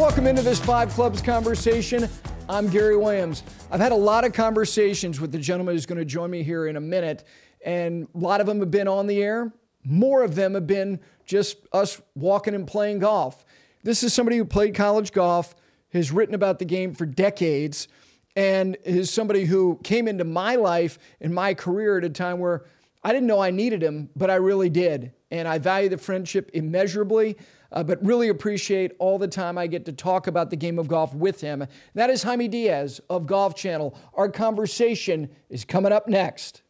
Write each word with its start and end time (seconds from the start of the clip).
Welcome 0.00 0.26
into 0.26 0.40
this 0.40 0.58
Five 0.58 0.88
Clubs 0.88 1.20
conversation. 1.20 2.08
I'm 2.48 2.70
Gary 2.70 2.96
Williams. 2.96 3.42
I've 3.70 3.80
had 3.80 3.92
a 3.92 3.96
lot 3.96 4.24
of 4.24 4.32
conversations 4.32 5.20
with 5.20 5.30
the 5.30 5.38
gentleman 5.38 5.74
who's 5.74 5.84
going 5.84 5.98
to 5.98 6.06
join 6.06 6.30
me 6.30 6.42
here 6.42 6.68
in 6.68 6.76
a 6.76 6.80
minute, 6.80 7.24
and 7.66 8.08
a 8.14 8.18
lot 8.18 8.40
of 8.40 8.46
them 8.46 8.60
have 8.60 8.70
been 8.70 8.88
on 8.88 9.06
the 9.06 9.22
air. 9.22 9.52
More 9.84 10.22
of 10.22 10.36
them 10.36 10.54
have 10.54 10.66
been 10.66 11.00
just 11.26 11.58
us 11.74 12.00
walking 12.14 12.54
and 12.54 12.66
playing 12.66 13.00
golf. 13.00 13.44
This 13.82 14.02
is 14.02 14.14
somebody 14.14 14.38
who 14.38 14.46
played 14.46 14.74
college 14.74 15.12
golf, 15.12 15.54
has 15.92 16.10
written 16.10 16.34
about 16.34 16.60
the 16.60 16.64
game 16.64 16.94
for 16.94 17.04
decades, 17.04 17.86
and 18.34 18.78
is 18.84 19.10
somebody 19.10 19.44
who 19.44 19.78
came 19.84 20.08
into 20.08 20.24
my 20.24 20.56
life 20.56 20.98
and 21.20 21.34
my 21.34 21.52
career 21.52 21.98
at 21.98 22.04
a 22.04 22.10
time 22.10 22.38
where 22.38 22.64
I 23.04 23.12
didn't 23.12 23.26
know 23.26 23.40
I 23.40 23.50
needed 23.50 23.82
him, 23.82 24.08
but 24.16 24.30
I 24.30 24.36
really 24.36 24.70
did. 24.70 25.12
And 25.30 25.46
I 25.46 25.58
value 25.58 25.90
the 25.90 25.98
friendship 25.98 26.50
immeasurably, 26.54 27.36
uh, 27.72 27.82
but 27.82 28.04
really 28.04 28.28
appreciate 28.28 28.92
all 28.98 29.18
the 29.18 29.28
time 29.28 29.58
I 29.58 29.66
get 29.66 29.84
to 29.86 29.92
talk 29.92 30.26
about 30.26 30.50
the 30.50 30.56
game 30.56 30.78
of 30.78 30.88
golf 30.88 31.14
with 31.14 31.40
him. 31.40 31.66
That 31.94 32.10
is 32.10 32.22
Jaime 32.22 32.48
Diaz 32.48 33.00
of 33.08 33.26
Golf 33.26 33.54
Channel. 33.54 33.96
Our 34.14 34.28
conversation 34.28 35.30
is 35.48 35.64
coming 35.64 35.92
up 35.92 36.08
next. 36.08 36.62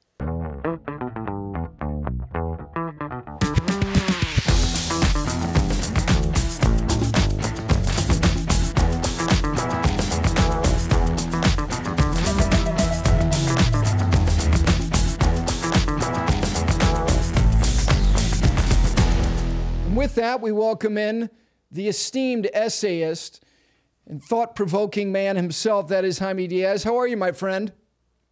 That, 20.20 20.42
we 20.42 20.52
welcome 20.52 20.98
in 20.98 21.30
the 21.70 21.88
esteemed 21.88 22.46
essayist 22.52 23.42
and 24.06 24.22
thought 24.22 24.54
provoking 24.54 25.10
man 25.10 25.34
himself, 25.34 25.88
that 25.88 26.04
is 26.04 26.18
Jaime 26.18 26.46
Diaz. 26.46 26.84
How 26.84 26.98
are 26.98 27.06
you, 27.06 27.16
my 27.16 27.32
friend? 27.32 27.72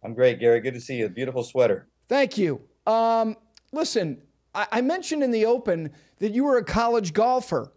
I'm 0.03 0.13
great, 0.13 0.39
Gary. 0.39 0.59
Good 0.59 0.75
to 0.75 0.81
see 0.81 0.97
you. 0.97 1.09
Beautiful 1.09 1.43
sweater. 1.43 1.87
Thank 2.07 2.37
you. 2.37 2.61
Um, 2.85 3.37
listen, 3.71 4.21
I-, 4.53 4.67
I 4.71 4.81
mentioned 4.81 5.23
in 5.23 5.31
the 5.31 5.47
open 5.47 5.89
that 6.19 6.31
you 6.31 6.43
were 6.43 6.57
a 6.57 6.63
college 6.63 7.11
golfer. 7.11 7.73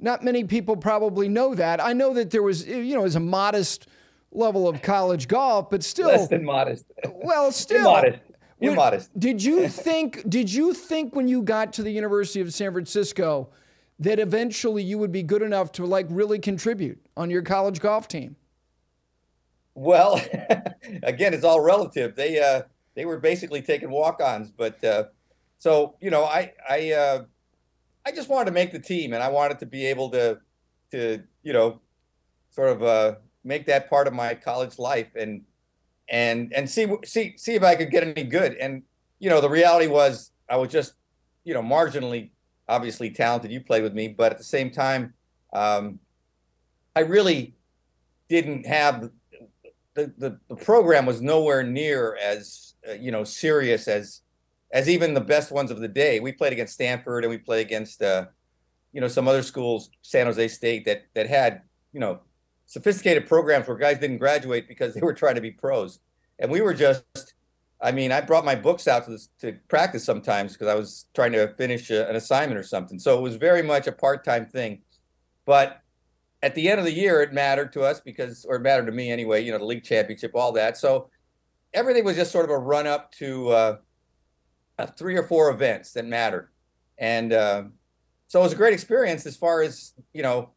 Not 0.00 0.24
many 0.24 0.42
people 0.42 0.76
probably 0.76 1.28
know 1.28 1.54
that. 1.54 1.80
I 1.80 1.92
know 1.92 2.14
that 2.14 2.32
there 2.32 2.42
was, 2.42 2.66
you 2.66 2.96
know, 2.96 3.02
was 3.02 3.14
a 3.14 3.20
modest 3.20 3.86
level 4.32 4.66
of 4.66 4.82
college 4.82 5.28
golf, 5.28 5.70
but 5.70 5.84
still 5.84 6.08
less 6.08 6.26
than 6.26 6.44
modest. 6.44 6.84
Well, 7.12 7.52
still 7.52 7.84
modest. 7.84 8.18
You're 8.60 8.72
when, 8.72 8.76
modest. 8.76 9.18
Did 9.18 9.42
you 9.42 9.68
think? 9.68 10.28
Did 10.28 10.52
you 10.52 10.72
think 10.72 11.14
when 11.14 11.28
you 11.28 11.42
got 11.42 11.72
to 11.74 11.82
the 11.82 11.90
University 11.90 12.40
of 12.40 12.52
San 12.52 12.72
Francisco 12.72 13.50
that 13.98 14.18
eventually 14.18 14.82
you 14.82 14.98
would 14.98 15.12
be 15.12 15.22
good 15.22 15.42
enough 15.42 15.72
to 15.72 15.86
like 15.86 16.06
really 16.10 16.38
contribute 16.38 17.00
on 17.16 17.30
your 17.30 17.42
college 17.42 17.80
golf 17.80 18.08
team? 18.08 18.36
Well, 19.74 20.20
again, 21.02 21.34
it's 21.34 21.44
all 21.44 21.60
relative. 21.60 22.16
They 22.16 22.40
uh, 22.40 22.62
they 22.94 23.04
were 23.04 23.18
basically 23.18 23.62
taking 23.62 23.90
walk-ons, 23.90 24.50
but 24.50 24.82
uh, 24.82 25.04
so 25.58 25.96
you 26.00 26.10
know, 26.10 26.24
I 26.24 26.52
I 26.68 26.92
uh, 26.92 27.24
I 28.04 28.12
just 28.12 28.28
wanted 28.28 28.46
to 28.46 28.52
make 28.52 28.72
the 28.72 28.78
team, 28.78 29.12
and 29.12 29.22
I 29.22 29.28
wanted 29.28 29.58
to 29.60 29.66
be 29.66 29.86
able 29.86 30.10
to 30.10 30.38
to 30.92 31.22
you 31.42 31.52
know 31.52 31.80
sort 32.50 32.70
of 32.70 32.82
uh, 32.82 33.14
make 33.44 33.66
that 33.66 33.90
part 33.90 34.06
of 34.06 34.14
my 34.14 34.34
college 34.34 34.78
life 34.78 35.14
and 35.14 35.42
and 36.08 36.52
and 36.52 36.68
see 36.68 36.86
see 37.04 37.34
see 37.36 37.54
if 37.54 37.62
I 37.62 37.74
could 37.74 37.90
get 37.90 38.04
any 38.04 38.24
good. 38.24 38.56
And 38.56 38.82
you 39.18 39.30
know, 39.30 39.40
the 39.40 39.50
reality 39.50 39.86
was 39.86 40.30
I 40.48 40.56
was 40.56 40.70
just 40.70 40.94
you 41.44 41.54
know 41.54 41.62
marginally 41.62 42.30
obviously 42.68 43.10
talented. 43.10 43.50
You 43.50 43.60
played 43.60 43.82
with 43.82 43.94
me, 43.94 44.08
but 44.08 44.32
at 44.32 44.38
the 44.38 44.44
same 44.44 44.70
time, 44.70 45.14
um, 45.52 45.98
I 46.94 47.00
really 47.00 47.54
didn't 48.28 48.66
have 48.66 49.10
the, 49.94 50.12
the 50.18 50.38
the 50.48 50.56
program 50.56 51.06
was 51.06 51.20
nowhere 51.20 51.62
near 51.62 52.16
as 52.16 52.74
uh, 52.88 52.92
you 52.92 53.10
know 53.10 53.24
serious 53.24 53.88
as 53.88 54.22
as 54.72 54.88
even 54.88 55.14
the 55.14 55.20
best 55.20 55.50
ones 55.50 55.70
of 55.70 55.80
the 55.80 55.88
day. 55.88 56.20
We 56.20 56.32
played 56.32 56.52
against 56.52 56.74
Stanford 56.74 57.24
and 57.24 57.30
we 57.30 57.38
played 57.38 57.66
against 57.66 58.02
uh, 58.02 58.26
you 58.92 59.00
know 59.00 59.08
some 59.08 59.26
other 59.26 59.42
schools, 59.42 59.90
San 60.02 60.26
Jose 60.26 60.48
State 60.48 60.84
that 60.84 61.04
that 61.14 61.28
had 61.28 61.62
you 61.92 62.00
know 62.00 62.20
sophisticated 62.66 63.26
programs 63.26 63.66
where 63.66 63.76
guys 63.76 63.98
didn't 63.98 64.18
graduate 64.18 64.68
because 64.68 64.94
they 64.94 65.00
were 65.00 65.14
trying 65.14 65.36
to 65.36 65.40
be 65.40 65.50
pros, 65.50 66.00
and 66.38 66.50
we 66.50 66.60
were 66.60 66.74
just. 66.74 67.04
I 67.78 67.92
mean, 67.92 68.10
I 68.10 68.22
brought 68.22 68.46
my 68.46 68.54
books 68.54 68.88
out 68.88 69.04
to 69.04 69.10
this, 69.10 69.28
to 69.40 69.58
practice 69.68 70.02
sometimes 70.02 70.54
because 70.54 70.68
I 70.68 70.74
was 70.74 71.06
trying 71.14 71.32
to 71.32 71.54
finish 71.56 71.90
a, 71.90 72.08
an 72.08 72.16
assignment 72.16 72.58
or 72.58 72.62
something. 72.62 72.98
So 72.98 73.18
it 73.18 73.20
was 73.20 73.36
very 73.36 73.62
much 73.62 73.86
a 73.86 73.92
part-time 73.92 74.46
thing, 74.46 74.80
but 75.44 75.82
at 76.42 76.54
the 76.54 76.70
end 76.70 76.78
of 76.78 76.86
the 76.86 76.92
year, 76.92 77.20
it 77.20 77.34
mattered 77.34 77.74
to 77.74 77.82
us 77.82 78.00
because, 78.00 78.46
or 78.46 78.56
it 78.56 78.62
mattered 78.62 78.86
to 78.86 78.92
me 78.92 79.10
anyway. 79.10 79.44
You 79.44 79.52
know, 79.52 79.58
the 79.58 79.66
league 79.66 79.84
championship, 79.84 80.32
all 80.34 80.52
that. 80.52 80.78
So 80.78 81.10
everything 81.74 82.04
was 82.04 82.16
just 82.16 82.32
sort 82.32 82.46
of 82.46 82.50
a 82.50 82.58
run-up 82.58 83.12
to 83.12 83.48
uh, 83.50 83.76
uh, 84.78 84.86
three 84.86 85.16
or 85.16 85.24
four 85.24 85.50
events 85.50 85.92
that 85.92 86.06
mattered, 86.06 86.50
and 86.98 87.32
uh, 87.32 87.64
so 88.28 88.40
it 88.40 88.42
was 88.42 88.52
a 88.52 88.56
great 88.56 88.72
experience 88.72 89.26
as 89.26 89.36
far 89.36 89.62
as 89.62 89.92
you 90.12 90.22
know 90.22 90.50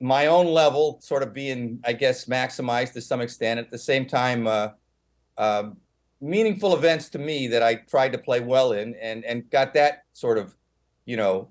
my 0.00 0.26
own 0.26 0.46
level 0.46 0.98
sort 1.00 1.22
of 1.22 1.32
being, 1.32 1.80
I 1.84 1.92
guess, 1.92 2.26
maximized 2.26 2.92
to 2.92 3.00
some 3.00 3.20
extent. 3.20 3.58
At 3.58 3.70
the 3.70 3.78
same 3.78 4.06
time, 4.06 4.46
uh, 5.38 5.70
meaningful 6.20 6.74
events 6.74 7.08
to 7.10 7.18
me 7.18 7.48
that 7.48 7.62
I 7.62 7.76
tried 7.76 8.12
to 8.12 8.18
play 8.18 8.40
well 8.40 8.72
in, 8.72 8.94
and 8.94 9.24
and 9.24 9.48
got 9.50 9.74
that 9.74 10.04
sort 10.12 10.38
of, 10.38 10.54
you 11.04 11.16
know, 11.16 11.48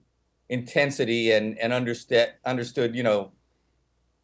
intensity 0.50 1.32
and 1.32 1.58
and 1.60 1.74
understood 1.74 2.34
understood, 2.46 2.96
you 2.96 3.04
know, 3.04 3.32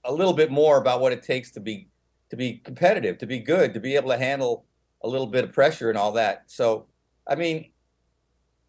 a 0.04 0.14
little 0.14 0.34
bit 0.34 0.52
more 0.52 0.78
about 0.78 1.02
what 1.02 1.12
it 1.12 1.24
takes 1.24 1.52
to 1.52 1.60
be 1.60 1.88
to 2.30 2.36
be 2.36 2.58
competitive, 2.58 3.18
to 3.20 3.26
be 3.26 3.40
good, 3.40 3.74
to 3.74 3.80
be 3.80 3.96
able 3.96 4.10
to 4.10 4.18
handle 4.18 4.66
a 5.04 5.08
little 5.08 5.28
bit 5.28 5.44
of 5.44 5.54
pressure 5.54 5.90
and 5.90 5.98
all 5.98 6.12
that. 6.12 6.44
So, 6.48 6.86
I 7.28 7.36
mean, 7.36 7.72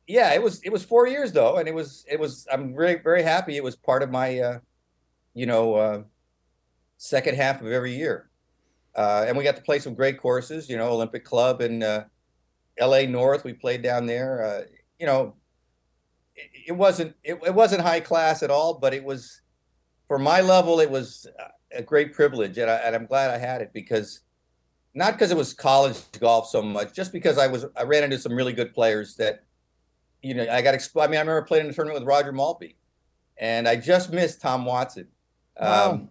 yeah, 0.07 0.33
it 0.33 0.43
was 0.43 0.63
it 0.63 0.73
was 0.73 0.85
four 0.85 1.07
years 1.07 1.33
though, 1.33 1.57
and 1.57 1.69
it 1.69 1.75
was 1.75 2.05
it 2.09 2.19
was 2.19 2.47
I'm 2.53 2.75
very 2.75 3.01
very 3.03 3.23
happy. 3.23 3.57
It 3.57 3.65
was 3.65 3.77
part 3.77 4.03
of 4.03 4.11
my. 4.11 4.39
Uh, 4.39 4.59
you 5.35 5.47
know, 5.47 5.75
uh, 5.75 6.03
second 6.97 7.37
half 7.37 7.61
of 7.61 7.69
every 7.69 7.95
year. 7.95 8.30
Uh, 8.95 9.25
and 9.27 9.37
we 9.37 9.45
got 9.45 9.57
to 9.57 9.63
play 9.63 9.79
some 9.79 9.95
great 9.95 10.21
courses, 10.21 10.69
you 10.69 10.77
know, 10.77 10.91
Olympic 10.91 11.25
Club 11.25 11.61
and 11.61 11.83
uh, 11.83 12.05
L.A. 12.79 13.07
North. 13.07 13.45
We 13.45 13.53
played 13.53 13.83
down 13.83 14.07
there. 14.07 14.45
Uh, 14.45 14.63
you 14.99 15.07
know, 15.07 15.35
it, 16.35 16.51
it 16.69 16.73
wasn't 16.73 17.15
it, 17.23 17.39
it, 17.47 17.55
wasn't 17.55 17.83
high 17.83 18.01
class 18.01 18.43
at 18.43 18.51
all, 18.51 18.75
but 18.75 18.93
it 18.93 19.05
was 19.05 19.41
for 20.09 20.19
my 20.19 20.41
level. 20.41 20.81
It 20.81 20.91
was 20.91 21.27
a 21.73 21.83
great 21.83 22.13
privilege, 22.13 22.59
and, 22.59 22.71
I, 22.71 22.77
and 22.77 22.97
I'm 22.97 23.07
glad 23.07 23.31
I 23.31 23.39
had 23.39 23.63
it 23.63 23.73
because 23.73 24.21
not 24.95 25.13
because 25.13 25.31
it 25.31 25.37
was 25.37 25.55
college 25.55 25.99
golf 26.19 26.49
so 26.49 26.61
much, 26.61 26.93
just 26.93 27.13
because 27.13 27.39
I 27.39 27.47
was 27.47 27.67
I 27.77 27.85
ran 27.85 28.03
into 28.03 28.19
some 28.19 28.35
really 28.35 28.53
good 28.53 28.75
players 28.75 29.15
that 29.17 29.45
you 30.23 30.35
know 30.35 30.47
I 30.51 30.63
got. 30.63 30.75
Exp- 30.75 31.01
I 31.01 31.07
mean, 31.07 31.17
I 31.17 31.21
remember 31.21 31.43
playing 31.43 31.67
in 31.67 31.71
a 31.71 31.75
tournament 31.75 32.01
with 32.01 32.09
Roger 32.09 32.33
Maltbie, 32.33 32.75
and 33.39 33.69
I 33.69 33.77
just 33.77 34.13
missed 34.13 34.41
Tom 34.41 34.65
Watson. 34.65 35.07
Wow. 35.61 35.93
Um, 35.93 36.11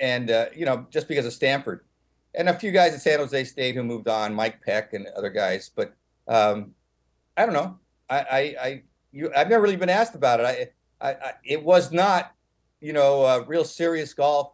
and 0.00 0.30
uh, 0.30 0.46
you 0.54 0.66
know, 0.66 0.86
just 0.90 1.06
because 1.06 1.26
of 1.26 1.32
Stanford, 1.32 1.84
and 2.34 2.48
a 2.48 2.58
few 2.58 2.70
guys 2.70 2.94
at 2.94 3.00
San 3.00 3.18
Jose 3.18 3.44
State 3.44 3.74
who 3.74 3.82
moved 3.82 4.08
on, 4.08 4.34
Mike 4.34 4.62
Peck 4.62 4.94
and 4.94 5.06
other 5.16 5.30
guys. 5.30 5.70
But 5.74 5.94
um, 6.28 6.72
I 7.36 7.44
don't 7.44 7.54
know. 7.54 7.78
I, 8.08 8.18
I, 8.18 8.38
I 8.60 8.82
you, 9.12 9.30
I've 9.36 9.48
never 9.48 9.62
really 9.62 9.76
been 9.76 9.90
asked 9.90 10.14
about 10.14 10.40
it. 10.40 10.72
I, 11.00 11.08
I, 11.08 11.12
I 11.12 11.32
it 11.44 11.62
was 11.62 11.92
not, 11.92 12.32
you 12.80 12.92
know, 12.92 13.22
uh, 13.22 13.44
real 13.46 13.64
serious 13.64 14.14
golf 14.14 14.52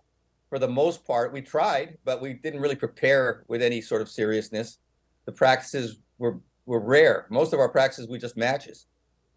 for 0.48 0.58
the 0.58 0.68
most 0.68 1.04
part. 1.06 1.32
We 1.32 1.42
tried, 1.42 1.98
but 2.04 2.20
we 2.20 2.34
didn't 2.34 2.60
really 2.60 2.76
prepare 2.76 3.44
with 3.48 3.62
any 3.62 3.80
sort 3.80 4.02
of 4.02 4.08
seriousness. 4.08 4.78
The 5.26 5.32
practices 5.32 5.98
were 6.18 6.40
were 6.66 6.80
rare. 6.80 7.26
Most 7.30 7.52
of 7.52 7.60
our 7.60 7.68
practices 7.68 8.08
we 8.08 8.18
just 8.18 8.36
matches, 8.36 8.86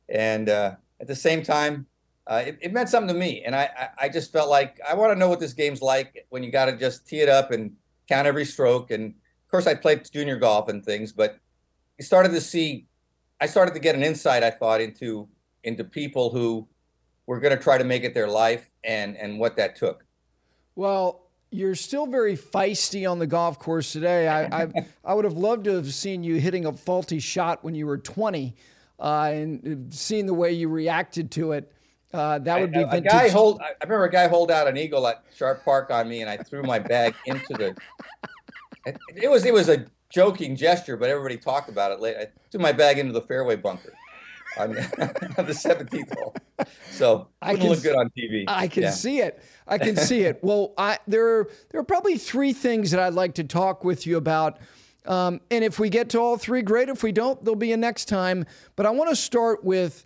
and 0.09 0.49
uh, 0.49 0.75
at 0.99 1.07
the 1.07 1.15
same 1.15 1.43
time, 1.43 1.85
uh, 2.27 2.43
it, 2.45 2.57
it, 2.61 2.73
meant 2.73 2.89
something 2.89 3.13
to 3.13 3.19
me. 3.19 3.43
And 3.45 3.55
I, 3.55 3.69
I, 3.77 4.05
I 4.05 4.09
just 4.09 4.31
felt 4.31 4.49
like 4.49 4.79
I 4.87 4.93
want 4.93 5.13
to 5.13 5.19
know 5.19 5.27
what 5.27 5.39
this 5.39 5.53
game's 5.53 5.81
like 5.81 6.25
when 6.29 6.43
you 6.43 6.51
got 6.51 6.65
to 6.65 6.77
just 6.77 7.07
tee 7.07 7.19
it 7.19 7.29
up 7.29 7.51
and 7.51 7.71
count 8.07 8.27
every 8.27 8.45
stroke. 8.45 8.91
And 8.91 9.07
of 9.09 9.51
course, 9.51 9.67
I 9.67 9.75
played 9.75 10.09
junior 10.11 10.37
golf 10.37 10.69
and 10.69 10.83
things, 10.83 11.11
but 11.11 11.39
you 11.97 12.05
started 12.05 12.29
to 12.29 12.41
see, 12.41 12.87
I 13.39 13.45
started 13.45 13.73
to 13.73 13.79
get 13.79 13.95
an 13.95 14.03
insight, 14.03 14.43
I 14.43 14.51
thought, 14.51 14.81
into 14.81 15.27
into 15.63 15.83
people 15.83 16.31
who 16.31 16.67
were 17.27 17.39
going 17.39 17.55
to 17.55 17.61
try 17.61 17.77
to 17.77 17.83
make 17.83 18.03
it 18.03 18.13
their 18.13 18.27
life 18.27 18.71
and 18.83 19.15
and 19.17 19.39
what 19.39 19.55
that 19.57 19.75
took. 19.75 20.05
Well, 20.75 21.27
you're 21.51 21.75
still 21.75 22.07
very 22.07 22.35
feisty 22.37 23.09
on 23.09 23.19
the 23.19 23.27
golf 23.27 23.59
course 23.59 23.91
today. 23.91 24.27
I 24.27 24.63
I, 24.63 24.85
I 25.05 25.13
would 25.13 25.25
have 25.25 25.33
loved 25.33 25.65
to 25.65 25.75
have 25.75 25.93
seen 25.93 26.23
you 26.23 26.35
hitting 26.35 26.65
a 26.65 26.73
faulty 26.73 27.19
shot 27.19 27.63
when 27.63 27.75
you 27.75 27.85
were 27.85 27.97
20, 27.97 28.55
uh, 28.99 29.29
and 29.33 29.93
seeing 29.93 30.25
the 30.25 30.33
way 30.33 30.51
you 30.53 30.69
reacted 30.69 31.31
to 31.31 31.51
it. 31.51 31.71
Uh, 32.13 32.39
that 32.39 32.59
would 32.59 32.71
be 32.71 32.83
I, 32.83 32.97
a 32.97 33.01
guy 33.01 33.29
hold. 33.29 33.61
I 33.61 33.73
remember 33.83 34.05
a 34.05 34.11
guy 34.11 34.27
hold 34.27 34.51
out 34.51 34.67
an 34.67 34.77
eagle 34.77 35.07
at 35.07 35.23
Sharp 35.35 35.63
Park 35.63 35.91
on 35.91 36.09
me, 36.09 36.21
and 36.21 36.29
I 36.29 36.37
threw 36.37 36.63
my 36.63 36.79
bag 36.79 37.15
into 37.25 37.53
the. 37.53 37.75
It, 38.83 38.97
it 39.15 39.29
was 39.29 39.45
it 39.45 39.53
was 39.53 39.69
a 39.69 39.85
joking 40.09 40.55
gesture, 40.55 40.97
but 40.97 41.07
everybody 41.07 41.37
talked 41.37 41.69
about 41.69 41.91
it 41.91 41.99
later. 41.99 42.19
I 42.19 42.27
threw 42.49 42.59
my 42.59 42.71
bag 42.71 42.97
into 42.97 43.13
the 43.13 43.21
fairway 43.21 43.55
bunker 43.55 43.93
on, 44.57 44.77
on 45.37 45.45
the 45.45 45.53
seventeenth 45.53 46.11
hole. 46.17 46.35
so 46.89 47.27
I 47.41 47.55
can 47.55 47.69
look 47.69 47.83
good 47.83 47.95
on 47.95 48.09
TV. 48.17 48.45
I 48.47 48.67
can 48.67 48.83
yeah. 48.83 48.91
see 48.91 49.19
it. 49.19 49.41
I 49.67 49.77
can 49.77 49.95
see 49.97 50.21
it. 50.21 50.39
Well, 50.41 50.73
I, 50.77 50.99
there 51.07 51.27
are 51.27 51.49
there 51.69 51.79
are 51.81 51.85
probably 51.85 52.17
three 52.17 52.53
things 52.53 52.91
that 52.91 52.99
I'd 52.99 53.13
like 53.13 53.35
to 53.35 53.43
talk 53.43 53.83
with 53.83 54.05
you 54.05 54.17
about. 54.17 54.59
Um, 55.05 55.41
and 55.49 55.63
if 55.63 55.79
we 55.79 55.89
get 55.89 56.09
to 56.09 56.19
all 56.19 56.37
three, 56.37 56.61
great. 56.61 56.89
If 56.89 57.03
we 57.03 57.11
don't, 57.11 57.43
there'll 57.43 57.55
be 57.55 57.71
a 57.71 57.77
next 57.77 58.05
time. 58.05 58.45
But 58.75 58.85
I 58.85 58.91
want 58.91 59.09
to 59.09 59.15
start 59.15 59.63
with 59.63 60.05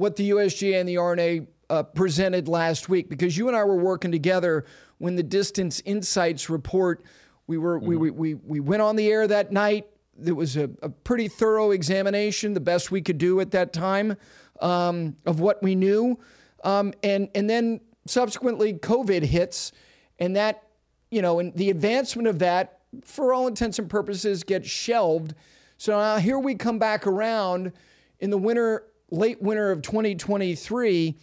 what 0.00 0.16
the 0.16 0.30
USGA 0.30 0.80
and 0.80 0.88
the 0.88 0.96
R&A 0.96 1.46
uh, 1.68 1.82
presented 1.82 2.48
last 2.48 2.88
week 2.88 3.10
because 3.10 3.36
you 3.36 3.48
and 3.48 3.56
I 3.56 3.64
were 3.64 3.76
working 3.76 4.10
together 4.10 4.64
when 4.96 5.14
the 5.14 5.22
Distance 5.22 5.82
Insights 5.84 6.48
report. 6.48 7.02
We 7.46 7.58
were 7.58 7.78
mm-hmm. 7.78 7.98
we, 7.98 8.10
we 8.10 8.34
we 8.34 8.60
went 8.60 8.80
on 8.80 8.96
the 8.96 9.08
air 9.08 9.26
that 9.26 9.52
night. 9.52 9.88
It 10.24 10.32
was 10.32 10.56
a, 10.56 10.70
a 10.80 10.88
pretty 10.88 11.28
thorough 11.28 11.72
examination, 11.72 12.54
the 12.54 12.60
best 12.60 12.90
we 12.90 13.02
could 13.02 13.18
do 13.18 13.40
at 13.40 13.50
that 13.50 13.74
time 13.74 14.16
um, 14.62 15.16
of 15.26 15.40
what 15.40 15.62
we 15.62 15.74
knew. 15.74 16.18
Um, 16.64 16.94
and, 17.02 17.28
and 17.34 17.48
then 17.48 17.80
subsequently, 18.06 18.72
COVID 18.72 19.22
hits, 19.22 19.72
and 20.18 20.34
that, 20.36 20.62
you 21.10 21.20
know, 21.20 21.40
and 21.40 21.54
the 21.54 21.68
advancement 21.68 22.26
of 22.26 22.38
that, 22.38 22.80
for 23.04 23.34
all 23.34 23.46
intents 23.46 23.78
and 23.78 23.88
purposes, 23.88 24.44
gets 24.44 24.68
shelved. 24.68 25.34
So 25.76 25.92
now 25.98 26.16
here 26.16 26.38
we 26.38 26.54
come 26.54 26.78
back 26.78 27.06
around 27.06 27.72
in 28.18 28.30
the 28.30 28.38
winter, 28.38 28.84
late 29.10 29.40
winter 29.42 29.70
of 29.70 29.82
2023, 29.82 31.16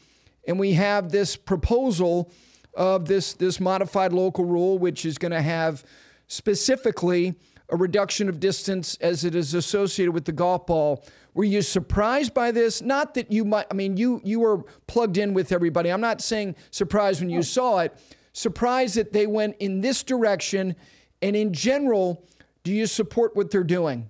and 0.48 0.60
we 0.60 0.74
have 0.74 1.12
this 1.12 1.36
proposal 1.36 2.32
of 2.74 3.08
this, 3.08 3.34
this 3.34 3.60
modified 3.60 4.14
local 4.14 4.46
rule, 4.46 4.78
which 4.78 5.06
is 5.06 5.18
going 5.18 5.32
to 5.32 5.42
have 5.42 5.84
specifically 6.28 7.36
a 7.70 7.76
reduction 7.76 8.30
of 8.30 8.40
distance 8.40 8.98
as 9.02 9.26
it 9.26 9.36
is 9.36 9.54
associated 9.54 10.12
with 10.12 10.26
the 10.26 10.32
golf 10.32 10.68
ball. 10.68 11.04
Were 11.34 11.44
you 11.44 11.62
surprised 11.62 12.34
by 12.34 12.52
this? 12.52 12.82
Not 12.82 13.14
that 13.16 13.32
you 13.32 13.46
might, 13.46 13.68
I 13.70 13.74
mean, 13.74 13.98
you, 13.98 14.22
you 14.24 14.40
were 14.40 14.64
plugged 14.88 15.18
in 15.18 15.34
with 15.34 15.52
everybody. 15.52 15.92
I'm 15.92 16.02
not 16.02 16.22
saying 16.22 16.56
surprised 16.72 17.20
when 17.20 17.30
you 17.30 17.44
saw 17.44 17.80
it, 17.80 17.98
surprised 18.34 18.96
that 18.96 19.14
they 19.14 19.28
went 19.28 19.58
in 19.60 19.82
this 19.82 20.04
direction. 20.04 20.76
And 21.22 21.36
in 21.36 21.54
general, 21.54 22.26
do 22.64 22.72
you 22.72 22.88
support 22.88 23.36
what 23.36 23.52
they're 23.52 23.64
doing? 23.64 24.10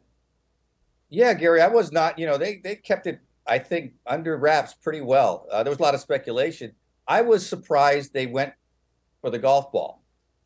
Yeah, 1.09 1.33
Gary, 1.33 1.61
I 1.61 1.67
was 1.67 1.91
not, 1.91 2.19
you 2.19 2.25
know, 2.25 2.37
they, 2.37 2.57
they 2.57 2.75
kept 2.75 3.07
it, 3.07 3.19
I 3.47 3.59
think, 3.59 3.93
under 4.05 4.37
wraps 4.37 4.73
pretty 4.73 5.01
well. 5.01 5.47
Uh, 5.51 5.63
there 5.63 5.71
was 5.71 5.79
a 5.79 5.83
lot 5.83 5.95
of 5.95 6.01
speculation. 6.01 6.73
I 7.07 7.21
was 7.21 7.47
surprised 7.47 8.13
they 8.13 8.27
went 8.27 8.53
for 9.21 9.29
the 9.29 9.39
golf 9.39 9.71
ball 9.71 10.03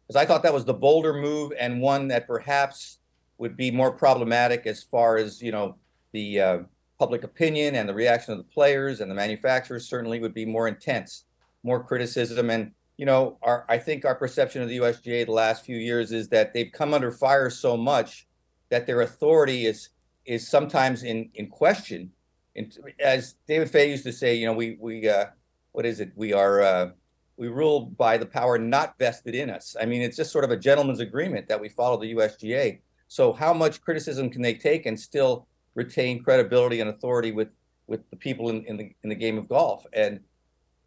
because 0.08 0.22
I 0.22 0.26
thought 0.26 0.44
that 0.44 0.54
was 0.54 0.66
the 0.66 0.74
bolder 0.74 1.14
move 1.14 1.54
and 1.60 1.82
one 1.82 2.08
that 2.10 2.28
perhaps 2.28 3.00
would 3.38 3.58
be 3.58 3.72
more 3.72 3.92
problematic 3.92 4.68
as 4.68 4.84
far 4.84 5.18
as 5.18 5.42
you 5.42 5.52
know 5.52 5.76
the 6.14 6.40
uh, 6.40 6.60
public 7.00 7.24
opinion 7.24 7.76
and 7.76 7.90
the 7.90 7.94
reaction 7.94 8.34
of 8.34 8.38
the 8.38 8.54
players 8.54 9.02
and 9.02 9.10
the 9.10 9.16
manufacturers 9.16 9.90
certainly 9.90 10.20
would 10.20 10.36
be 10.36 10.46
more 10.46 10.68
intense, 10.68 11.26
more 11.64 11.84
criticism, 11.84 12.52
and 12.52 12.72
you 12.98 13.06
know 13.08 13.40
our 13.42 13.66
I 13.68 13.80
think 13.80 14.06
our 14.06 14.14
perception 14.14 14.62
of 14.62 14.70
the 14.70 14.78
USGA 14.78 15.26
the 15.26 15.32
last 15.32 15.66
few 15.66 15.78
years 15.78 16.12
is 16.12 16.30
that 16.30 16.54
they've 16.54 16.72
come 16.72 16.94
under 16.94 17.12
fire 17.12 17.50
so 17.50 17.76
much 17.76 18.28
that 18.70 18.86
their 18.86 19.02
authority 19.02 19.66
is 19.66 19.90
is 20.26 20.48
sometimes 20.48 21.04
in 21.04 21.32
in 21.34 21.48
question. 21.48 22.12
And 22.56 22.78
as 23.00 23.36
David 23.48 23.70
Fay 23.70 23.90
used 23.90 24.04
to 24.04 24.12
say, 24.12 24.36
you 24.36 24.46
know, 24.46 24.54
we 24.54 24.78
we 24.80 25.08
uh, 25.08 25.26
what 25.72 25.86
is 25.86 26.00
it? 26.00 26.12
We 26.16 26.34
are 26.34 26.62
uh, 26.62 26.90
we 27.38 27.48
rule 27.48 27.86
by 27.86 28.18
the 28.18 28.26
power 28.26 28.58
not 28.58 28.98
vested 29.00 29.36
in 29.36 29.50
us. 29.50 29.76
I 29.80 29.86
mean, 29.86 30.02
it's 30.02 30.18
just 30.18 30.32
sort 30.32 30.44
of 30.44 30.52
a 30.52 30.58
gentleman's 30.58 31.00
agreement 31.00 31.48
that 31.48 31.60
we 31.60 31.70
follow 31.70 32.00
the 32.00 32.14
USGA. 32.14 32.80
So 33.08 33.34
how 33.34 33.54
much 33.54 33.82
criticism 33.82 34.30
can 34.30 34.42
they 34.42 34.54
take 34.54 34.86
and 34.86 35.00
still 35.00 35.48
retain 35.76 36.24
credibility 36.24 36.82
and 36.82 36.90
authority 36.90 37.32
with 37.32 37.50
with 37.88 38.10
the 38.10 38.16
people 38.16 38.50
in, 38.50 38.66
in 38.66 38.78
the 38.78 38.94
in 39.04 39.10
the 39.10 39.16
game 39.16 39.38
of 39.38 39.48
golf? 39.48 39.86
And 39.94 40.20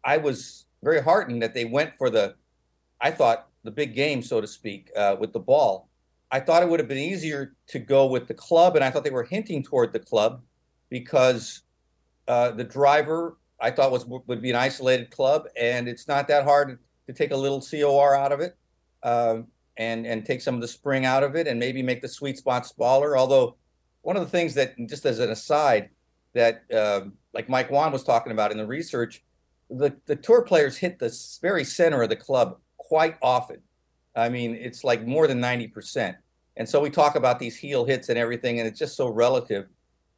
I 0.03 0.17
was 0.17 0.65
very 0.83 1.01
heartened 1.01 1.41
that 1.41 1.53
they 1.55 1.65
went 1.65 1.97
for 1.97 2.11
the, 2.11 2.35
I 3.01 3.09
thought 3.09 3.47
the 3.63 3.71
big 3.71 3.95
game, 3.95 4.21
so 4.21 4.39
to 4.39 4.47
speak, 4.47 4.91
uh, 4.95 5.15
with 5.19 5.33
the 5.33 5.39
ball. 5.39 5.89
I 6.31 6.39
thought 6.39 6.61
it 6.61 6.69
would 6.69 6.79
have 6.79 6.87
been 6.87 6.97
easier 6.97 7.55
to 7.67 7.79
go 7.79 8.05
with 8.05 8.27
the 8.27 8.33
club, 8.33 8.75
and 8.75 8.85
I 8.85 8.91
thought 8.91 9.03
they 9.03 9.09
were 9.09 9.23
hinting 9.23 9.63
toward 9.63 9.93
the 9.93 9.99
club 9.99 10.41
because 10.99 11.63
uh, 12.27 12.51
the 12.51 12.63
driver 12.63 13.37
I 13.59 13.71
thought 13.71 13.91
was 13.91 14.05
would 14.05 14.41
be 14.41 14.49
an 14.49 14.55
isolated 14.55 15.11
club, 15.11 15.47
and 15.59 15.89
it's 15.89 16.07
not 16.07 16.27
that 16.29 16.43
hard 16.45 16.79
to 17.07 17.13
take 17.13 17.31
a 17.31 17.37
little 17.37 17.61
COR 17.61 18.15
out 18.15 18.31
of 18.31 18.39
it. 18.39 18.55
Um, 19.03 19.47
and 19.77 20.05
and 20.05 20.25
take 20.25 20.41
some 20.41 20.55
of 20.55 20.61
the 20.61 20.67
spring 20.67 21.05
out 21.05 21.23
of 21.23 21.35
it 21.35 21.47
and 21.47 21.59
maybe 21.59 21.81
make 21.83 22.01
the 22.01 22.07
sweet 22.07 22.37
spot 22.37 22.65
smaller. 22.65 23.17
Although 23.17 23.57
one 24.03 24.15
of 24.15 24.23
the 24.23 24.29
things 24.29 24.53
that 24.53 24.73
just 24.87 25.05
as 25.05 25.19
an 25.19 25.31
aside 25.31 25.89
that 26.33 26.63
uh, 26.73 27.01
like 27.33 27.49
Mike 27.49 27.69
Whan 27.69 27.91
was 27.91 28.03
talking 28.03 28.31
about 28.31 28.51
in 28.51 28.57
the 28.57 28.65
research, 28.65 29.23
the 29.69 29.93
the 30.05 30.15
tour 30.15 30.43
players 30.43 30.77
hit 30.77 30.97
the 30.99 31.13
very 31.41 31.65
center 31.65 32.01
of 32.03 32.09
the 32.09 32.15
club 32.15 32.57
quite 32.77 33.17
often. 33.21 33.57
I 34.15 34.29
mean, 34.29 34.55
it's 34.55 34.83
like 34.83 35.05
more 35.05 35.27
than 35.27 35.39
ninety 35.39 35.67
percent. 35.67 36.15
And 36.57 36.67
so 36.67 36.79
we 36.79 36.89
talk 36.89 37.15
about 37.15 37.37
these 37.37 37.57
heel 37.57 37.83
hits 37.83 38.07
and 38.07 38.17
everything, 38.17 38.59
and 38.59 38.67
it's 38.67 38.79
just 38.79 38.95
so 38.95 39.09
relative. 39.09 39.67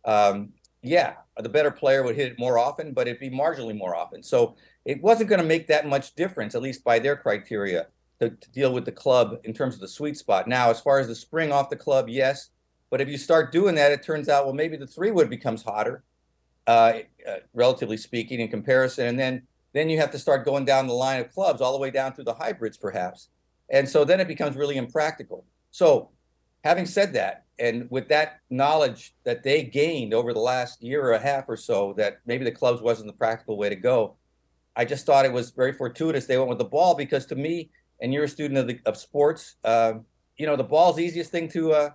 Um, 0.06 0.54
yeah, 0.82 1.14
the 1.38 1.50
better 1.50 1.72
player 1.72 2.04
would 2.04 2.16
hit 2.16 2.32
it 2.32 2.40
more 2.40 2.58
often, 2.58 2.94
but 2.94 3.08
it'd 3.08 3.20
be 3.20 3.30
marginally 3.30 3.78
more 3.78 3.96
often. 3.96 4.24
So 4.24 4.56
it 4.86 5.02
wasn't 5.02 5.30
going 5.30 5.42
to 5.42 5.48
make 5.48 5.68
that 5.68 5.88
much 5.88 6.16
difference, 6.16 6.56
at 6.56 6.62
least 6.62 6.84
by 6.84 7.00
their 7.00 7.16
criteria 7.16 7.88
to, 8.20 8.30
to 8.30 8.52
deal 8.52 8.74
with 8.74 8.86
the 8.86 8.92
club 8.92 9.38
in 9.44 9.54
terms 9.54 9.76
of 9.76 9.82
the 9.82 9.88
sweet 9.88 10.18
spot. 10.18 10.48
Now, 10.48 10.70
as 10.70 10.80
far 10.80 11.00
as 11.00 11.08
the 11.08 11.16
spring 11.16 11.52
off 11.52 11.70
the 11.70 11.76
club, 11.76 12.10
yes. 12.10 12.50
But 12.90 13.02
if 13.02 13.10
you 13.10 13.18
start 13.18 13.52
doing 13.52 13.76
that, 13.76 13.92
it 13.92 14.04
turns 14.04 14.30
out, 14.30 14.46
well, 14.46 14.54
maybe 14.54 14.78
the 14.78 14.88
three 14.88 15.12
wood 15.12 15.30
becomes 15.30 15.62
hotter, 15.62 16.04
uh, 16.68 17.00
uh, 17.28 17.36
relatively 17.54 17.98
speaking, 17.98 18.40
in 18.40 18.48
comparison. 18.48 19.08
And 19.08 19.20
then 19.20 19.42
then 19.74 19.90
you 19.90 20.00
have 20.00 20.12
to 20.12 20.20
start 20.20 20.46
going 20.46 20.66
down 20.66 20.88
the 20.88 20.94
line 20.94 21.20
of 21.20 21.32
clubs 21.32 21.62
all 21.62 21.74
the 21.74 21.78
way 21.78 21.92
down 21.92 22.14
through 22.14 22.24
the 22.24 22.34
hybrids, 22.34 22.78
perhaps. 22.78 23.30
And 23.70 23.88
so 23.88 24.06
then 24.06 24.20
it 24.20 24.28
becomes 24.28 24.56
really 24.56 24.78
impractical. 24.78 25.46
So, 25.72 26.10
having 26.68 26.86
said 26.86 27.14
that, 27.14 27.46
and 27.60 27.88
with 27.90 28.08
that 28.10 28.40
knowledge 28.50 29.16
that 29.24 29.44
they 29.44 29.64
gained 29.64 30.14
over 30.14 30.34
the 30.34 30.40
last 30.40 30.84
year 30.84 31.04
or 31.04 31.14
a 31.14 31.20
half 31.20 31.46
or 31.48 31.58
so, 31.58 31.94
that 31.98 32.20
maybe 32.26 32.44
the 32.44 32.52
clubs 32.52 32.82
wasn't 32.82 33.08
the 33.08 33.14
practical 33.14 33.58
way 33.58 33.70
to 33.70 33.76
go, 33.76 34.16
I 34.76 34.86
just 34.86 35.06
thought 35.06 35.26
it 35.26 35.34
was 35.34 35.50
very 35.52 35.74
fortuitous 35.74 36.26
they 36.26 36.38
went 36.38 36.50
with 36.50 36.60
the 36.60 36.66
ball 36.66 36.94
because 36.94 37.26
to 37.28 37.36
me, 37.36 37.70
and 38.00 38.14
you're 38.14 38.26
a 38.26 38.30
student 38.30 38.60
of 38.60 38.68
the 38.68 38.80
of 38.86 38.96
sports, 38.98 39.56
uh, 39.64 39.94
you 40.38 40.46
know 40.46 40.56
the 40.56 40.64
ball's 40.64 40.98
the 40.98 41.04
easiest 41.04 41.32
thing 41.32 41.50
to, 41.50 41.72
uh, 41.72 41.90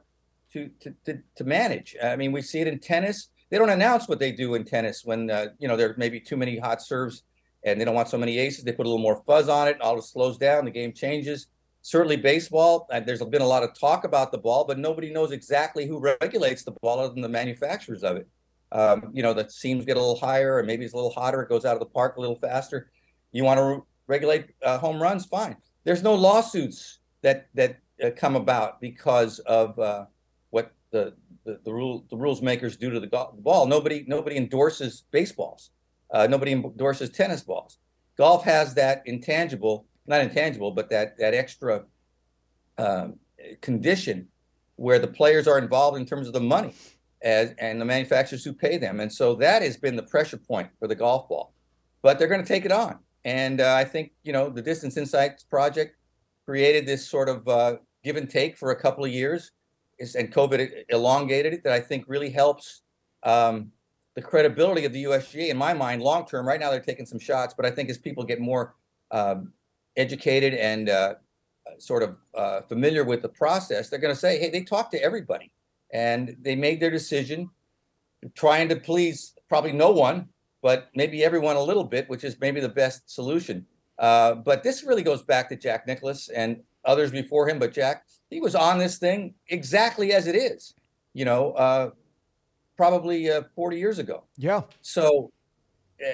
to 0.52 0.69
to 0.80 0.94
to 1.04 1.18
to 1.36 1.44
manage. 1.44 1.94
I 2.02 2.16
mean, 2.16 2.32
we 2.32 2.42
see 2.42 2.60
it 2.60 2.66
in 2.66 2.78
tennis. 2.80 3.28
They 3.50 3.58
don't 3.58 3.70
announce 3.70 4.08
what 4.08 4.18
they 4.18 4.32
do 4.32 4.54
in 4.54 4.64
tennis 4.64 5.04
when 5.04 5.30
uh, 5.30 5.46
you 5.58 5.68
know 5.68 5.76
there 5.76 5.94
may 5.96 6.08
be 6.08 6.18
too 6.18 6.36
many 6.36 6.58
hot 6.58 6.82
serves 6.82 7.22
and 7.64 7.80
they 7.80 7.84
don't 7.84 7.94
want 7.94 8.08
so 8.08 8.18
many 8.18 8.38
aces. 8.38 8.64
They 8.64 8.73
put 8.73 8.87
a 8.87 8.88
little 8.88 9.02
more 9.02 9.23
fuzz 9.26 9.49
on 9.49 9.68
it. 9.68 9.80
All 9.80 9.99
it 9.99 10.02
slows 10.02 10.37
down. 10.38 10.64
The 10.64 10.70
game 10.70 10.92
changes. 10.92 11.47
Certainly, 11.82 12.18
baseball. 12.18 12.86
Uh, 12.90 13.00
there's 13.00 13.22
been 13.22 13.42
a 13.42 13.46
lot 13.46 13.62
of 13.62 13.78
talk 13.78 14.04
about 14.04 14.32
the 14.32 14.38
ball, 14.38 14.64
but 14.64 14.78
nobody 14.78 15.12
knows 15.12 15.32
exactly 15.32 15.86
who 15.86 15.98
regulates 15.98 16.62
the 16.62 16.72
ball 16.80 17.00
other 17.00 17.12
than 17.12 17.22
the 17.22 17.28
manufacturers 17.28 18.02
of 18.02 18.16
it. 18.16 18.28
Um, 18.70 19.10
you 19.12 19.22
know, 19.22 19.34
the 19.34 19.48
seams 19.50 19.84
get 19.84 19.96
a 19.96 20.00
little 20.00 20.18
higher, 20.18 20.56
or 20.56 20.62
maybe 20.62 20.84
it's 20.84 20.94
a 20.94 20.96
little 20.96 21.10
hotter. 21.10 21.42
It 21.42 21.48
goes 21.48 21.64
out 21.64 21.74
of 21.74 21.80
the 21.80 21.86
park 21.86 22.16
a 22.16 22.20
little 22.20 22.38
faster. 22.38 22.90
You 23.32 23.44
want 23.44 23.58
to 23.58 23.64
re- 23.64 23.80
regulate 24.06 24.46
uh, 24.64 24.78
home 24.78 25.02
runs? 25.02 25.26
Fine 25.26 25.56
there's 25.84 26.02
no 26.02 26.14
lawsuits 26.14 27.00
that 27.22 27.48
that 27.54 27.78
uh, 28.02 28.10
come 28.16 28.36
about 28.36 28.80
because 28.80 29.38
of 29.40 29.78
uh, 29.78 30.06
what 30.50 30.72
the, 30.90 31.14
the 31.44 31.60
the 31.64 31.72
rule 31.72 32.04
the 32.10 32.16
rules 32.16 32.42
makers 32.42 32.76
do 32.76 32.90
to 32.90 33.00
the, 33.00 33.06
go- 33.06 33.34
ball. 33.38 33.66
Nobody 33.66 34.04
nobody 34.06 34.36
endorses 34.36 35.04
baseballs. 35.10 35.70
Uh, 36.10 36.26
nobody 36.26 36.52
endorses 36.52 37.10
tennis 37.10 37.42
balls. 37.42 37.78
Golf 38.18 38.44
has 38.44 38.74
that 38.74 39.02
intangible, 39.06 39.86
not 40.06 40.21
intangible, 40.21 40.71
but 40.71 40.90
that 40.90 41.18
that 41.18 41.35
extra 41.35 41.85
um, 42.78 43.18
condition 43.61 44.28
where 44.76 44.99
the 44.99 45.06
players 45.06 45.47
are 45.47 45.59
involved 45.59 45.99
in 45.99 46.06
terms 46.06 46.26
of 46.26 46.32
the 46.32 46.40
money 46.40 46.75
as, 47.23 47.54
and 47.59 47.80
the 47.80 47.85
manufacturers 47.85 48.44
who 48.44 48.52
pay 48.52 48.78
them. 48.78 49.00
And 49.00 49.12
so 49.12 49.35
that 49.37 49.62
has 49.62 49.76
been 49.76 49.97
the 49.97 50.02
pressure 50.02 50.37
point 50.37 50.68
for 50.78 50.88
the 50.88 50.94
golf 50.94 51.28
ball. 51.28 51.54
But 52.02 52.18
they're 52.18 52.28
going 52.28 52.42
to 52.42 52.47
take 52.47 52.64
it 52.64 52.73
on. 52.73 52.99
And 53.25 53.61
uh, 53.61 53.75
I 53.75 53.85
think, 53.85 54.12
you 54.25 54.32
know, 54.32 54.49
the 54.49 54.62
Distance 54.62 54.97
Insights 54.97 55.44
project 55.44 55.97
created 56.44 56.87
this 56.87 57.09
sort 57.09 57.28
of 57.28 57.47
uh, 57.47 57.76
give 58.02 58.16
and 58.16 58.28
take 58.28 58.59
for 58.59 58.73
a 58.73 58.76
couple 58.76 59.04
of 59.04 59.12
years, 59.12 59.52
and 60.00 60.32
COVID 60.32 60.85
elongated 60.88 61.52
it. 61.52 61.62
That 61.62 61.73
I 61.73 61.80
think 61.80 62.06
really 62.09 62.30
helps 62.30 62.82
um, 63.23 63.71
the 64.16 64.23
credibility 64.23 64.85
of 64.85 64.92
the 64.92 65.04
USGA 65.04 65.50
in 65.50 65.56
my 65.56 65.73
mind 65.73 66.02
long 66.02 66.26
term. 66.26 66.47
Right 66.47 66.59
now, 66.59 66.71
they're 66.71 66.80
taking 66.80 67.06
some 67.06 67.21
shots, 67.21 67.54
but 67.56 67.64
I 67.64 67.71
think 67.71 67.88
as 67.88 67.99
people 67.99 68.25
get 68.25 68.40
more 68.40 68.75
um, 69.12 69.52
educated 69.96 70.54
and 70.54 70.88
uh, 70.88 71.14
sort 71.78 72.02
of 72.02 72.16
uh, 72.34 72.62
familiar 72.62 73.04
with 73.04 73.22
the 73.22 73.28
process, 73.28 73.88
they're 73.88 73.99
going 73.99 74.14
to 74.14 74.20
say, 74.20 74.38
"Hey, 74.38 74.50
they 74.50 74.62
talked 74.62 74.92
to 74.92 75.02
everybody, 75.02 75.50
and 75.92 76.37
they 76.40 76.56
made 76.56 76.80
their 76.80 76.90
decision, 76.90 77.50
trying 78.34 78.68
to 78.68 78.76
please 78.76 79.34
probably 79.49 79.72
no 79.72 79.90
one, 79.90 80.28
but 80.62 80.88
maybe 80.94 81.25
everyone 81.25 81.56
a 81.56 81.62
little 81.62 81.84
bit, 81.84 82.08
which 82.08 82.25
is 82.25 82.37
maybe 82.40 82.61
the 82.61 82.68
best 82.68 83.11
solution. 83.11 83.66
Uh, 83.99 84.34
but 84.34 84.62
this 84.62 84.82
really 84.82 85.02
goes 85.02 85.22
back 85.22 85.49
to 85.49 85.56
Jack 85.56 85.87
Nicklaus 85.87 86.28
and 86.28 86.61
others 86.84 87.11
before 87.11 87.49
him. 87.49 87.58
But 87.58 87.72
Jack, 87.72 88.04
he 88.30 88.40
was 88.40 88.54
on 88.54 88.78
this 88.78 88.99
thing 88.99 89.34
exactly 89.49 90.12
as 90.12 90.26
it 90.26 90.34
is, 90.34 90.75
you 91.12 91.25
know, 91.25 91.52
uh, 91.52 91.90
probably 92.76 93.30
uh, 93.30 93.42
40 93.54 93.78
years 93.78 93.99
ago. 93.99 94.25
Yeah. 94.37 94.62
So 94.80 95.30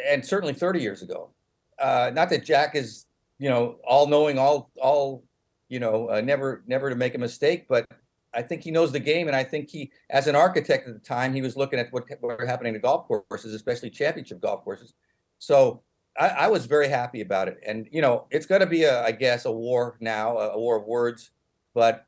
and 0.07 0.25
certainly 0.25 0.55
30 0.55 0.81
years 0.81 1.03
ago. 1.03 1.31
Uh, 1.79 2.11
not 2.13 2.29
that 2.31 2.45
Jack 2.45 2.75
is, 2.75 3.07
you 3.39 3.49
know, 3.49 3.77
all 3.87 4.07
knowing, 4.07 4.39
all, 4.39 4.71
all, 4.81 5.25
you 5.69 5.81
know, 5.81 6.09
uh, 6.11 6.21
never, 6.21 6.63
never 6.67 6.91
to 6.91 6.97
make 6.97 7.15
a 7.15 7.19
mistake, 7.19 7.67
but 7.69 7.87
I 8.35 8.43
think 8.43 8.63
he 8.63 8.71
knows 8.71 8.93
the 8.93 9.01
game, 9.01 9.27
and 9.27 9.37
I 9.37 9.43
think 9.43 9.71
he, 9.71 9.91
as 10.11 10.27
an 10.27 10.37
architect 10.37 10.87
at 10.87 10.95
the 10.95 11.01
time, 11.01 11.33
he 11.33 11.43
was 11.43 11.57
looking 11.57 11.79
at 11.79 11.93
what 11.93 12.05
what 12.21 12.39
were 12.39 12.47
happening 12.47 12.75
to 12.75 12.79
golf 12.79 13.09
courses, 13.09 13.55
especially 13.55 13.91
championship 13.91 14.41
golf 14.41 14.65
courses. 14.65 14.95
So 15.39 15.83
I, 16.19 16.29
I 16.29 16.49
was 16.49 16.67
very 16.67 16.89
happy 16.89 17.23
about 17.23 17.49
it, 17.49 17.59
and 17.67 17.89
you 17.91 18.03
know, 18.03 18.27
it's 18.31 18.47
going 18.47 18.61
to 18.61 18.67
be 18.67 18.85
a, 18.85 19.03
I 19.03 19.13
guess, 19.13 19.47
a 19.47 19.53
war 19.53 19.97
now, 20.01 20.37
a 20.39 20.59
war 20.59 20.77
of 20.77 20.85
words, 20.85 21.31
but 21.75 22.07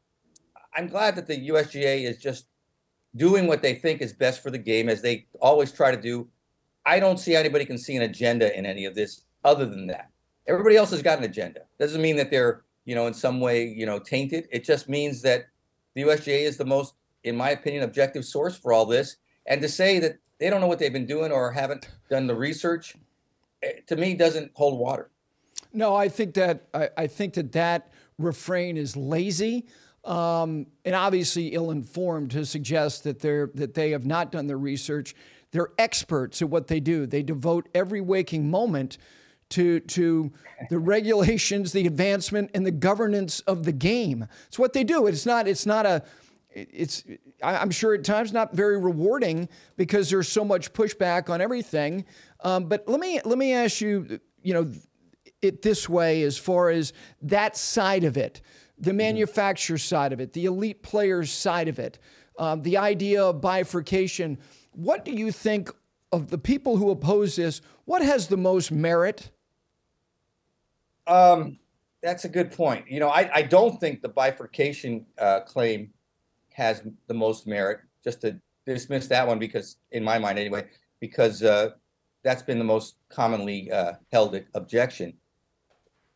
I'm 0.75 0.89
glad 0.89 1.17
that 1.17 1.27
the 1.27 1.49
USGA 1.49 2.09
is 2.09 2.19
just 2.19 2.47
doing 3.17 3.47
what 3.47 3.63
they 3.63 3.75
think 3.75 4.01
is 4.01 4.13
best 4.13 4.43
for 4.43 4.51
the 4.51 4.59
game, 4.59 4.89
as 4.89 5.03
they 5.03 5.27
always 5.41 5.73
try 5.73 5.91
to 5.91 6.01
do. 6.01 6.29
I 6.85 7.01
don't 7.01 7.19
see 7.19 7.35
anybody 7.35 7.65
can 7.65 7.79
see 7.79 7.97
an 7.97 8.03
agenda 8.03 8.57
in 8.57 8.67
any 8.67 8.85
of 8.85 8.95
this 8.95 9.23
other 9.45 9.67
than 9.67 9.87
that. 9.89 10.11
Everybody 10.51 10.77
else 10.77 10.91
has 10.91 11.01
got 11.01 11.19
an 11.19 11.25
agenda. 11.25 11.61
Doesn't 11.79 12.03
mean 12.03 12.17
that 12.17 12.29
they're, 12.29 12.63
you 12.85 12.97
know, 12.97 13.07
in 13.07 13.15
some 13.15 13.39
way, 13.39 13.69
you 13.69 13.87
know, 13.87 14.01
tainted. 14.01 14.49
It 14.51 14.65
just 14.65 14.89
means 14.89 15.23
that 15.23 15.45
the 15.95 16.03
USGA 16.03 16.41
is 16.41 16.57
the 16.57 16.65
most, 16.65 16.95
in 17.23 17.37
my 17.37 17.51
opinion, 17.51 17.85
objective 17.85 18.25
source 18.25 18.57
for 18.57 18.73
all 18.73 18.85
this. 18.85 19.17
And 19.47 19.63
to 19.63 19.69
say 19.69 20.01
that 20.01 20.19
they 20.41 20.51
don't 20.51 20.61
know 20.61 20.67
what 20.67 20.81
they've 20.81 20.93
been 20.93 21.07
doing 21.07 21.31
or 21.31 21.53
haven't 21.53 21.89
done 22.11 22.27
the 22.27 22.35
research, 22.35 22.97
eh, 23.63 23.75
to 23.87 23.95
me, 23.95 24.15
doesn't 24.15 24.51
hold 24.55 24.81
water. 24.81 25.11
No, 25.73 25.95
I 25.95 26.09
think 26.09 26.35
that 26.35 26.67
I, 26.75 26.89
I 26.97 27.07
think 27.07 27.35
that 27.35 27.53
that 27.53 27.93
refrain 28.19 28.77
is 28.77 28.97
lazy. 28.97 29.67
Um, 30.05 30.67
and 30.85 30.97
obviously 30.97 31.49
ill-informed 31.49 32.33
to 32.33 32.45
suggest 32.45 33.05
that 33.05 33.21
they're 33.21 33.51
that 33.55 33.75
they 33.75 33.91
have 33.91 34.07
not 34.07 34.33
done 34.33 34.49
their 34.49 34.59
research. 34.59 35.15
They're 35.53 35.71
experts 35.79 36.43
at 36.43 36.49
what 36.49 36.67
they 36.67 36.81
do. 36.81 37.07
They 37.07 37.23
devote 37.23 37.69
every 37.73 38.01
waking 38.01 38.51
moment 38.51 38.99
to 39.51 39.81
to 39.81 40.33
the 40.69 40.79
regulations, 40.79 41.73
the 41.73 41.87
advancement, 41.87 42.51
and 42.55 42.67
the 42.67 42.71
governance 42.71 43.41
of 43.41 43.65
the 43.65 43.73
game. 43.73 44.27
It's 44.49 44.59
what 44.59 44.73
they 44.73 44.85
do. 44.85 45.07
It's 45.07 45.27
not. 45.27 45.47
It's 45.47 45.67
not 45.67 45.87
a. 45.87 46.03
It's. 46.51 47.05
I'm 47.43 47.71
sure 47.71 47.95
at 47.95 48.05
times 48.05 48.33
not 48.33 48.55
very 48.55 48.79
rewarding 48.79 49.49
because 49.77 50.11
there's 50.11 50.29
so 50.29 50.45
much 50.45 50.73
pushback 50.73 51.31
on 51.31 51.41
everything. 51.41 52.05
Um, 52.43 52.67
but 52.67 52.89
let 52.89 53.01
me 53.01 53.21
let 53.25 53.39
me 53.39 53.53
ask 53.53 53.81
you. 53.81 54.21
You 54.43 54.55
know, 54.55 54.73
it 55.43 55.63
this 55.63 55.89
way 55.89 56.23
as 56.23 56.39
far 56.39 56.71
as 56.71 56.93
that 57.23 57.57
side 57.57 58.05
of 58.05 58.17
it, 58.17 58.41
the 58.79 58.91
mm-hmm. 58.91 58.99
manufacturer 58.99 59.79
side 59.79 60.13
of 60.13 60.21
it, 60.21 60.33
the 60.33 60.47
elite 60.47 60.83
players 60.83 61.31
side 61.31 61.69
of 61.69 61.79
it, 61.79 61.99
um, 62.39 62.63
the 62.63 62.77
idea 62.77 63.23
of 63.23 63.41
bifurcation. 63.41 64.39
What 64.73 65.05
do 65.05 65.13
you 65.13 65.33
think 65.33 65.71
of 66.13 66.29
the 66.29 66.39
people 66.39 66.77
who 66.77 66.91
oppose 66.91 67.37
this? 67.37 67.61
What 67.85 68.03
has 68.03 68.29
the 68.29 68.37
most 68.37 68.71
merit? 68.71 69.31
Um, 71.11 71.59
that's 72.03 72.25
a 72.25 72.29
good 72.29 72.53
point. 72.53 72.89
You 72.89 73.01
know, 73.01 73.09
I, 73.09 73.31
I 73.35 73.43
don't 73.43 73.79
think 73.81 74.01
the 74.01 74.09
bifurcation 74.09 75.05
uh, 75.19 75.41
claim 75.41 75.91
has 76.53 76.83
the 77.09 77.15
most 77.15 77.47
merit. 77.47 77.81
Just 78.03 78.23
to 78.23 78.41
dismiss 78.65 79.09
that 79.09 79.27
one 79.27 79.39
because, 79.39 79.77
in 79.91 80.05
my 80.05 80.19
mind 80.19 80.39
anyway, 80.39 80.67
because 81.01 81.43
uh, 81.43 81.71
that's 82.23 82.43
been 82.43 82.59
the 82.59 82.65
most 82.65 82.97
commonly 83.11 83.71
uh, 83.71 83.95
held 84.13 84.41
objection. 84.55 85.15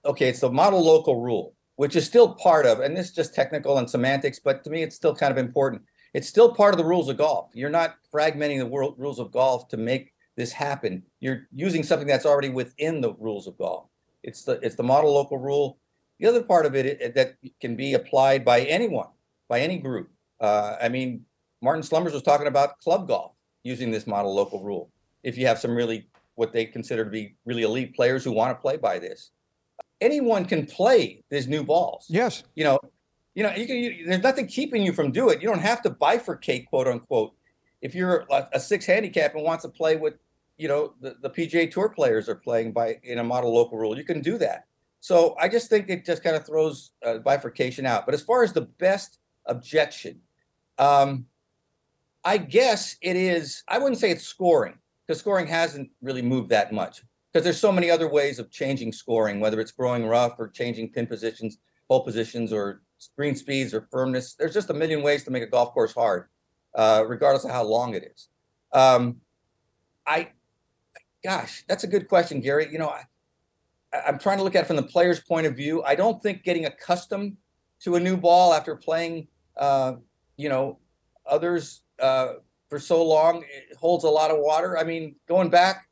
Okay, 0.04 0.28
it's 0.28 0.40
the 0.40 0.50
model 0.50 0.82
local 0.82 1.20
rule, 1.20 1.54
which 1.76 1.96
is 1.96 2.06
still 2.06 2.34
part 2.34 2.64
of, 2.64 2.80
and 2.80 2.96
this 2.96 3.08
is 3.08 3.12
just 3.14 3.34
technical 3.34 3.78
and 3.78 3.90
semantics, 3.90 4.38
but 4.38 4.62
to 4.64 4.70
me, 4.70 4.82
it's 4.82 4.96
still 4.96 5.14
kind 5.14 5.32
of 5.32 5.38
important. 5.38 5.82
It's 6.14 6.28
still 6.28 6.54
part 6.54 6.72
of 6.72 6.78
the 6.78 6.84
rules 6.84 7.08
of 7.08 7.18
golf. 7.18 7.50
You're 7.52 7.68
not 7.68 7.96
fragmenting 8.12 8.58
the 8.58 8.66
world, 8.66 8.94
rules 8.96 9.18
of 9.18 9.32
golf 9.32 9.68
to 9.68 9.76
make 9.76 10.12
this 10.36 10.52
happen. 10.52 11.02
You're 11.20 11.48
using 11.52 11.82
something 11.82 12.06
that's 12.06 12.26
already 12.26 12.50
within 12.50 13.00
the 13.00 13.14
rules 13.14 13.46
of 13.46 13.58
golf. 13.58 13.88
It's 14.24 14.42
the 14.44 14.58
it's 14.62 14.74
the 14.74 14.82
model 14.82 15.12
local 15.12 15.38
rule. 15.38 15.78
The 16.18 16.26
other 16.26 16.42
part 16.42 16.66
of 16.66 16.74
it, 16.74 16.86
it 16.86 17.14
that 17.14 17.36
can 17.60 17.76
be 17.76 17.94
applied 17.94 18.44
by 18.44 18.62
anyone, 18.62 19.08
by 19.48 19.60
any 19.60 19.78
group. 19.78 20.10
Uh, 20.40 20.76
I 20.80 20.88
mean, 20.88 21.24
Martin 21.62 21.82
Slumbers 21.82 22.12
was 22.12 22.22
talking 22.22 22.46
about 22.46 22.78
club 22.80 23.06
golf 23.06 23.32
using 23.62 23.90
this 23.90 24.06
model 24.06 24.34
local 24.34 24.62
rule. 24.62 24.90
If 25.22 25.36
you 25.38 25.46
have 25.46 25.58
some 25.58 25.74
really 25.74 26.08
what 26.36 26.52
they 26.52 26.64
consider 26.64 27.04
to 27.04 27.10
be 27.10 27.36
really 27.44 27.62
elite 27.62 27.94
players 27.94 28.24
who 28.24 28.32
want 28.32 28.56
to 28.56 28.60
play 28.60 28.76
by 28.76 28.98
this, 28.98 29.30
anyone 30.00 30.44
can 30.44 30.66
play 30.66 31.22
these 31.30 31.46
new 31.46 31.62
balls. 31.62 32.06
Yes. 32.08 32.42
You 32.54 32.64
know, 32.64 32.78
you 33.34 33.42
know, 33.42 33.52
you 33.54 33.66
can. 33.66 33.76
You, 33.76 34.06
there's 34.06 34.22
nothing 34.22 34.46
keeping 34.46 34.82
you 34.82 34.92
from 34.92 35.10
do 35.10 35.30
it. 35.30 35.42
You 35.42 35.48
don't 35.48 35.60
have 35.60 35.82
to 35.82 35.90
bifurcate, 35.90 36.66
quote 36.66 36.88
unquote. 36.88 37.34
If 37.82 37.94
you're 37.94 38.24
a, 38.30 38.48
a 38.54 38.60
six 38.60 38.86
handicap 38.86 39.34
and 39.34 39.44
wants 39.44 39.64
to 39.64 39.68
play 39.68 39.96
with 39.96 40.14
you 40.56 40.68
know 40.68 40.94
the, 41.00 41.16
the 41.20 41.30
PGA 41.30 41.70
Tour 41.70 41.88
players 41.88 42.28
are 42.28 42.34
playing 42.34 42.72
by 42.72 42.98
in 43.02 43.18
a 43.18 43.24
model 43.24 43.54
local 43.54 43.78
rule. 43.78 43.96
You 43.96 44.04
can 44.04 44.20
do 44.20 44.38
that. 44.38 44.66
So 45.00 45.34
I 45.38 45.48
just 45.48 45.68
think 45.68 45.90
it 45.90 46.04
just 46.04 46.22
kind 46.22 46.36
of 46.36 46.46
throws 46.46 46.92
uh, 47.04 47.18
bifurcation 47.18 47.84
out. 47.84 48.06
But 48.06 48.14
as 48.14 48.22
far 48.22 48.42
as 48.42 48.52
the 48.52 48.62
best 48.62 49.18
objection, 49.46 50.20
um, 50.78 51.26
I 52.24 52.38
guess 52.38 52.96
it 53.02 53.16
is. 53.16 53.62
I 53.68 53.78
wouldn't 53.78 54.00
say 54.00 54.10
it's 54.10 54.24
scoring 54.24 54.78
because 55.06 55.20
scoring 55.20 55.46
hasn't 55.46 55.90
really 56.00 56.22
moved 56.22 56.48
that 56.50 56.72
much 56.72 57.02
because 57.32 57.44
there's 57.44 57.60
so 57.60 57.72
many 57.72 57.90
other 57.90 58.08
ways 58.08 58.38
of 58.38 58.50
changing 58.50 58.92
scoring, 58.92 59.40
whether 59.40 59.60
it's 59.60 59.72
growing 59.72 60.06
rough 60.06 60.38
or 60.38 60.48
changing 60.48 60.90
pin 60.90 61.06
positions, 61.06 61.58
hole 61.90 62.04
positions, 62.04 62.52
or 62.52 62.80
green 63.16 63.36
speeds 63.36 63.74
or 63.74 63.88
firmness. 63.90 64.34
There's 64.34 64.54
just 64.54 64.70
a 64.70 64.74
million 64.74 65.02
ways 65.02 65.24
to 65.24 65.30
make 65.30 65.42
a 65.42 65.46
golf 65.46 65.74
course 65.74 65.92
hard, 65.92 66.28
uh, 66.74 67.04
regardless 67.06 67.44
of 67.44 67.50
how 67.50 67.64
long 67.64 67.94
it 67.94 68.10
is. 68.14 68.28
Um, 68.72 69.16
I 70.06 70.30
gosh, 71.24 71.64
that's 71.66 71.82
a 71.84 71.86
good 71.86 72.08
question, 72.08 72.40
Gary. 72.40 72.68
You 72.70 72.78
know, 72.78 72.90
I, 72.90 73.04
I'm 74.06 74.18
trying 74.18 74.38
to 74.38 74.44
look 74.44 74.54
at 74.54 74.64
it 74.64 74.66
from 74.66 74.76
the 74.76 74.82
player's 74.82 75.20
point 75.20 75.46
of 75.46 75.56
view. 75.56 75.82
I 75.82 75.94
don't 75.94 76.22
think 76.22 76.44
getting 76.44 76.66
accustomed 76.66 77.36
to 77.80 77.96
a 77.96 78.00
new 78.00 78.16
ball 78.16 78.52
after 78.52 78.76
playing, 78.76 79.28
uh, 79.56 79.94
you 80.36 80.48
know, 80.48 80.78
others 81.26 81.82
uh, 82.00 82.34
for 82.68 82.78
so 82.78 83.02
long 83.02 83.42
holds 83.78 84.04
a 84.04 84.08
lot 84.08 84.30
of 84.30 84.38
water. 84.38 84.78
I 84.78 84.84
mean, 84.84 85.16
going 85.26 85.48
back, 85.48 85.88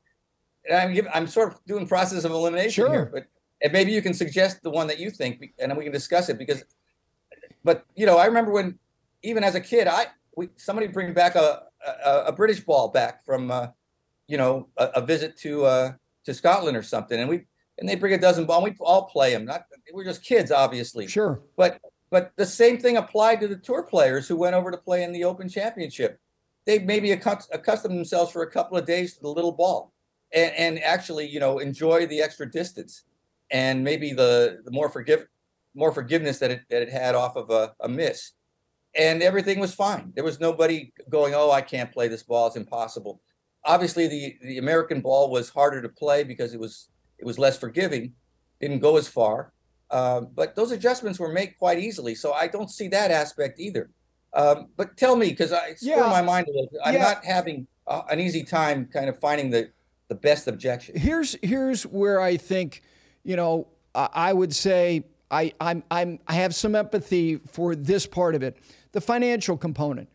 I'm, 0.73 0.97
I'm 1.13 1.27
sort 1.27 1.53
of 1.53 1.65
doing 1.67 1.89
process 1.89 2.25
of 2.25 2.31
elimination 2.31 2.85
sure. 2.85 2.93
here, 2.93 3.11
but 3.13 3.25
and 3.63 3.73
maybe 3.73 3.93
you 3.93 4.03
can 4.03 4.13
suggest 4.13 4.63
the 4.63 4.71
one 4.71 4.87
that 4.89 4.99
you 4.99 5.11
think, 5.11 5.41
and 5.59 5.71
then 5.71 5.79
we 5.79 5.85
can 5.85 5.93
discuss 5.93 6.29
it. 6.29 6.37
Because, 6.37 6.65
but 7.65 7.85
you 7.95 8.07
know, 8.07 8.19
I 8.19 8.27
remember 8.27 8.51
when, 8.51 8.79
even 9.23 9.45
as 9.45 9.55
a 9.55 9.61
kid, 9.61 9.87
I 9.87 10.07
we 10.37 10.51
somebody 10.57 10.89
bring 10.89 11.13
back 11.13 11.37
a 11.37 11.65
a, 12.05 12.25
a 12.27 12.33
British 12.33 12.61
ball 12.61 12.89
back 12.89 13.25
from. 13.25 13.51
Uh, 13.51 13.69
you 14.33 14.39
know, 14.39 14.67
a, 14.79 14.87
a 14.97 15.01
visit 15.03 15.37
to 15.37 15.67
uh, 15.67 15.93
to 16.25 16.33
Scotland 16.33 16.75
or 16.75 16.83
something, 16.83 17.21
and 17.21 17.29
we 17.29 17.43
and 17.79 17.87
they 17.87 17.97
bring 17.97 18.15
a 18.15 18.19
dozen 18.19 18.47
ball. 18.47 18.63
we 18.63 18.75
all 18.81 19.05
play 19.05 19.33
them. 19.33 19.45
Not 19.45 19.67
we're 19.93 20.05
just 20.05 20.25
kids, 20.25 20.51
obviously. 20.51 21.07
Sure. 21.07 21.43
But 21.55 21.79
but 22.11 22.33
the 22.37 22.47
same 22.47 22.79
thing 22.79 22.97
applied 22.97 23.41
to 23.41 23.49
the 23.49 23.57
tour 23.57 23.83
players 23.83 24.27
who 24.27 24.37
went 24.37 24.55
over 24.55 24.71
to 24.71 24.79
play 24.79 25.03
in 25.03 25.13
the 25.13 25.25
Open 25.25 25.51
Championship. 25.51 26.19
They 26.65 26.79
maybe 26.79 27.13
accustomed 27.13 27.95
themselves 27.95 28.33
for 28.33 28.43
a 28.43 28.51
couple 28.51 28.79
of 28.79 28.87
days 28.87 29.17
to 29.17 29.21
the 29.21 29.29
little 29.29 29.53
ball, 29.53 29.93
and, 30.33 30.55
and 30.55 30.83
actually, 30.83 31.29
you 31.29 31.39
know, 31.39 31.59
enjoy 31.59 32.07
the 32.07 32.23
extra 32.23 32.51
distance, 32.51 33.05
and 33.51 33.85
maybe 33.85 34.15
the 34.15 34.63
the 34.65 34.71
more 34.71 34.89
forgive 34.89 35.27
more 35.75 35.93
forgiveness 35.93 36.39
that 36.39 36.51
it 36.51 36.63
that 36.71 36.81
it 36.81 36.89
had 36.89 37.15
off 37.15 37.37
of 37.37 37.51
a, 37.51 37.75
a 37.81 37.89
miss, 37.89 38.33
and 38.95 39.23
everything 39.23 39.61
was 39.61 39.75
fine. 39.75 40.11
There 40.15 40.25
was 40.25 40.41
nobody 40.41 40.91
going, 41.11 41.35
"Oh, 41.35 41.51
I 41.51 41.61
can't 41.61 41.93
play 41.93 42.09
this 42.09 42.23
ball; 42.23 42.47
it's 42.47 42.57
impossible." 42.57 43.21
Obviously 43.65 44.09
the 44.09 44.37
the 44.43 44.59
American 44.59 45.01
ball 45.01 45.31
was 45.31 45.49
harder 45.49 45.83
to 45.83 45.89
play 45.89 46.25
because 46.25 46.55
it 46.55 46.61
was 46.61 46.89
it 47.19 47.25
was 47.25 47.39
less 47.39 47.59
forgiving, 47.59 48.13
didn't 48.61 48.81
go 48.81 48.97
as 48.97 49.09
far. 49.09 49.53
Uh, 49.91 50.23
but 50.23 50.57
those 50.57 50.73
adjustments 50.73 51.19
were 51.19 51.33
made 51.33 51.55
quite 51.59 51.79
easily, 51.79 52.15
so 52.15 52.33
I 52.33 52.47
don't 52.49 52.71
see 52.71 52.89
that 52.89 53.11
aspect 53.11 53.61
either. 53.61 53.91
Um, 54.35 54.69
but 54.77 54.97
tell 54.97 55.17
me, 55.17 55.29
because 55.29 55.53
I 55.53 55.75
yeah. 55.83 55.97
my 56.01 56.23
mind 56.23 56.47
a 56.49 56.51
little 56.51 56.69
bit. 56.73 56.81
I'm 56.85 56.95
yeah. 56.95 57.03
not 57.03 57.25
having 57.25 57.67
uh, 57.87 58.03
an 58.11 58.19
easy 58.19 58.43
time 58.43 58.89
kind 58.93 59.09
of 59.09 59.19
finding 59.19 59.51
the 59.51 59.71
the 60.09 60.15
best 60.15 60.49
objection. 60.49 60.97
Here's 60.99 61.37
here's 61.43 61.85
where 61.85 62.21
I 62.21 62.37
think, 62.37 62.83
you 63.25 63.37
know, 63.37 63.69
I 63.95 64.33
would 64.33 64.55
say 64.55 65.05
I 65.31 65.53
I'm 65.61 65.83
I'm 65.91 66.19
I 66.27 66.35
have 66.35 66.55
some 66.55 66.75
empathy 66.75 67.37
for 67.37 67.75
this 67.75 68.07
part 68.07 68.35
of 68.35 68.43
it, 68.43 68.57
the 68.93 69.01
financial 69.01 69.57
component. 69.57 70.09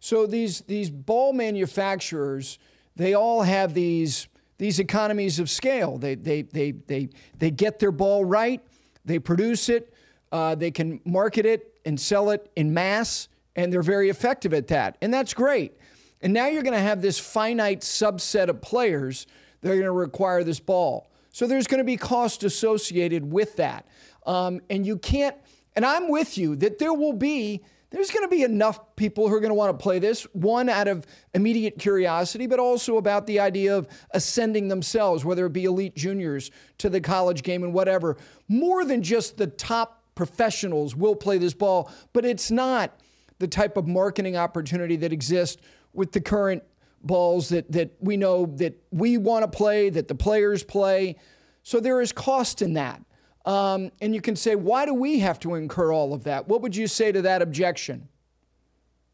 So 0.00 0.26
these 0.26 0.60
these 0.62 0.90
ball 0.90 1.32
manufacturers 1.32 2.58
they 2.96 3.14
all 3.14 3.42
have 3.42 3.74
these, 3.74 4.26
these 4.58 4.78
economies 4.78 5.38
of 5.38 5.48
scale. 5.48 5.98
They, 5.98 6.14
they, 6.14 6.42
they, 6.42 6.72
they, 6.72 7.08
they 7.38 7.50
get 7.50 7.78
their 7.78 7.92
ball 7.92 8.24
right, 8.24 8.60
they 9.04 9.18
produce 9.18 9.68
it, 9.68 9.92
uh, 10.32 10.54
they 10.54 10.70
can 10.70 11.00
market 11.04 11.46
it 11.46 11.78
and 11.84 12.00
sell 12.00 12.30
it 12.30 12.50
in 12.56 12.74
mass, 12.74 13.28
and 13.54 13.72
they're 13.72 13.82
very 13.82 14.10
effective 14.10 14.52
at 14.52 14.66
that. 14.68 14.96
And 15.00 15.14
that's 15.14 15.32
great. 15.32 15.72
And 16.20 16.32
now 16.32 16.46
you're 16.46 16.62
going 16.62 16.74
to 16.74 16.80
have 16.80 17.02
this 17.02 17.18
finite 17.18 17.82
subset 17.82 18.48
of 18.48 18.60
players 18.60 19.26
that 19.60 19.70
are 19.70 19.74
going 19.74 19.84
to 19.84 19.92
require 19.92 20.42
this 20.42 20.60
ball. 20.60 21.10
So 21.30 21.46
there's 21.46 21.66
going 21.66 21.78
to 21.78 21.84
be 21.84 21.96
cost 21.96 22.44
associated 22.44 23.30
with 23.30 23.56
that. 23.56 23.86
Um, 24.26 24.60
and 24.70 24.86
you 24.86 24.96
can't, 24.96 25.36
and 25.74 25.84
I'm 25.84 26.08
with 26.08 26.38
you 26.38 26.56
that 26.56 26.78
there 26.78 26.94
will 26.94 27.12
be 27.12 27.62
there's 27.96 28.10
going 28.10 28.28
to 28.28 28.28
be 28.28 28.42
enough 28.42 28.94
people 28.94 29.26
who 29.26 29.34
are 29.34 29.40
going 29.40 29.50
to 29.50 29.54
want 29.54 29.76
to 29.76 29.82
play 29.82 29.98
this, 29.98 30.24
one 30.34 30.68
out 30.68 30.86
of 30.86 31.06
immediate 31.32 31.78
curiosity, 31.78 32.46
but 32.46 32.60
also 32.60 32.98
about 32.98 33.26
the 33.26 33.40
idea 33.40 33.74
of 33.74 33.88
ascending 34.10 34.68
themselves, 34.68 35.24
whether 35.24 35.46
it 35.46 35.54
be 35.54 35.64
elite 35.64 35.96
juniors 35.96 36.50
to 36.76 36.90
the 36.90 37.00
college 37.00 37.42
game 37.42 37.64
and 37.64 37.72
whatever. 37.72 38.18
More 38.48 38.84
than 38.84 39.02
just 39.02 39.38
the 39.38 39.46
top 39.46 40.02
professionals 40.14 40.94
will 40.94 41.16
play 41.16 41.38
this 41.38 41.54
ball, 41.54 41.90
but 42.12 42.26
it's 42.26 42.50
not 42.50 43.00
the 43.38 43.48
type 43.48 43.78
of 43.78 43.88
marketing 43.88 44.36
opportunity 44.36 44.96
that 44.96 45.10
exists 45.10 45.62
with 45.94 46.12
the 46.12 46.20
current 46.20 46.62
balls 47.02 47.48
that, 47.48 47.72
that 47.72 47.94
we 48.00 48.18
know 48.18 48.44
that 48.56 48.74
we 48.90 49.16
want 49.16 49.42
to 49.42 49.48
play, 49.48 49.88
that 49.88 50.06
the 50.06 50.14
players 50.14 50.62
play. 50.62 51.16
So 51.62 51.80
there 51.80 52.02
is 52.02 52.12
cost 52.12 52.60
in 52.60 52.74
that. 52.74 53.00
Um, 53.46 53.92
and 54.00 54.12
you 54.12 54.20
can 54.20 54.34
say, 54.34 54.56
why 54.56 54.84
do 54.84 54.92
we 54.92 55.20
have 55.20 55.38
to 55.40 55.54
incur 55.54 55.92
all 55.92 56.12
of 56.12 56.24
that? 56.24 56.48
What 56.48 56.62
would 56.62 56.74
you 56.74 56.88
say 56.88 57.12
to 57.12 57.22
that 57.22 57.42
objection? 57.42 58.08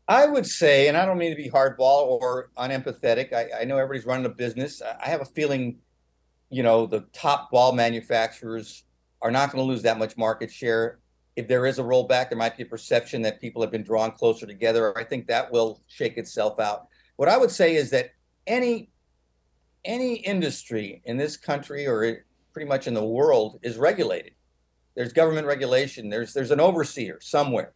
I 0.08 0.26
would 0.26 0.46
say, 0.46 0.88
and 0.88 0.96
I 0.96 1.04
don't 1.04 1.18
mean 1.18 1.30
to 1.30 1.36
be 1.36 1.50
hardball 1.50 2.20
or 2.20 2.50
unempathetic. 2.56 3.32
I, 3.32 3.60
I 3.60 3.64
know 3.64 3.76
everybody's 3.76 4.06
running 4.06 4.26
a 4.26 4.30
business. 4.30 4.82
I 4.82 5.08
have 5.08 5.20
a 5.20 5.26
feeling, 5.26 5.76
you 6.50 6.62
know, 6.62 6.86
the 6.86 7.00
top 7.12 7.50
ball 7.50 7.72
manufacturers 7.72 8.84
are 9.20 9.30
not 9.30 9.52
going 9.52 9.62
to 9.62 9.70
lose 9.70 9.82
that 9.82 9.98
much 9.98 10.16
market 10.16 10.50
share. 10.50 10.98
If 11.36 11.46
there 11.46 11.66
is 11.66 11.78
a 11.78 11.82
rollback, 11.82 12.30
there 12.30 12.38
might 12.38 12.56
be 12.56 12.64
a 12.64 12.66
perception 12.66 13.22
that 13.22 13.40
people 13.40 13.62
have 13.62 13.70
been 13.70 13.84
drawn 13.84 14.10
closer 14.12 14.46
together. 14.46 14.96
I 14.98 15.04
think 15.04 15.26
that 15.28 15.52
will 15.52 15.82
shake 15.86 16.16
itself 16.16 16.58
out. 16.58 16.88
What 17.16 17.28
I 17.28 17.36
would 17.36 17.50
say 17.50 17.76
is 17.76 17.90
that 17.90 18.10
any 18.46 18.88
any 19.84 20.14
industry 20.16 21.02
in 21.04 21.16
this 21.16 21.36
country 21.36 21.86
or 21.86 22.24
pretty 22.52 22.68
much 22.68 22.86
in 22.86 22.94
the 22.94 23.04
world 23.04 23.58
is 23.62 23.76
regulated. 23.76 24.32
There's 24.94 25.12
government 25.12 25.46
regulation. 25.46 26.10
There's 26.10 26.32
there's 26.32 26.50
an 26.50 26.60
overseer 26.60 27.18
somewhere, 27.20 27.72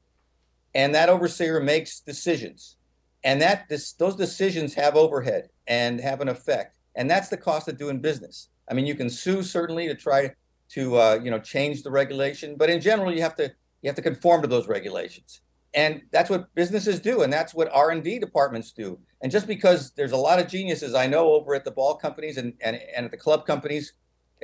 and 0.74 0.94
that 0.94 1.08
overseer 1.08 1.60
makes 1.60 2.00
decisions, 2.00 2.76
and 3.24 3.40
that 3.40 3.68
this, 3.68 3.92
those 3.94 4.16
decisions 4.16 4.74
have 4.74 4.96
overhead 4.96 5.48
and 5.66 6.00
have 6.00 6.20
an 6.20 6.28
effect, 6.28 6.76
and 6.94 7.10
that's 7.10 7.28
the 7.28 7.36
cost 7.36 7.68
of 7.68 7.78
doing 7.78 8.00
business. 8.00 8.48
I 8.70 8.74
mean, 8.74 8.86
you 8.86 8.94
can 8.94 9.08
sue 9.08 9.42
certainly 9.42 9.86
to 9.88 9.94
try 9.94 10.32
to 10.70 10.96
uh, 10.96 11.20
you 11.22 11.30
know 11.30 11.38
change 11.38 11.82
the 11.82 11.90
regulation, 11.90 12.56
but 12.56 12.68
in 12.68 12.80
general, 12.80 13.12
you 13.12 13.22
have 13.22 13.36
to 13.36 13.44
you 13.80 13.88
have 13.88 13.96
to 13.96 14.02
conform 14.02 14.42
to 14.42 14.48
those 14.48 14.68
regulations, 14.68 15.40
and 15.72 16.02
that's 16.10 16.28
what 16.28 16.54
businesses 16.54 17.00
do, 17.00 17.22
and 17.22 17.32
that's 17.32 17.54
what 17.54 17.70
R 17.72 17.92
and 17.92 18.04
D 18.04 18.18
departments 18.18 18.72
do. 18.72 18.98
And 19.22 19.32
just 19.32 19.46
because 19.46 19.92
there's 19.92 20.12
a 20.12 20.16
lot 20.18 20.38
of 20.38 20.48
geniuses 20.48 20.94
I 20.94 21.06
know 21.06 21.32
over 21.32 21.54
at 21.54 21.64
the 21.64 21.70
ball 21.70 21.96
companies 21.96 22.36
and 22.36 22.52
and, 22.60 22.78
and 22.94 23.06
at 23.06 23.10
the 23.10 23.16
club 23.16 23.46
companies 23.46 23.94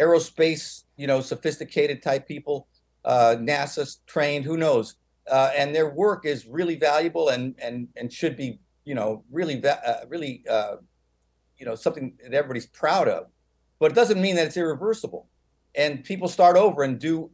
aerospace, 0.01 0.85
you 0.97 1.07
know, 1.07 1.21
sophisticated 1.21 2.03
type 2.03 2.27
people, 2.27 2.69
uh, 3.05 3.37
NASA 3.39 3.99
trained, 4.07 4.45
who 4.45 4.57
knows? 4.57 4.97
Uh, 5.31 5.51
and 5.57 5.75
their 5.75 5.91
work 5.91 6.27
is 6.27 6.47
really 6.47 6.77
valuable 6.77 7.29
and 7.29 7.55
and 7.61 7.89
and 7.97 8.13
should 8.13 8.37
be, 8.37 8.59
you 8.85 8.95
know, 8.95 9.23
really 9.31 9.63
uh, 9.65 10.05
really, 10.09 10.43
uh, 10.51 10.77
you 11.59 11.67
know, 11.67 11.75
something 11.75 12.15
that 12.23 12.35
everybody's 12.35 12.67
proud 12.67 13.09
of. 13.09 13.27
But 13.79 13.93
it 13.93 13.95
doesn't 13.95 14.21
mean 14.21 14.37
that 14.37 14.47
it's 14.47 14.57
irreversible. 14.57 15.29
And 15.75 16.05
people 16.05 16.29
start 16.29 16.57
over 16.57 16.83
and 16.83 16.99
do 16.99 17.31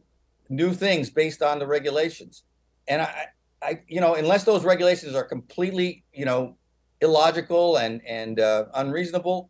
new 0.49 0.73
things 0.73 1.09
based 1.09 1.41
on 1.41 1.59
the 1.59 1.67
regulations. 1.67 2.43
And 2.87 3.01
I, 3.01 3.25
I, 3.61 3.81
you 3.87 4.01
know, 4.01 4.15
unless 4.15 4.43
those 4.45 4.63
regulations 4.63 5.15
are 5.15 5.23
completely, 5.23 6.03
you 6.13 6.25
know, 6.25 6.55
illogical 7.01 7.77
and 7.77 8.01
and 8.05 8.39
uh, 8.39 8.65
unreasonable, 8.75 9.49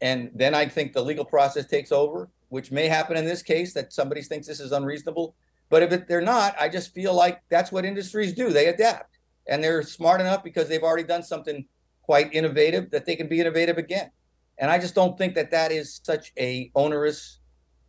and 0.00 0.30
then 0.34 0.54
I 0.54 0.66
think 0.66 0.92
the 0.92 1.02
legal 1.02 1.24
process 1.24 1.66
takes 1.66 1.92
over, 1.92 2.30
which 2.48 2.70
may 2.70 2.88
happen 2.88 3.16
in 3.16 3.24
this 3.24 3.42
case 3.42 3.74
that 3.74 3.92
somebody 3.92 4.22
thinks 4.22 4.46
this 4.46 4.60
is 4.60 4.72
unreasonable. 4.72 5.34
But 5.68 5.82
if 5.82 6.06
they're 6.06 6.20
not, 6.20 6.56
I 6.58 6.68
just 6.68 6.94
feel 6.94 7.14
like 7.14 7.42
that's 7.48 7.70
what 7.70 7.84
industries 7.84 8.32
do. 8.32 8.50
They 8.50 8.66
adapt, 8.66 9.18
and 9.46 9.62
they're 9.62 9.82
smart 9.82 10.20
enough 10.20 10.42
because 10.42 10.68
they've 10.68 10.82
already 10.82 11.04
done 11.04 11.22
something 11.22 11.66
quite 12.02 12.32
innovative 12.34 12.90
that 12.90 13.06
they 13.06 13.14
can 13.14 13.28
be 13.28 13.40
innovative 13.40 13.78
again. 13.78 14.10
And 14.58 14.70
I 14.70 14.78
just 14.78 14.94
don't 14.94 15.16
think 15.16 15.34
that 15.36 15.50
that 15.52 15.70
is 15.70 16.00
such 16.02 16.32
a 16.38 16.70
onerous 16.74 17.38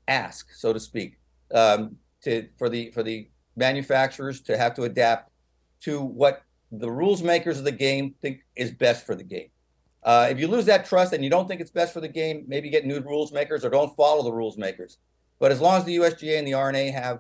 ask, 0.08 0.52
so 0.54 0.74
to 0.74 0.80
speak, 0.80 1.18
um, 1.54 1.98
to 2.24 2.48
for 2.58 2.70
the 2.70 2.92
for 2.92 3.04
the 3.04 3.30
manufacturers 3.56 4.42
to 4.42 4.58
have 4.58 4.74
to 4.76 4.84
adapt 4.84 5.32
to 5.82 6.02
what 6.02 6.44
the 6.72 6.90
rules 6.90 7.22
makers 7.22 7.58
of 7.58 7.66
the 7.66 7.72
game 7.72 8.16
think 8.22 8.46
is 8.56 8.72
best 8.72 9.06
for 9.06 9.16
the 9.16 9.24
game. 9.24 9.50
Uh, 10.04 10.28
if 10.30 10.40
you 10.40 10.48
lose 10.48 10.66
that 10.66 10.86
trust 10.86 11.14
and 11.14 11.24
you 11.24 11.30
don't 11.30 11.48
think 11.48 11.62
it's 11.62 11.72
best 11.72 11.94
for 11.94 12.02
the 12.02 12.08
game, 12.08 12.44
maybe 12.48 12.70
get 12.70 12.86
new 12.86 13.00
rules 13.02 13.32
makers 13.32 13.64
or 13.64 13.70
don't 13.70 13.96
follow 13.96 14.24
the 14.24 14.32
rules 14.32 14.58
makers. 14.58 14.98
But 15.40 15.52
as 15.52 15.62
long 15.62 15.78
as 15.78 15.86
the 15.86 15.98
USGA 15.98 16.38
and 16.38 16.48
the 16.48 16.54
R&A 16.54 16.90
have 16.92 17.20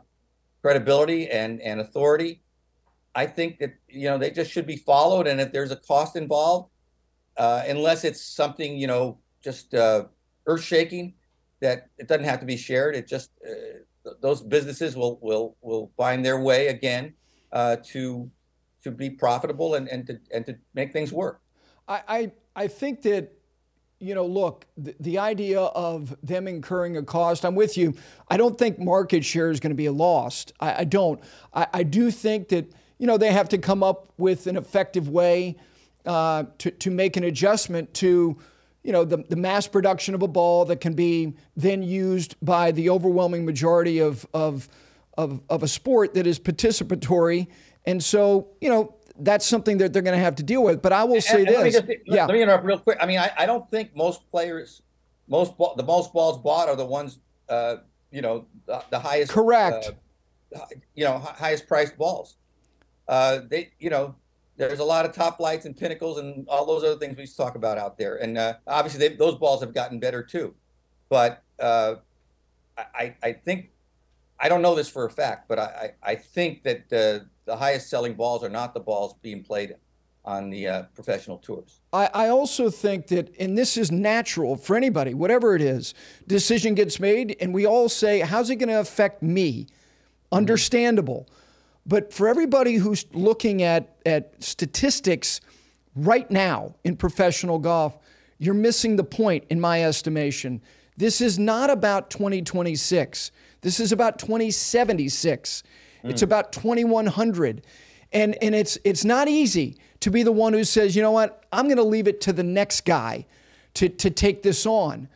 credibility 0.61 1.29
and, 1.29 1.61
and 1.61 1.81
authority, 1.81 2.41
I 3.13 3.25
think 3.25 3.59
that 3.59 3.73
you 3.87 4.09
know 4.09 4.17
they 4.17 4.31
just 4.31 4.51
should 4.51 4.65
be 4.65 4.77
followed. 4.77 5.27
And 5.27 5.41
if 5.41 5.51
there's 5.51 5.71
a 5.71 5.75
cost 5.75 6.15
involved, 6.15 6.69
uh, 7.37 7.63
unless 7.67 8.03
it's 8.03 8.21
something 8.21 8.77
you 8.77 8.87
know 8.87 9.19
just 9.43 9.73
uh, 9.73 10.05
earth 10.47 10.63
shaking, 10.63 11.13
that 11.59 11.89
it 11.97 12.07
doesn't 12.07 12.25
have 12.25 12.39
to 12.39 12.45
be 12.45 12.57
shared. 12.57 12.95
It 12.95 13.07
just 13.07 13.31
uh, 13.45 14.11
those 14.21 14.41
businesses 14.41 14.95
will 14.95 15.19
will 15.21 15.57
will 15.61 15.91
find 15.97 16.23
their 16.23 16.39
way 16.39 16.67
again 16.67 17.13
uh, 17.51 17.77
to 17.87 18.29
to 18.83 18.91
be 18.91 19.09
profitable 19.09 19.75
and, 19.75 19.87
and 19.89 20.07
to 20.07 20.19
and 20.33 20.45
to 20.45 20.57
make 20.73 20.93
things 20.93 21.11
work. 21.11 21.41
I, 21.87 22.31
I 22.55 22.67
think 22.67 23.03
that, 23.03 23.31
you 23.99 24.15
know, 24.15 24.25
look, 24.25 24.65
the, 24.77 24.95
the, 24.99 25.19
idea 25.19 25.61
of 25.61 26.15
them 26.23 26.47
incurring 26.47 26.97
a 26.97 27.03
cost, 27.03 27.45
I'm 27.45 27.55
with 27.55 27.77
you. 27.77 27.95
I 28.29 28.37
don't 28.37 28.57
think 28.57 28.79
market 28.79 29.23
share 29.23 29.51
is 29.51 29.59
going 29.59 29.71
to 29.71 29.75
be 29.75 29.89
lost. 29.89 30.53
I, 30.59 30.81
I 30.81 30.83
don't. 30.83 31.21
I, 31.53 31.67
I, 31.73 31.83
do 31.83 32.11
think 32.11 32.49
that, 32.49 32.71
you 32.97 33.07
know, 33.07 33.17
they 33.17 33.31
have 33.31 33.49
to 33.49 33.57
come 33.57 33.83
up 33.83 34.11
with 34.17 34.47
an 34.47 34.57
effective 34.57 35.07
way 35.07 35.55
uh, 36.05 36.45
to, 36.57 36.71
to 36.71 36.91
make 36.91 37.15
an 37.15 37.23
adjustment 37.23 37.93
to, 37.95 38.37
you 38.83 38.91
know, 38.91 39.05
the, 39.05 39.23
the 39.29 39.35
mass 39.35 39.67
production 39.67 40.15
of 40.15 40.23
a 40.23 40.27
ball 40.27 40.65
that 40.65 40.81
can 40.81 40.93
be 40.93 41.33
then 41.55 41.83
used 41.83 42.35
by 42.41 42.71
the 42.71 42.89
overwhelming 42.89 43.45
majority 43.45 43.99
of, 43.99 44.25
of, 44.33 44.67
of, 45.17 45.41
of 45.49 45.63
a 45.63 45.67
sport 45.67 46.15
that 46.15 46.25
is 46.25 46.39
participatory. 46.39 47.47
And 47.85 48.03
so, 48.03 48.49
you 48.59 48.69
know, 48.69 48.95
that's 49.23 49.45
something 49.45 49.77
that 49.79 49.93
they're 49.93 50.01
going 50.01 50.17
to 50.17 50.23
have 50.23 50.35
to 50.35 50.43
deal 50.43 50.63
with. 50.63 50.81
But 50.81 50.93
I 50.93 51.03
will 51.03 51.15
and, 51.15 51.23
say 51.23 51.39
and 51.39 51.47
this. 51.47 51.55
Let 51.75 51.87
me 51.87 51.95
just, 51.95 52.03
yeah. 52.05 52.25
Let 52.25 52.33
me 52.33 52.41
interrupt 52.41 52.65
real 52.65 52.79
quick. 52.79 52.97
I 53.01 53.05
mean, 53.05 53.19
I, 53.19 53.31
I 53.37 53.45
don't 53.45 53.69
think 53.71 53.95
most 53.95 54.29
players, 54.31 54.81
most 55.27 55.57
ball, 55.57 55.75
the 55.75 55.83
most 55.83 56.13
balls 56.13 56.37
bought 56.39 56.69
are 56.69 56.75
the 56.75 56.85
ones, 56.85 57.19
uh, 57.49 57.77
you 58.11 58.21
know, 58.21 58.45
the, 58.65 58.83
the 58.89 58.99
highest. 58.99 59.31
Correct. 59.31 59.91
Uh, 60.55 60.59
you 60.95 61.05
know, 61.05 61.17
highest 61.17 61.67
priced 61.67 61.97
balls. 61.97 62.37
Uh, 63.07 63.39
they, 63.49 63.71
you 63.79 63.89
know, 63.89 64.15
there's 64.57 64.79
a 64.79 64.83
lot 64.83 65.05
of 65.05 65.13
Top-Flites 65.13 65.65
and 65.65 65.75
pinnacles 65.75 66.19
and 66.19 66.47
all 66.47 66.65
those 66.65 66.83
other 66.83 66.97
things 66.97 67.17
we 67.17 67.25
talk 67.25 67.55
about 67.55 67.77
out 67.77 67.97
there. 67.97 68.17
And 68.17 68.37
uh, 68.37 68.55
obviously, 68.67 69.07
those 69.07 69.35
balls 69.35 69.61
have 69.61 69.73
gotten 69.73 69.99
better 69.99 70.21
too. 70.21 70.53
But 71.09 71.41
uh, 71.59 71.95
I, 72.77 73.15
I 73.23 73.33
think 73.33 73.71
I 74.41 74.49
don't 74.49 74.63
know 74.63 74.73
this 74.73 74.89
for 74.89 75.05
a 75.05 75.09
fact, 75.09 75.47
but 75.47 75.59
I, 75.59 75.91
I 76.01 76.15
think 76.15 76.63
that 76.63 76.91
uh, 76.91 77.25
the 77.45 77.55
highest 77.55 77.89
selling 77.89 78.15
balls 78.15 78.43
are 78.43 78.49
not 78.49 78.73
the 78.73 78.79
balls 78.79 79.13
being 79.21 79.43
played 79.43 79.75
on 80.25 80.49
the 80.49 80.67
uh, 80.67 80.83
professional 80.95 81.37
tours. 81.37 81.79
I, 81.93 82.09
I, 82.13 82.27
also 82.29 82.69
think 82.69 83.07
that, 83.07 83.35
and 83.39 83.57
this 83.57 83.77
is 83.77 83.91
natural 83.91 84.55
for 84.55 84.75
anybody, 84.75 85.13
whatever 85.13 85.55
it 85.55 85.61
is, 85.61 85.93
decision 86.27 86.75
gets 86.75 86.99
made, 86.99 87.37
and 87.39 87.53
we 87.53 87.65
all 87.65 87.89
say, 87.89 88.19
how's 88.19 88.49
it 88.49 88.57
going 88.57 88.69
to 88.69 88.79
affect 88.79 89.23
me? 89.23 89.67
Understandable. 90.31 91.27
But 91.85 92.13
for 92.13 92.27
everybody 92.27 92.75
who's 92.75 93.05
looking 93.13 93.63
at, 93.63 93.97
at 94.05 94.43
statistics 94.43 95.41
right 95.95 96.29
now 96.29 96.75
in 96.83 96.95
professional 96.97 97.57
golf, 97.57 97.97
you're 98.37 98.53
missing 98.53 98.95
the 98.95 99.03
point, 99.03 99.45
in 99.49 99.59
my 99.59 99.83
estimation. 99.83 100.61
This 100.97 101.21
is 101.21 101.39
not 101.39 101.69
about 101.69 102.09
2026. 102.11 103.31
This 103.61 103.79
is 103.79 103.91
about 103.91 104.19
2076. 104.19 105.63
Mm. 106.03 106.09
It's 106.09 106.21
about 106.21 106.51
2100. 106.51 107.63
And, 108.13 108.35
and 108.41 108.53
it's, 108.53 108.77
it's 108.83 109.05
not 109.05 109.27
easy 109.27 109.77
to 110.01 110.09
be 110.09 110.23
the 110.23 110.31
one 110.31 110.53
who 110.53 110.63
says, 110.63 110.95
you 110.95 111.01
know 111.01 111.11
what, 111.11 111.45
I'm 111.51 111.65
going 111.65 111.77
to 111.77 111.83
leave 111.83 112.07
it 112.07 112.21
to 112.21 112.33
the 112.33 112.43
next 112.43 112.81
guy 112.81 113.25
to, 113.75 113.87
to 113.87 114.09
take 114.09 114.43
this 114.43 114.65
on. 114.65 115.07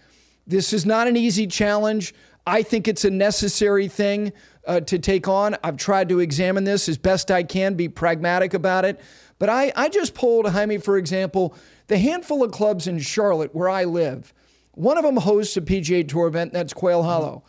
This 0.47 0.73
is 0.73 0.86
not 0.86 1.08
an 1.08 1.17
easy 1.17 1.47
challenge. 1.47 2.13
I 2.47 2.62
think 2.62 2.88
it's 2.88 3.03
a 3.03 3.10
necessary 3.10 3.88
thing 3.88 4.31
uh, 4.67 4.79
to 4.81 4.99
take 4.99 5.27
on. 5.27 5.58
I've 5.63 5.77
tried 5.77 6.10
to 6.10 6.19
examine 6.19 6.63
this 6.63 6.88
as 6.88 6.97
best 6.97 7.31
I 7.31 7.43
can, 7.43 7.73
be 7.73 7.89
pragmatic 7.89 8.53
about 8.53 8.86
it. 8.86 8.99
But 9.39 9.49
I, 9.49 9.73
I 9.75 9.89
just 9.89 10.13
polled, 10.13 10.47
Jaime, 10.47 10.77
for 10.77 10.97
example, 10.97 11.55
the 11.88 11.97
handful 11.97 12.43
of 12.43 12.51
clubs 12.51 12.88
in 12.88 12.99
Charlotte 12.99 13.53
where 13.53 13.69
I 13.69 13.84
live. 13.84 14.34
One 14.73 14.97
of 14.97 15.03
them 15.03 15.17
hosts 15.17 15.58
a 15.58 15.62
PGA 15.62 16.08
Tour 16.08 16.27
event, 16.27 16.53
that's 16.53 16.73
Quail 16.73 17.03
Hollow. 17.03 17.43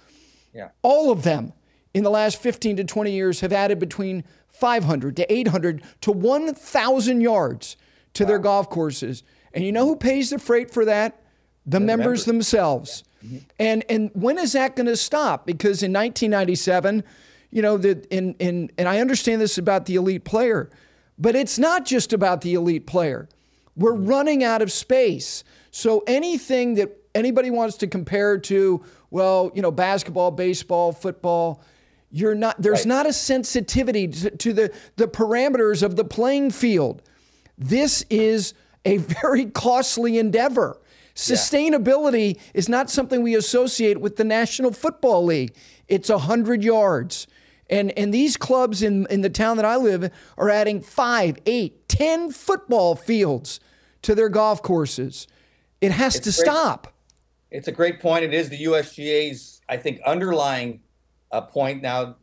Yeah. 0.57 0.69
All 0.83 1.13
of 1.13 1.23
them 1.23 1.53
in 1.95 2.03
the 2.03 2.11
last 2.11 2.41
15 2.41 2.79
to 2.79 2.85
20 2.85 3.13
years 3.13 3.41
have 3.41 3.53
added 3.53 3.79
between 3.79 4.25
500 4.49 5.17
to 5.17 5.33
800 5.33 5.83
to 6.03 6.13
1,000 6.13 7.21
yards 7.21 7.77
to 8.15 8.25
wow. 8.25 8.29
their 8.29 8.39
golf 8.39 8.71
courses. 8.71 9.23
And 9.53 9.65
you 9.65 9.73
know 9.73 9.87
who 9.87 9.97
pays 9.97 10.31
the 10.31 10.39
freight 10.39 10.71
for 10.71 10.85
that? 10.85 11.23
The, 11.65 11.79
the 11.79 11.81
members, 11.81 11.99
members, 12.07 12.25
themselves. 12.25 13.05
Yeah. 13.23 13.29
Mm-hmm. 13.29 13.37
And 13.59 13.85
and 13.89 14.11
when 14.15 14.39
is 14.39 14.53
that 14.53 14.77
going 14.77 14.87
to 14.87 14.97
stop? 14.97 15.47
Because 15.47 15.83
in 15.83 15.93
1997, 15.93 17.03
you 17.51 17.63
know, 17.63 17.77
the 17.77 18.07
in 18.11 18.35
in 18.39 18.71
and 18.79 18.89
I 18.89 19.01
understand 19.01 19.41
this 19.41 19.59
about 19.59 19.87
the 19.87 19.97
elite 19.97 20.25
player, 20.25 20.71
But 21.19 21.35
it's 21.35 21.59
not 21.59 21.87
just 21.87 22.13
about 22.13 22.43
the 22.43 22.55
elite 22.55 22.87
player. 22.87 23.29
We're 23.75 23.95
running 23.95 24.45
out 24.45 24.63
of 24.63 24.71
space. 24.71 25.45
So 25.71 26.05
anything 26.07 26.75
that 26.75 27.06
anybody 27.17 27.51
wants 27.51 27.77
to 27.79 27.87
compare 27.87 28.39
to, 28.39 28.85
well, 29.11 29.51
you 29.55 29.63
know, 29.63 29.71
basketball, 29.71 30.31
baseball, 30.31 30.93
football, 30.93 31.63
you're 32.11 32.35
not 32.35 32.61
there's 32.61 32.81
right. 32.81 32.87
not 32.87 33.07
a 33.07 33.13
sensitivity 33.13 34.09
to, 34.09 34.31
to 34.31 34.53
the, 34.53 34.73
the 34.97 35.09
parameters 35.09 35.83
of 35.83 35.97
the 35.97 36.05
playing 36.05 36.51
field. 36.51 37.03
This 37.59 38.05
is 38.11 38.55
a 38.85 38.97
very 39.23 39.47
costly 39.47 40.19
endeavor. 40.19 40.81
Sustainability 41.15 42.37
yeah. 42.37 42.43
is 42.55 42.69
not 42.69 42.91
something 42.91 43.23
we 43.23 43.35
associate 43.35 44.01
with 44.01 44.17
the 44.17 44.25
National 44.25 44.71
Football 44.71 45.25
League. 45.25 45.57
It's 45.89 46.11
100 46.11 46.63
yards. 46.63 47.27
And, 47.69 47.91
and 47.99 48.13
these 48.13 48.37
clubs 48.37 48.83
in, 48.83 49.07
in 49.09 49.23
the 49.23 49.31
town 49.31 49.57
that 49.57 49.65
I 49.65 49.77
live 49.77 50.05
in 50.05 50.11
are 50.37 50.51
adding 50.51 50.81
five, 50.81 51.39
eight, 51.47 51.89
ten 51.89 52.31
football 52.31 52.95
fields 52.95 53.61
to 54.03 54.15
their 54.15 54.29
golf 54.29 54.63
courses. 54.63 55.27
It 55.81 55.91
has 55.91 56.17
it's 56.17 56.25
to 56.27 56.43
great. 56.43 56.53
stop. 56.53 56.93
It's 57.51 57.69
a 57.69 57.73
great 57.73 58.01
point. 58.01 58.25
It 58.25 58.35
is 58.35 58.49
the 58.49 58.65
USGA's, 58.65 59.61
I 59.69 59.77
think, 59.77 60.01
underlying 60.05 60.81
uh, 61.31 61.43
point. 61.43 61.83
Now, 61.83 62.17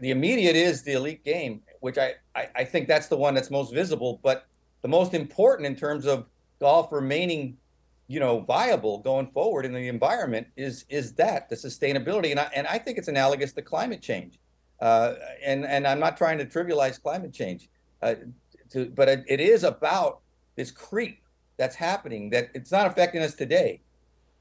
the 0.00 0.10
immediate 0.10 0.56
is 0.56 0.82
the 0.82 0.92
elite 0.92 1.24
game, 1.24 1.62
which 1.80 1.98
I, 1.98 2.14
I, 2.34 2.48
I 2.56 2.64
think 2.64 2.88
that's 2.88 3.08
the 3.08 3.16
one 3.16 3.34
that's 3.34 3.50
most 3.50 3.72
visible. 3.72 4.20
But 4.22 4.46
the 4.82 4.88
most 4.88 5.14
important 5.14 5.66
in 5.66 5.76
terms 5.76 6.06
of 6.06 6.28
golf 6.60 6.92
remaining 6.92 7.56
you 8.08 8.20
know 8.20 8.40
viable 8.40 8.98
going 8.98 9.26
forward 9.26 9.64
in 9.64 9.72
the 9.72 9.88
environment 9.88 10.46
is 10.56 10.84
is 10.88 11.12
that 11.14 11.48
the 11.48 11.56
sustainability 11.56 12.30
and 12.30 12.40
I, 12.40 12.50
and 12.54 12.66
I 12.66 12.78
think 12.78 12.98
it's 12.98 13.08
analogous 13.08 13.52
to 13.54 13.62
climate 13.62 14.00
change 14.00 14.38
uh, 14.80 15.14
and 15.44 15.64
and 15.64 15.86
I'm 15.86 15.98
not 15.98 16.16
trying 16.16 16.38
to 16.38 16.46
trivialize 16.46 17.02
climate 17.02 17.32
change 17.32 17.68
uh, 18.02 18.14
to, 18.70 18.86
but 18.86 19.08
it, 19.08 19.24
it 19.26 19.40
is 19.40 19.64
about 19.64 20.20
this 20.54 20.70
creep 20.70 21.22
that's 21.56 21.74
happening 21.74 22.30
that 22.30 22.50
it's 22.54 22.70
not 22.70 22.86
affecting 22.86 23.22
us 23.22 23.34
today 23.34 23.80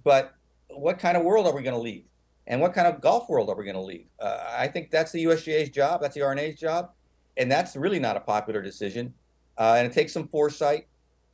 but 0.06 0.34
what 0.70 0.98
kind 0.98 1.18
of 1.18 1.24
world 1.24 1.46
are 1.46 1.54
we 1.54 1.62
going 1.62 1.76
to 1.76 1.82
leave 1.82 2.06
and 2.48 2.62
what 2.62 2.74
kind 2.74 2.88
of 2.88 3.02
golf 3.02 3.28
world 3.28 3.50
are 3.50 3.56
we 3.58 3.66
going 3.66 3.76
to 3.76 3.82
leave 3.82 4.06
uh, 4.22 4.40
I 4.58 4.70
think 4.70 4.90
that's 4.90 5.12
the 5.12 5.26
USGA's 5.26 5.70
job 5.70 6.00
that's 6.02 6.16
the 6.16 6.22
R&A's 6.22 6.58
job 6.58 6.92
and 7.36 7.52
that's 7.52 7.76
really 7.76 8.00
not 8.00 8.16
a 8.16 8.22
popular 8.22 8.62
decision 8.62 9.14
uh, 9.58 9.76
and 9.78 9.86
it 9.86 9.94
takes 9.94 10.14
some 10.14 10.30
foresight 10.30 10.88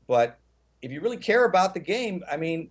but 0.07 0.39
if 0.81 0.91
you 0.91 1.01
really 1.01 1.17
care 1.17 1.45
about 1.45 1.73
the 1.73 1.79
game, 1.79 2.23
I 2.29 2.38
mean, 2.38 2.69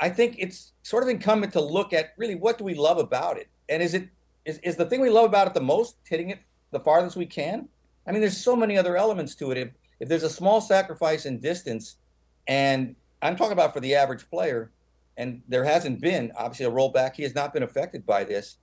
I 0.00 0.08
think 0.08 0.36
it's 0.38 0.72
sort 0.82 1.02
of 1.02 1.08
incumbent 1.08 1.52
to 1.54 1.60
look 1.60 1.92
at 1.92 2.14
really 2.16 2.34
what 2.34 2.58
do 2.58 2.64
we 2.64 2.74
love 2.74 2.98
about 2.98 3.36
it, 3.36 3.48
and 3.68 3.82
is 3.82 3.94
it 3.94 4.08
is, 4.44 4.58
is 4.58 4.76
the 4.76 4.86
thing 4.86 5.00
we 5.00 5.10
love 5.10 5.26
about 5.26 5.48
it 5.48 5.54
the 5.54 5.60
most 5.60 5.96
hitting 6.08 6.30
it 6.30 6.38
the 6.70 6.80
farthest 6.80 7.16
we 7.16 7.26
can? 7.26 7.68
I 8.06 8.12
mean, 8.12 8.20
there's 8.20 8.36
so 8.36 8.54
many 8.54 8.78
other 8.78 8.96
elements 8.96 9.34
to 9.36 9.50
it. 9.50 9.58
If 9.58 9.68
if 10.00 10.08
there's 10.08 10.22
a 10.22 10.30
small 10.30 10.60
sacrifice 10.60 11.26
in 11.26 11.40
distance, 11.40 11.96
and 12.46 12.94
I'm 13.20 13.36
talking 13.36 13.52
about 13.52 13.74
for 13.74 13.80
the 13.80 13.96
average 13.96 14.30
player, 14.30 14.70
and 15.18 15.42
there 15.48 15.64
hasn't 15.64 16.00
been 16.00 16.32
obviously 16.36 16.64
a 16.64 16.70
rollback. 16.70 17.16
He 17.16 17.24
has 17.24 17.34
not 17.34 17.52
been 17.52 17.64
affected 17.64 18.06
by 18.06 18.24
this. 18.24 18.56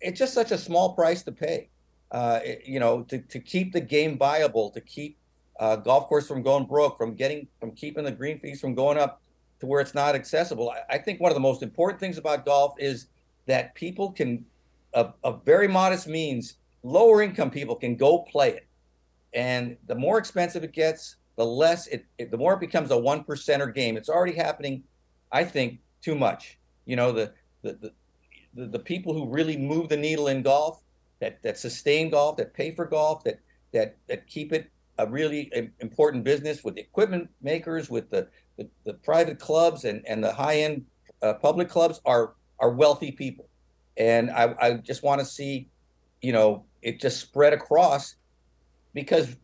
It's 0.00 0.18
just 0.18 0.34
such 0.34 0.50
a 0.50 0.58
small 0.58 0.94
price 0.94 1.22
to 1.24 1.32
pay, 1.32 1.68
uh, 2.10 2.40
you 2.64 2.80
know, 2.80 3.02
to, 3.02 3.18
to 3.18 3.38
keep 3.38 3.72
the 3.72 3.80
game 3.80 4.18
viable, 4.18 4.70
to 4.70 4.80
keep 4.80 5.18
uh, 5.60 5.76
golf 5.76 6.08
course 6.08 6.26
from 6.26 6.42
going 6.42 6.64
broke, 6.64 6.96
from 6.96 7.14
getting 7.14 7.46
from 7.60 7.72
keeping 7.72 8.04
the 8.04 8.10
green 8.10 8.40
fees 8.40 8.60
from 8.60 8.74
going 8.74 8.98
up 8.98 9.20
to 9.60 9.66
where 9.66 9.80
it's 9.80 9.94
not 9.94 10.14
accessible. 10.14 10.70
I, 10.70 10.94
I 10.94 10.98
think 10.98 11.20
one 11.20 11.30
of 11.30 11.36
the 11.36 11.40
most 11.40 11.62
important 11.62 12.00
things 12.00 12.18
about 12.18 12.44
golf 12.46 12.74
is 12.78 13.06
that 13.46 13.74
people 13.74 14.10
can, 14.12 14.44
of, 14.94 15.12
of 15.22 15.44
very 15.44 15.68
modest 15.68 16.08
means, 16.08 16.56
lower 16.82 17.22
income 17.22 17.50
people 17.50 17.76
can 17.76 17.96
go 17.96 18.20
play 18.20 18.50
it, 18.50 18.66
and 19.34 19.76
the 19.86 19.94
more 19.94 20.18
expensive 20.18 20.64
it 20.64 20.72
gets, 20.72 21.16
the 21.36 21.44
less 21.44 21.86
it, 21.88 22.06
it 22.18 22.30
the 22.30 22.38
more 22.38 22.54
it 22.54 22.60
becomes 22.60 22.90
a 22.90 22.96
one 22.96 23.22
percenter 23.24 23.72
game. 23.72 23.98
It's 23.98 24.08
already 24.08 24.34
happening, 24.34 24.82
I 25.32 25.44
think, 25.44 25.80
too 26.02 26.14
much. 26.14 26.58
You 26.84 26.96
know 26.96 27.12
the 27.12 27.32
the, 27.62 27.92
the 28.54 28.66
the 28.66 28.78
people 28.78 29.14
who 29.14 29.28
really 29.28 29.56
move 29.56 29.88
the 29.88 29.96
needle 29.96 30.28
in 30.28 30.42
golf, 30.42 30.82
that 31.20 31.42
that 31.42 31.58
sustain 31.58 32.10
golf, 32.10 32.36
that 32.36 32.54
pay 32.54 32.70
for 32.72 32.84
golf, 32.84 33.24
that 33.24 33.38
that 33.72 33.96
that 34.08 34.26
keep 34.26 34.52
it 34.52 34.70
a 34.98 35.06
really 35.06 35.50
important 35.80 36.24
business 36.24 36.62
with 36.62 36.74
the 36.74 36.80
equipment 36.80 37.28
makers, 37.40 37.88
with 37.88 38.10
the, 38.10 38.28
the, 38.58 38.68
the 38.84 38.94
private 38.94 39.38
clubs 39.38 39.84
and, 39.84 40.06
and 40.06 40.22
the 40.22 40.32
high 40.32 40.58
end 40.58 40.84
uh, 41.22 41.34
public 41.34 41.68
clubs 41.68 42.00
are 42.04 42.34
are 42.58 42.70
wealthy 42.70 43.10
people. 43.10 43.48
And 43.96 44.30
I, 44.30 44.54
I 44.60 44.72
just 44.74 45.02
want 45.02 45.20
to 45.20 45.24
see, 45.24 45.68
you 46.20 46.32
know, 46.32 46.64
it 46.82 47.00
just 47.00 47.20
spread 47.20 47.52
across 47.52 48.16
because 48.94 49.36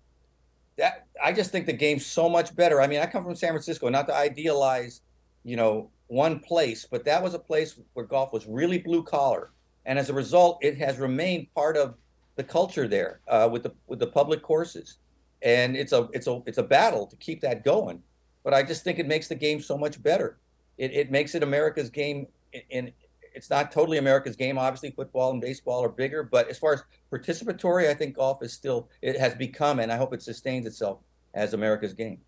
that 0.77 1.07
I 1.22 1.33
just 1.33 1.51
think 1.51 1.66
the 1.66 1.72
game's 1.72 2.07
so 2.07 2.29
much 2.29 2.55
better. 2.55 2.81
I 2.81 2.87
mean, 2.87 3.01
I 3.01 3.07
come 3.07 3.24
from 3.24 3.35
San 3.35 3.51
Francisco, 3.51 3.88
not 3.88 4.07
to 4.09 4.14
idealize, 4.14 5.01
you 5.48 5.56
know, 5.56 5.90
one 6.08 6.40
place, 6.40 6.87
but 6.90 7.04
that 7.04 7.22
was 7.22 7.34
a 7.34 7.38
place 7.38 7.78
where 7.94 8.06
golf 8.06 8.32
was 8.32 8.46
really 8.46 8.78
blue 8.78 9.02
collar. 9.02 9.50
And 9.87 9.98
as 9.98 10.11
a 10.11 10.14
result, 10.14 10.58
it 10.62 10.76
has 10.78 10.98
remained 10.98 11.52
part 11.54 11.76
of 11.76 11.94
the 12.37 12.44
culture 12.44 12.87
there 12.87 13.20
uh, 13.28 13.48
with 13.50 13.62
the 13.62 13.72
with 13.87 13.98
the 13.98 14.06
public 14.06 14.42
courses 14.42 14.98
and 15.42 15.76
it's 15.76 15.92
a 15.92 16.08
it's 16.12 16.26
a 16.26 16.42
it's 16.46 16.58
a 16.58 16.62
battle 16.62 17.06
to 17.06 17.16
keep 17.16 17.40
that 17.40 17.64
going. 17.64 18.02
But 18.44 18.54
I 18.54 18.62
just 18.62 18.84
think 18.84 18.98
it 18.98 19.06
makes 19.06 19.28
the 19.28 19.34
game 19.34 19.61
so 19.61 19.76
much 19.76 20.02
better. 20.02 20.38
It, 20.78 20.92
it 20.92 21.11
makes 21.11 21.34
it 21.34 21.42
America's 21.42 21.90
game, 21.90 22.26
and 22.70 22.92
it's 23.34 23.50
not 23.50 23.70
totally 23.70 23.98
America's 23.98 24.37
game. 24.37 24.58
Obviously, 24.58 24.90
football 24.90 25.32
and 25.32 25.40
baseball 25.40 25.84
are 25.84 25.88
bigger, 25.88 26.22
but 26.22 26.48
as 26.48 26.58
far 26.58 26.72
as 26.72 26.82
participatory, 27.12 27.88
I 27.88 27.94
think 27.94 28.16
golf 28.16 28.42
is 28.42 28.52
still 28.52 28.88
it 29.02 29.18
has 29.18 29.34
become, 29.34 29.80
and 29.80 29.92
I 29.92 29.96
hope 29.96 30.14
it 30.14 30.22
sustains 30.22 30.66
itself 30.66 31.00
as 31.34 31.54
America's 31.54 31.94
game. 31.94 32.20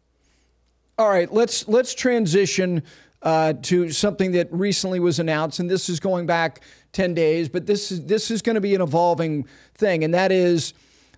All 0.99 1.09
right, 1.09 1.33
let's 1.33 1.67
let's 1.69 1.95
transition 1.95 2.83
uh, 3.23 3.53
to 3.63 3.91
something 3.91 4.33
that 4.33 4.53
recently 4.53 5.01
was 5.01 5.19
announced, 5.19 5.59
and 5.59 5.71
this 5.71 5.89
is 5.89 6.01
going 6.01 6.27
back 6.27 6.63
ten 6.93 7.15
days, 7.15 7.49
but 7.49 7.67
this 7.67 7.93
is 7.93 8.05
this 8.07 8.31
is 8.31 8.43
going 8.43 8.55
to 8.55 8.61
be 8.61 8.75
an 8.75 8.81
evolving 8.81 9.47
thing, 9.75 10.05
and 10.05 10.15
that 10.15 10.33
is 10.33 10.73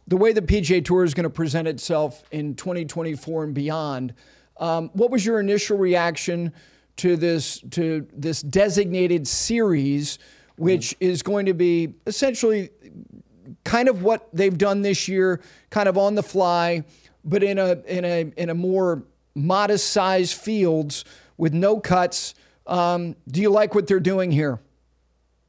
the 0.09 0.17
way 0.17 0.33
the 0.33 0.43
PGA 0.43 0.85
Tour 0.85 1.05
is 1.05 1.15
going 1.15 1.25
to 1.25 1.31
present 1.31 1.69
itself 1.69 2.25
in 2.33 2.55
2024 2.55 3.45
and 3.45 3.55
beyond. 3.55 4.15
Um, 4.59 4.91
what 4.95 5.11
was 5.11 5.25
your 5.25 5.41
initial 5.41 5.79
reaction 5.79 6.53
to 6.97 7.17
this 7.17 7.61
to 7.71 8.07
this 8.13 8.43
designated 8.43 9.27
series, 9.27 10.19
which 10.57 10.91
mm-hmm. 10.91 11.11
is 11.11 11.23
going 11.23 11.47
to 11.47 11.55
be 11.55 11.95
essentially 12.07 12.71
kind 13.65 13.89
of 13.89 14.03
what 14.03 14.29
they've 14.35 14.57
done 14.57 14.83
this 14.83 15.09
year, 15.09 15.41
kind 15.71 15.89
of 15.89 15.97
on 15.97 16.15
the 16.15 16.23
fly, 16.23 16.85
but 17.25 17.43
in 17.43 17.59
a 17.59 17.81
in 17.87 18.05
a 18.05 18.33
in 18.37 18.51
a 18.51 18.55
more 18.55 19.05
modest 19.35 19.93
size 19.93 20.33
fields 20.33 21.05
with 21.43 21.53
no 21.53 21.81
cuts. 21.81 22.37
Um, 22.69 23.17
do 23.27 23.43
you 23.43 23.51
like 23.51 23.75
what 23.75 23.89
they're 23.89 23.99
doing 23.99 24.31
here? 24.31 24.61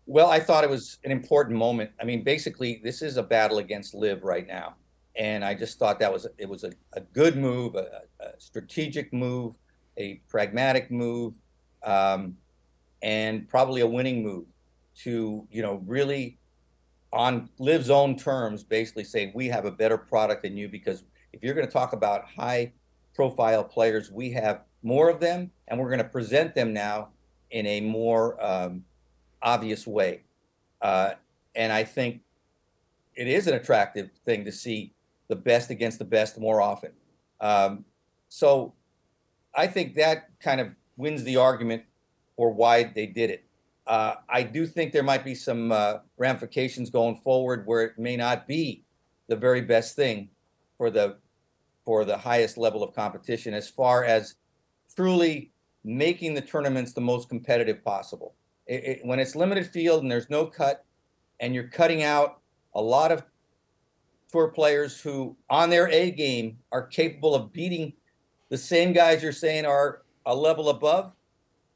Well, 0.08 0.28
I 0.28 0.40
thought 0.40 0.64
it 0.64 0.70
was 0.70 0.98
an 1.04 1.12
important 1.12 1.56
moment. 1.56 1.92
I 2.02 2.04
mean, 2.04 2.24
basically, 2.24 2.82
this 2.84 3.04
is 3.04 3.18
a 3.18 3.22
battle 3.22 3.60
against 3.60 3.94
LIV 3.94 4.24
right 4.24 4.48
now, 4.48 4.74
and 5.16 5.46
I 5.46 5.54
just 5.54 5.78
thought 5.78 6.00
that 6.00 6.12
was 6.12 6.26
it 6.40 6.50
was 6.50 6.64
a, 6.64 6.72
a 6.94 7.02
good 7.02 7.38
move, 7.38 7.76
a, 7.76 8.02
a, 8.20 8.30
strategic 8.40 9.14
move, 9.14 9.54
a 9.98 10.16
pragmatic 10.28 10.90
move, 10.90 11.36
um, 11.84 12.38
and 13.04 13.48
probably 13.48 13.82
a 13.82 13.88
winning 13.88 14.24
move 14.24 14.46
to 15.04 15.48
you 15.52 15.62
know 15.62 15.80
really 15.86 16.40
on 17.12 17.50
LIV's 17.60 17.92
own 17.92 18.18
terms, 18.18 18.64
basically 18.64 19.04
say 19.04 19.32
we 19.36 19.48
have 19.48 19.66
a 19.66 19.72
better 19.72 20.00
product 20.00 20.42
than 20.42 20.58
you 20.58 20.68
because 20.68 21.04
if 21.34 21.44
you're 21.44 21.54
going 21.54 21.68
to 21.68 21.72
talk 21.72 21.94
about 21.94 22.26
high 22.26 22.74
profile 23.14 23.64
players, 23.64 24.12
we 24.12 24.32
have 24.32 24.62
more 24.84 25.10
of 25.10 25.20
them, 25.20 25.52
and 25.68 25.80
we're 25.80 25.90
going 25.90 26.00
to 26.00 26.04
present 26.04 26.56
them 26.56 26.74
now 26.74 27.10
in 27.52 27.66
a 27.66 27.82
more 27.82 28.44
um, 28.44 28.84
obvious 29.42 29.88
way. 29.88 30.22
Uh, 30.82 31.12
and 31.56 31.72
I 31.72 31.84
think 31.84 32.22
it 33.16 33.28
is 33.28 33.48
an 33.48 33.54
attractive 33.54 34.10
thing 34.26 34.46
to 34.46 34.52
see 34.52 34.94
the 35.28 35.36
best 35.36 35.70
against 35.70 36.00
the 36.00 36.06
best 36.06 36.40
more 36.40 36.62
often. 36.62 36.92
Um, 37.40 37.86
so 38.28 38.74
I 39.56 39.68
think 39.68 39.96
that 39.96 40.30
kind 40.40 40.60
of 40.60 40.70
wins 40.98 41.24
the 41.24 41.38
argument 41.38 41.84
for 42.36 42.52
why 42.52 42.84
they 42.84 43.06
did 43.06 43.30
it. 43.30 43.46
Uh, 43.86 44.16
I 44.30 44.44
do 44.44 44.66
think 44.66 44.94
there 44.94 45.04
might 45.04 45.24
be 45.24 45.36
some 45.36 45.72
uh, 45.72 45.98
ramifications 46.18 46.90
going 46.90 47.18
forward 47.18 47.68
where 47.68 47.82
it 47.82 48.00
may 48.00 48.16
not 48.16 48.48
be 48.48 48.84
the 49.28 49.36
very 49.36 49.62
best 49.62 49.96
thing 49.96 50.30
for 50.78 50.90
the 50.90 51.18
for 51.86 52.06
the 52.06 52.18
highest 52.18 52.58
level 52.58 52.82
of 52.82 52.96
competition 52.96 53.54
as 53.54 53.70
far 53.70 54.06
as 54.06 54.36
truly 54.96 55.52
making 55.84 56.34
the 56.34 56.42
tournaments 56.42 56.94
the 56.94 57.02
most 57.02 57.30
competitive 57.30 57.84
possible 57.84 58.36
it, 58.68 58.84
it, 58.84 59.06
when 59.06 59.20
it's 59.20 59.36
limited 59.36 59.68
field 59.68 60.04
and 60.04 60.12
there's 60.12 60.30
no 60.30 60.46
cut, 60.46 60.86
and 61.40 61.54
you're 61.54 61.68
cutting 61.68 62.04
out 62.04 62.40
a 62.76 62.82
lot 62.82 63.12
of 63.12 63.24
tour 64.32 64.48
players 64.48 65.00
who, 65.00 65.36
on 65.50 65.70
their 65.70 65.90
A 65.90 66.12
game, 66.12 66.58
are 66.72 66.86
capable 66.88 67.36
of 67.36 67.52
beating 67.52 67.94
the 68.50 68.58
same 68.58 68.94
guys 68.94 69.22
you're 69.22 69.32
saying 69.32 69.66
are 69.66 70.04
a 70.26 70.36
level 70.36 70.70
above, 70.70 71.12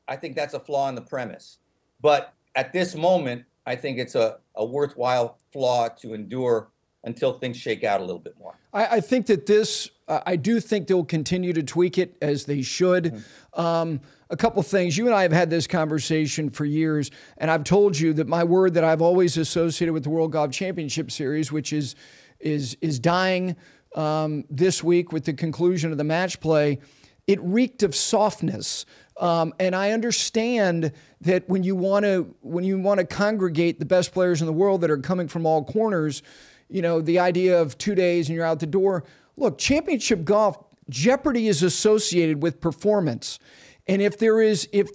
I 0.08 0.16
think 0.16 0.36
that's 0.36 0.54
a 0.54 0.60
flaw 0.60 0.88
in 0.90 0.96
the 0.96 1.02
premise. 1.02 1.58
But 2.02 2.34
at 2.56 2.72
this 2.72 2.96
moment, 2.96 3.44
I 3.66 3.76
think 3.76 3.98
it's 3.98 4.16
a, 4.16 4.38
a 4.56 4.66
worthwhile 4.66 5.40
flaw 5.52 5.90
to 5.90 6.14
endure 6.14 6.70
until 7.04 7.34
things 7.40 7.58
shake 7.58 7.84
out 7.84 8.00
a 8.00 8.04
little 8.04 8.22
bit 8.22 8.36
more. 8.40 8.56
I, 8.74 8.86
I 8.86 9.00
think 9.02 9.26
that 9.26 9.46
this, 9.46 9.90
uh, 10.08 10.22
I 10.26 10.36
do 10.36 10.60
think 10.60 10.88
they'll 10.88 11.04
continue 11.04 11.54
to 11.54 11.64
tweak 11.64 11.98
it 11.98 12.18
as 12.22 12.46
they 12.46 12.62
should. 12.62 13.06
Mm-hmm. 13.06 13.60
Um, 13.60 14.02
a 14.30 14.38
couple 14.38 14.62
things. 14.64 14.98
You 14.98 15.06
and 15.06 15.16
I 15.16 15.24
have 15.24 15.32
had 15.32 15.50
this 15.50 15.68
conversation 15.68 16.50
for 16.50 16.66
years, 16.66 17.12
and 17.38 17.50
I've 17.50 17.64
told 17.64 17.98
you 17.98 18.14
that 18.14 18.28
my 18.28 18.44
word 18.44 18.74
that 18.74 18.84
I've 18.84 19.02
always 19.02 19.38
associated 19.38 19.94
with 19.94 20.04
the 20.04 20.10
World 20.10 20.32
Golf 20.32 20.52
Championship 20.52 21.12
Series, 21.12 21.52
which 21.52 21.74
is 21.74 21.96
is 22.40 22.78
is 22.82 23.00
dying 23.00 23.56
um, 23.96 24.46
this 24.50 24.84
week 24.84 25.12
with 25.12 25.26
the 25.26 25.34
conclusion 25.34 25.92
of 25.92 25.98
the 25.98 26.04
match 26.04 26.40
play, 26.40 26.80
it 27.26 27.42
reeked 27.42 27.84
of 27.84 27.96
softness. 27.96 28.86
Um, 29.20 29.54
and 29.60 29.76
I 29.76 29.92
understand 29.92 30.92
that 31.22 31.50
when 31.50 31.64
you 31.64 31.76
want 31.76 32.06
to 32.06 32.36
when 32.42 32.64
you 32.64 32.80
want 32.80 33.00
to 33.00 33.06
congregate 33.06 33.80
the 33.80 33.86
best 33.86 34.14
players 34.14 34.42
in 34.42 34.48
the 34.48 34.54
world 34.54 34.82
that 34.82 34.92
are 34.92 34.98
coming 34.98 35.28
from 35.28 35.46
all 35.46 35.64
corners, 35.64 36.22
you 36.70 36.82
know 36.82 37.02
the 37.02 37.20
idea 37.20 37.60
of 37.60 37.78
two 37.78 37.96
days 37.96 38.28
and 38.28 38.36
you're 38.36 38.46
out 38.46 38.60
the 38.60 38.68
door. 38.68 39.04
Look, 39.38 39.58
championship 39.58 40.26
golf 40.26 40.58
jeopardy 40.90 41.48
is 41.48 41.64
associated 41.64 42.42
with 42.42 42.60
performance, 42.60 43.40
and 43.88 44.02
if 44.02 44.18
there 44.18 44.42
is 44.42 44.68
if 44.74 44.90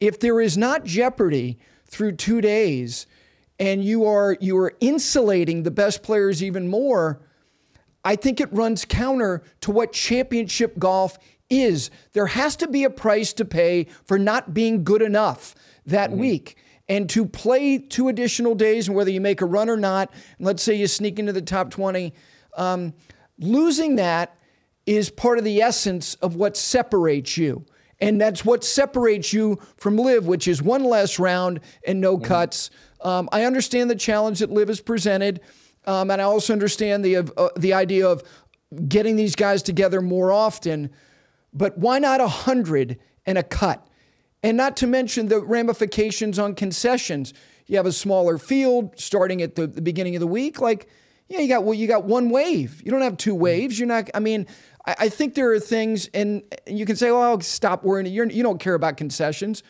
if 0.00 0.20
there 0.20 0.40
is 0.40 0.56
not 0.56 0.84
jeopardy 0.84 1.58
through 1.84 2.12
two 2.12 2.40
days, 2.40 3.06
and 3.58 3.84
you 3.84 4.06
are 4.06 4.36
you 4.40 4.56
are 4.58 4.74
insulating 4.80 5.64
the 5.64 5.70
best 5.70 6.02
players 6.02 6.42
even 6.42 6.68
more, 6.68 7.20
I 8.04 8.16
think 8.16 8.40
it 8.40 8.52
runs 8.52 8.84
counter 8.84 9.42
to 9.62 9.72
what 9.72 9.92
championship 9.92 10.78
golf 10.78 11.18
is 11.50 11.90
there 12.12 12.26
has 12.26 12.56
to 12.56 12.68
be 12.68 12.84
a 12.84 12.90
price 12.90 13.32
to 13.34 13.44
pay 13.44 13.84
for 14.04 14.18
not 14.18 14.54
being 14.54 14.84
good 14.84 15.02
enough 15.02 15.54
that 15.86 16.10
mm-hmm. 16.10 16.20
week. 16.20 16.56
And 16.90 17.08
to 17.10 17.26
play 17.26 17.78
two 17.78 18.08
additional 18.08 18.54
days, 18.54 18.88
and 18.88 18.96
whether 18.96 19.10
you 19.10 19.20
make 19.20 19.42
a 19.42 19.46
run 19.46 19.68
or 19.68 19.76
not, 19.76 20.10
let's 20.38 20.62
say 20.62 20.74
you 20.74 20.86
sneak 20.86 21.18
into 21.18 21.34
the 21.34 21.42
top 21.42 21.70
20, 21.70 22.14
um, 22.56 22.94
losing 23.38 23.96
that 23.96 24.36
is 24.86 25.10
part 25.10 25.38
of 25.38 25.44
the 25.44 25.60
essence 25.60 26.14
of 26.14 26.34
what 26.34 26.56
separates 26.56 27.36
you. 27.36 27.64
And 28.00 28.20
that's 28.20 28.44
what 28.44 28.64
separates 28.64 29.32
you 29.32 29.58
from 29.76 29.96
LIV, 29.96 30.26
which 30.26 30.48
is 30.48 30.62
one 30.62 30.84
less 30.84 31.18
round 31.18 31.60
and 31.86 32.00
no 32.00 32.16
mm-hmm. 32.16 32.24
cuts. 32.24 32.70
Um, 33.00 33.28
I 33.32 33.44
understand 33.44 33.90
the 33.90 33.96
challenge 33.96 34.38
that 34.38 34.50
LIV 34.50 34.68
has 34.68 34.80
presented. 34.80 35.40
Um, 35.84 36.10
and 36.10 36.20
I 36.20 36.24
also 36.24 36.52
understand 36.52 37.04
the, 37.04 37.16
uh, 37.16 37.48
the 37.56 37.74
idea 37.74 38.08
of 38.08 38.22
getting 38.88 39.16
these 39.16 39.34
guys 39.34 39.62
together 39.62 40.00
more 40.00 40.32
often. 40.32 40.90
But 41.52 41.78
why 41.78 41.98
not 41.98 42.20
a 42.20 42.28
hundred 42.28 42.98
and 43.26 43.38
a 43.38 43.42
cut? 43.42 43.86
And 44.42 44.56
not 44.56 44.76
to 44.78 44.86
mention 44.86 45.28
the 45.28 45.40
ramifications 45.40 46.38
on 46.38 46.54
concessions. 46.54 47.34
You 47.66 47.76
have 47.76 47.86
a 47.86 47.92
smaller 47.92 48.38
field 48.38 48.98
starting 48.98 49.42
at 49.42 49.56
the, 49.56 49.66
the 49.66 49.82
beginning 49.82 50.14
of 50.14 50.20
the 50.20 50.26
week. 50.26 50.60
Like, 50.60 50.88
yeah, 51.28 51.40
you 51.40 51.48
got 51.48 51.64
well, 51.64 51.74
you 51.74 51.86
got 51.86 52.04
one 52.04 52.30
wave. 52.30 52.82
You 52.84 52.90
don't 52.90 53.02
have 53.02 53.16
two 53.16 53.32
mm-hmm. 53.32 53.42
waves. 53.42 53.78
You're 53.78 53.88
not. 53.88 54.08
I 54.14 54.20
mean, 54.20 54.46
I, 54.86 54.96
I 55.00 55.08
think 55.08 55.34
there 55.34 55.52
are 55.52 55.60
things, 55.60 56.08
and 56.14 56.42
you 56.66 56.86
can 56.86 56.96
say, 56.96 57.10
oh, 57.10 57.18
"Well, 57.18 57.40
stop 57.40 57.84
worrying. 57.84 58.12
You're, 58.12 58.30
you 58.30 58.42
don't 58.42 58.58
care 58.58 58.74
about 58.74 58.96
concessions." 58.96 59.62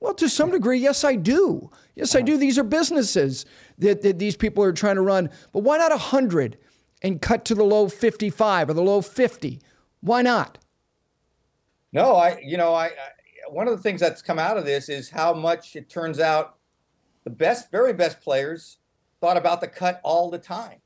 Well, 0.00 0.14
to 0.14 0.28
some 0.28 0.50
degree, 0.50 0.78
yes, 0.78 1.02
I 1.02 1.14
do. 1.14 1.70
Yes, 1.94 2.14
I 2.14 2.20
do. 2.20 2.36
These 2.36 2.58
are 2.58 2.64
businesses 2.64 3.46
that, 3.78 4.02
that 4.02 4.18
these 4.18 4.36
people 4.36 4.62
are 4.62 4.72
trying 4.72 4.96
to 4.96 5.00
run. 5.00 5.30
But 5.52 5.60
why 5.60 5.78
not 5.78 5.92
100 5.92 6.58
and 7.00 7.22
cut 7.22 7.46
to 7.46 7.54
the 7.54 7.64
low 7.64 7.88
55 7.88 8.68
or 8.68 8.74
the 8.74 8.82
low 8.82 9.00
50? 9.00 9.62
Why 10.00 10.20
not? 10.20 10.58
No, 11.90 12.16
I, 12.16 12.38
you 12.44 12.58
know, 12.58 12.74
I, 12.74 12.86
I, 12.86 12.90
one 13.48 13.66
of 13.66 13.74
the 13.74 13.82
things 13.82 13.98
that's 13.98 14.20
come 14.20 14.38
out 14.38 14.58
of 14.58 14.66
this 14.66 14.90
is 14.90 15.08
how 15.08 15.32
much 15.32 15.74
it 15.74 15.88
turns 15.88 16.20
out 16.20 16.56
the 17.22 17.30
best, 17.30 17.70
very 17.70 17.94
best 17.94 18.20
players 18.20 18.76
thought 19.22 19.38
about 19.38 19.62
the 19.62 19.68
cut 19.68 20.02
all 20.02 20.28
the 20.28 20.38
time 20.38 20.80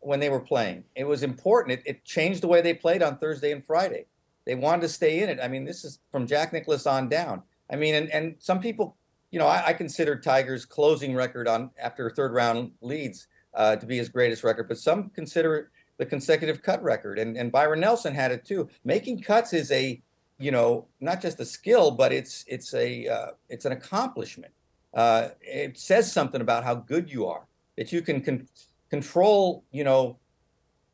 when 0.00 0.20
they 0.20 0.30
were 0.30 0.40
playing. 0.40 0.84
It 0.94 1.04
was 1.04 1.22
important. 1.22 1.80
It, 1.80 1.82
it 1.86 2.04
changed 2.04 2.42
the 2.42 2.48
way 2.48 2.60
they 2.60 2.74
played 2.74 3.02
on 3.02 3.18
Thursday 3.18 3.52
and 3.52 3.64
Friday. 3.64 4.06
They 4.44 4.54
wanted 4.54 4.82
to 4.82 4.88
stay 4.88 5.22
in 5.22 5.28
it. 5.28 5.38
I 5.42 5.48
mean, 5.48 5.64
this 5.64 5.84
is 5.84 6.00
from 6.10 6.26
Jack 6.26 6.52
Nicklaus 6.52 6.86
on 6.86 7.08
down. 7.08 7.42
I 7.70 7.76
mean, 7.76 7.94
and, 7.94 8.10
and 8.10 8.36
some 8.38 8.60
people, 8.60 8.96
you 9.30 9.38
know, 9.38 9.46
I, 9.46 9.68
I 9.68 9.72
consider 9.74 10.18
Tiger's 10.18 10.64
closing 10.64 11.14
record 11.14 11.46
on 11.46 11.70
after 11.78 12.08
third 12.10 12.32
round 12.32 12.72
leads 12.80 13.26
uh, 13.54 13.76
to 13.76 13.84
be 13.84 13.98
his 13.98 14.08
greatest 14.08 14.44
record, 14.44 14.68
but 14.68 14.78
some 14.78 15.10
consider 15.10 15.70
the 15.98 16.06
consecutive 16.06 16.62
cut 16.62 16.82
record. 16.82 17.18
And, 17.18 17.36
and 17.36 17.52
Byron 17.52 17.80
Nelson 17.80 18.14
had 18.14 18.30
it 18.30 18.44
too. 18.44 18.68
Making 18.84 19.20
cuts 19.20 19.52
is 19.52 19.70
a 19.70 20.00
you 20.38 20.50
know 20.50 20.86
not 21.00 21.20
just 21.20 21.40
a 21.40 21.44
skill 21.44 21.90
but 21.90 22.12
it's 22.12 22.44
it's 22.46 22.72
a 22.74 23.06
uh, 23.06 23.30
it's 23.48 23.64
an 23.64 23.72
accomplishment 23.72 24.52
uh, 24.94 25.28
it 25.40 25.76
says 25.76 26.10
something 26.10 26.40
about 26.40 26.64
how 26.64 26.74
good 26.74 27.10
you 27.10 27.26
are 27.26 27.46
that 27.76 27.92
you 27.92 28.00
can 28.00 28.20
con- 28.20 28.48
control 28.90 29.64
you 29.70 29.84
know 29.84 30.18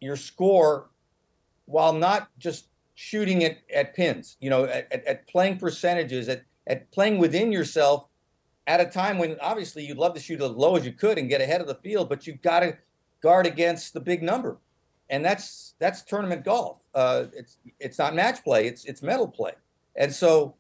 your 0.01 0.17
score 0.17 0.91
while 1.67 1.93
not 1.93 2.29
just 2.39 2.69
shooting 2.95 3.43
it 3.43 3.59
at 3.75 3.95
pins 3.95 4.37
you 4.41 4.51
know 4.51 4.65
at, 4.65 4.93
at 4.93 5.27
playing 5.27 5.57
percentages 5.59 6.29
at, 6.29 6.43
at 6.67 6.91
playing 6.93 7.19
within 7.19 7.51
yourself 7.51 8.09
at 8.67 8.81
a 8.81 8.85
time 8.85 9.19
when 9.19 9.37
obviously 9.41 9.85
you'd 9.85 9.99
love 9.99 10.15
to 10.15 10.21
shoot 10.21 10.41
as 10.41 10.51
low 10.51 10.77
as 10.77 10.87
you 10.87 10.93
could 10.93 11.19
and 11.19 11.29
get 11.29 11.41
ahead 11.41 11.61
of 11.61 11.67
the 11.67 11.75
field 11.77 12.09
but 12.09 12.27
you've 12.27 12.43
got 12.43 12.61
to 12.61 12.77
guard 13.21 13.47
against 13.47 13.95
the 13.95 14.01
big 14.01 14.23
number 14.23 14.59
and 15.11 15.25
that's 15.25 15.75
that's 15.79 16.03
tournament 16.03 16.45
golf. 16.45 16.81
Uh, 16.95 17.25
it's 17.35 17.59
it's 17.79 17.99
not 17.99 18.15
match 18.15 18.43
play. 18.43 18.67
It's 18.67 18.85
it's 18.85 19.03
medal 19.03 19.29
play. 19.29 19.53
And 19.97 20.13
so, 20.13 20.57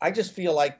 I 0.00 0.10
just 0.10 0.32
feel 0.32 0.54
like 0.54 0.78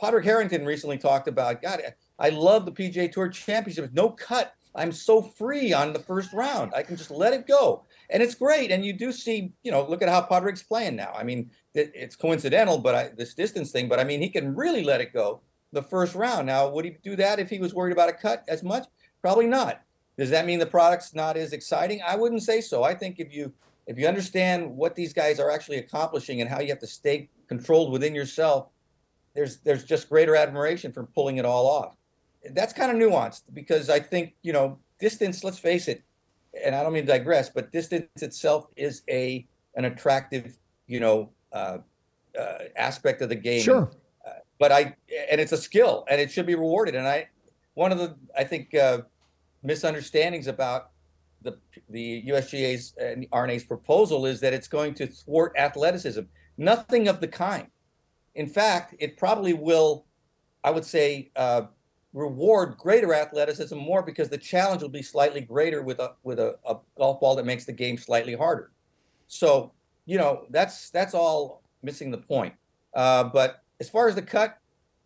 Padraig 0.00 0.24
Harrington 0.24 0.64
recently 0.64 0.98
talked 0.98 1.28
about 1.28 1.62
God. 1.62 1.80
I 2.18 2.28
love 2.30 2.64
the 2.64 2.72
PGA 2.72 3.10
Tour 3.10 3.28
Championship. 3.28 3.90
No 3.92 4.10
cut. 4.10 4.54
I'm 4.74 4.92
so 4.92 5.20
free 5.20 5.72
on 5.72 5.92
the 5.92 5.98
first 5.98 6.32
round. 6.32 6.72
I 6.74 6.82
can 6.82 6.96
just 6.96 7.10
let 7.10 7.34
it 7.34 7.46
go, 7.46 7.84
and 8.08 8.22
it's 8.22 8.34
great. 8.34 8.70
And 8.70 8.84
you 8.84 8.94
do 8.94 9.12
see, 9.12 9.52
you 9.62 9.70
know, 9.70 9.86
look 9.86 10.00
at 10.00 10.08
how 10.08 10.22
Padraig's 10.22 10.62
playing 10.62 10.96
now. 10.96 11.12
I 11.14 11.24
mean, 11.24 11.50
it, 11.74 11.92
it's 11.94 12.16
coincidental, 12.16 12.78
but 12.78 12.94
I, 12.94 13.10
this 13.16 13.34
distance 13.34 13.70
thing. 13.70 13.88
But 13.88 14.00
I 14.00 14.04
mean, 14.04 14.22
he 14.22 14.30
can 14.30 14.54
really 14.54 14.82
let 14.82 15.00
it 15.02 15.12
go 15.12 15.42
the 15.72 15.82
first 15.82 16.14
round. 16.14 16.46
Now, 16.46 16.68
would 16.70 16.84
he 16.84 16.96
do 17.02 17.16
that 17.16 17.38
if 17.38 17.50
he 17.50 17.58
was 17.58 17.74
worried 17.74 17.92
about 17.92 18.08
a 18.08 18.14
cut 18.14 18.44
as 18.48 18.62
much? 18.62 18.86
Probably 19.20 19.46
not. 19.46 19.82
Does 20.18 20.30
that 20.30 20.46
mean 20.46 20.58
the 20.58 20.66
product's 20.66 21.14
not 21.14 21.36
as 21.36 21.52
exciting? 21.52 22.00
I 22.06 22.16
wouldn't 22.16 22.42
say 22.42 22.60
so. 22.60 22.82
I 22.82 22.94
think 22.94 23.18
if 23.18 23.32
you 23.32 23.52
if 23.86 23.98
you 23.98 24.06
understand 24.06 24.70
what 24.76 24.94
these 24.94 25.12
guys 25.12 25.40
are 25.40 25.50
actually 25.50 25.78
accomplishing 25.78 26.40
and 26.40 26.48
how 26.48 26.60
you 26.60 26.68
have 26.68 26.78
to 26.78 26.86
stay 26.86 27.28
controlled 27.48 27.92
within 27.92 28.14
yourself, 28.14 28.68
there's 29.34 29.58
there's 29.58 29.84
just 29.84 30.08
greater 30.08 30.36
admiration 30.36 30.92
for 30.92 31.04
pulling 31.04 31.38
it 31.38 31.44
all 31.44 31.66
off. 31.66 31.96
That's 32.50 32.72
kind 32.72 32.90
of 32.90 32.96
nuanced 32.96 33.42
because 33.52 33.88
I 33.88 34.00
think 34.00 34.34
you 34.42 34.52
know 34.52 34.78
distance. 34.98 35.44
Let's 35.44 35.58
face 35.58 35.88
it, 35.88 36.02
and 36.64 36.74
I 36.74 36.82
don't 36.82 36.92
mean 36.92 37.06
to 37.06 37.12
digress, 37.12 37.48
but 37.48 37.72
distance 37.72 38.22
itself 38.22 38.66
is 38.76 39.02
a 39.08 39.46
an 39.76 39.84
attractive 39.86 40.58
you 40.86 41.00
know 41.00 41.30
uh, 41.52 41.78
uh, 42.38 42.58
aspect 42.76 43.22
of 43.22 43.28
the 43.28 43.36
game. 43.36 43.62
Sure. 43.62 43.90
Uh, 44.26 44.30
but 44.58 44.72
I 44.72 44.96
and 45.30 45.40
it's 45.40 45.52
a 45.52 45.56
skill 45.56 46.04
and 46.08 46.20
it 46.20 46.30
should 46.30 46.46
be 46.46 46.54
rewarded. 46.54 46.94
And 46.94 47.06
I 47.06 47.28
one 47.74 47.92
of 47.92 47.98
the 47.98 48.16
I 48.36 48.44
think 48.44 48.74
uh, 48.74 49.02
misunderstandings 49.62 50.46
about 50.46 50.90
the 51.42 51.58
the 51.88 52.24
USGA's 52.28 52.94
and 52.98 53.26
R&A's 53.32 53.64
proposal 53.64 54.26
is 54.26 54.40
that 54.40 54.52
it's 54.52 54.68
going 54.68 54.94
to 54.94 55.06
thwart 55.06 55.54
athleticism. 55.56 56.22
Nothing 56.58 57.08
of 57.08 57.20
the 57.20 57.28
kind. 57.28 57.68
In 58.34 58.46
fact, 58.46 58.94
it 58.98 59.16
probably 59.16 59.52
will, 59.52 60.06
I 60.64 60.70
would 60.70 60.84
say, 60.84 61.30
uh, 61.36 61.62
reward 62.12 62.76
greater 62.76 63.14
athleticism 63.14 63.76
more 63.76 64.02
because 64.02 64.28
the 64.28 64.38
challenge 64.38 64.82
will 64.82 64.88
be 64.88 65.02
slightly 65.02 65.40
greater 65.40 65.82
with 65.82 65.98
a 65.98 66.14
with 66.22 66.38
a, 66.38 66.56
a 66.66 66.76
golf 66.96 67.20
ball 67.20 67.34
that 67.36 67.46
makes 67.46 67.64
the 67.64 67.72
game 67.72 67.96
slightly 67.96 68.34
harder. 68.34 68.70
So 69.26 69.72
you 70.06 70.18
know 70.18 70.46
that's 70.50 70.90
that's 70.90 71.14
all 71.14 71.62
missing 71.82 72.10
the 72.10 72.18
point. 72.18 72.54
Uh, 72.94 73.24
but 73.24 73.62
as 73.80 73.88
far 73.88 74.08
as 74.08 74.14
the 74.14 74.22
cut, 74.22 74.58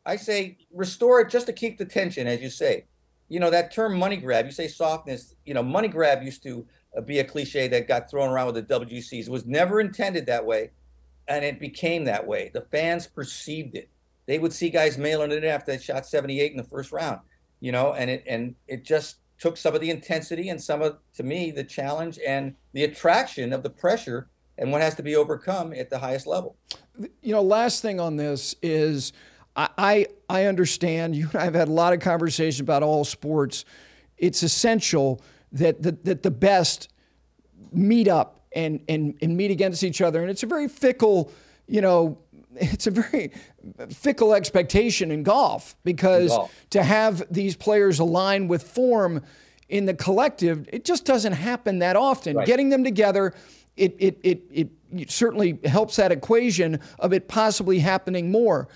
I 0.05 0.17
say 0.17 0.59
restore 0.73 1.21
it 1.21 1.31
just 1.31 1.47
to 1.47 1.53
keep 1.53 1.79
the 1.79 1.85
tension, 1.85 2.27
as 2.27 2.41
you 2.41 2.51
say 2.51 2.87
you 3.29 3.41
know 3.41 3.51
that 3.51 3.73
term 3.73 3.99
money 3.99 4.17
grab 4.17 4.45
you 4.45 4.53
say 4.53 4.69
softness 4.69 5.35
you 5.45 5.55
know 5.55 5.63
money 5.63 5.89
grab 5.89 6.23
used 6.23 6.43
to 6.43 6.67
uh, 6.97 7.01
be 7.01 7.19
a 7.19 7.25
cliche 7.25 7.69
that 7.69 7.89
got 7.89 8.11
thrown 8.11 8.31
around 8.31 8.47
with 8.47 8.55
the 8.55 8.63
wgcs 8.63 9.27
it 9.27 9.29
was 9.29 9.47
never 9.47 9.81
intended 9.81 10.27
that 10.27 10.45
way 10.45 10.71
and 11.29 11.45
it 11.45 11.59
became 11.59 12.05
that 12.05 12.25
way 12.25 12.51
the 12.55 12.61
fans 12.61 13.07
perceived 13.07 13.75
it 13.75 13.89
they 14.27 14.39
would 14.39 14.53
see 14.53 14.71
guys 14.71 14.99
mailing 14.99 15.33
it 15.33 15.45
in 15.45 15.51
after 15.51 15.73
they 15.73 15.79
shot 15.79 16.07
78 16.07 16.51
in 16.51 16.57
the 16.57 16.65
first 16.65 16.93
round 16.93 17.21
you 17.61 17.73
know 17.73 17.95
and 17.95 18.11
it 18.11 18.25
and 18.27 18.55
it 18.69 18.85
just 18.85 19.17
took 19.39 19.57
some 19.57 19.75
of 19.75 19.81
the 19.81 19.91
intensity 19.91 20.49
and 20.49 20.63
some 20.63 20.83
of 20.83 20.99
to 21.15 21.23
me 21.23 21.51
the 21.51 21.65
challenge 21.65 22.19
and 22.27 22.55
the 22.73 22.85
attraction 22.85 23.53
of 23.53 23.63
the 23.63 23.71
pressure 23.71 24.29
and 24.59 24.73
what 24.73 24.81
has 24.81 24.95
to 24.95 25.03
be 25.03 25.17
overcome 25.17 25.73
at 25.73 25.91
the 25.91 25.99
highest 25.99 26.27
level 26.27 26.57
you 27.23 27.33
know 27.33 27.43
last 27.43 27.83
thing 27.83 28.01
on 28.01 28.17
this 28.17 28.55
is 28.63 29.13
I, 29.57 30.07
I 30.29 30.45
understand. 30.45 31.17
You 31.17 31.29
and 31.33 31.41
I 31.41 31.45
have 31.45 31.55
had 31.55 31.69
a 31.69 31.73
lot 31.73 31.93
of 31.93 32.01
conversations 32.01 32.61
about 32.61 32.83
all 32.83 33.05
sports. 33.05 33.65
It's 34.19 34.43
essential 34.43 35.23
that 35.53 35.83
the, 35.83 35.93
that 36.05 36.23
the 36.23 36.31
best 36.31 36.89
meet 37.73 38.09
up 38.09 38.43
and, 38.55 38.81
and, 38.89 39.15
and 39.23 39.37
meet 39.37 39.51
against 39.51 39.83
each 39.83 40.03
other. 40.03 40.21
And 40.21 40.31
it's 40.31 40.43
a 40.43 40.47
very 40.47 40.69
fickle, 40.69 41.33
you 41.67 41.81
know, 41.81 42.19
it's 42.61 42.87
a 42.87 42.91
very 42.91 43.33
fickle 43.91 44.35
expectation 44.35 45.11
in 45.11 45.23
golf 45.23 45.77
because 45.85 46.31
in 46.33 46.37
golf. 46.37 46.67
to 46.71 46.83
have 46.83 47.23
these 47.31 47.57
players 47.57 47.99
align 47.99 48.49
with 48.49 48.63
form 48.63 49.23
in 49.69 49.87
the 49.87 49.95
collective, 49.95 50.69
it 50.73 50.85
just 50.85 51.05
doesn't 51.05 51.33
happen 51.33 51.81
that 51.81 51.97
often. 51.97 52.37
Right. 52.37 52.47
Getting 52.47 52.69
them 52.69 52.85
together, 52.85 53.35
it, 53.77 53.97
it, 53.99 54.19
it, 54.23 54.43
it 54.53 55.11
certainly 55.11 55.59
helps 55.65 55.97
that 55.97 56.13
equation 56.13 56.81
of 56.99 57.13
it 57.13 57.29
possibly 57.29 57.81
happening 57.81 58.31
more. 58.31 58.69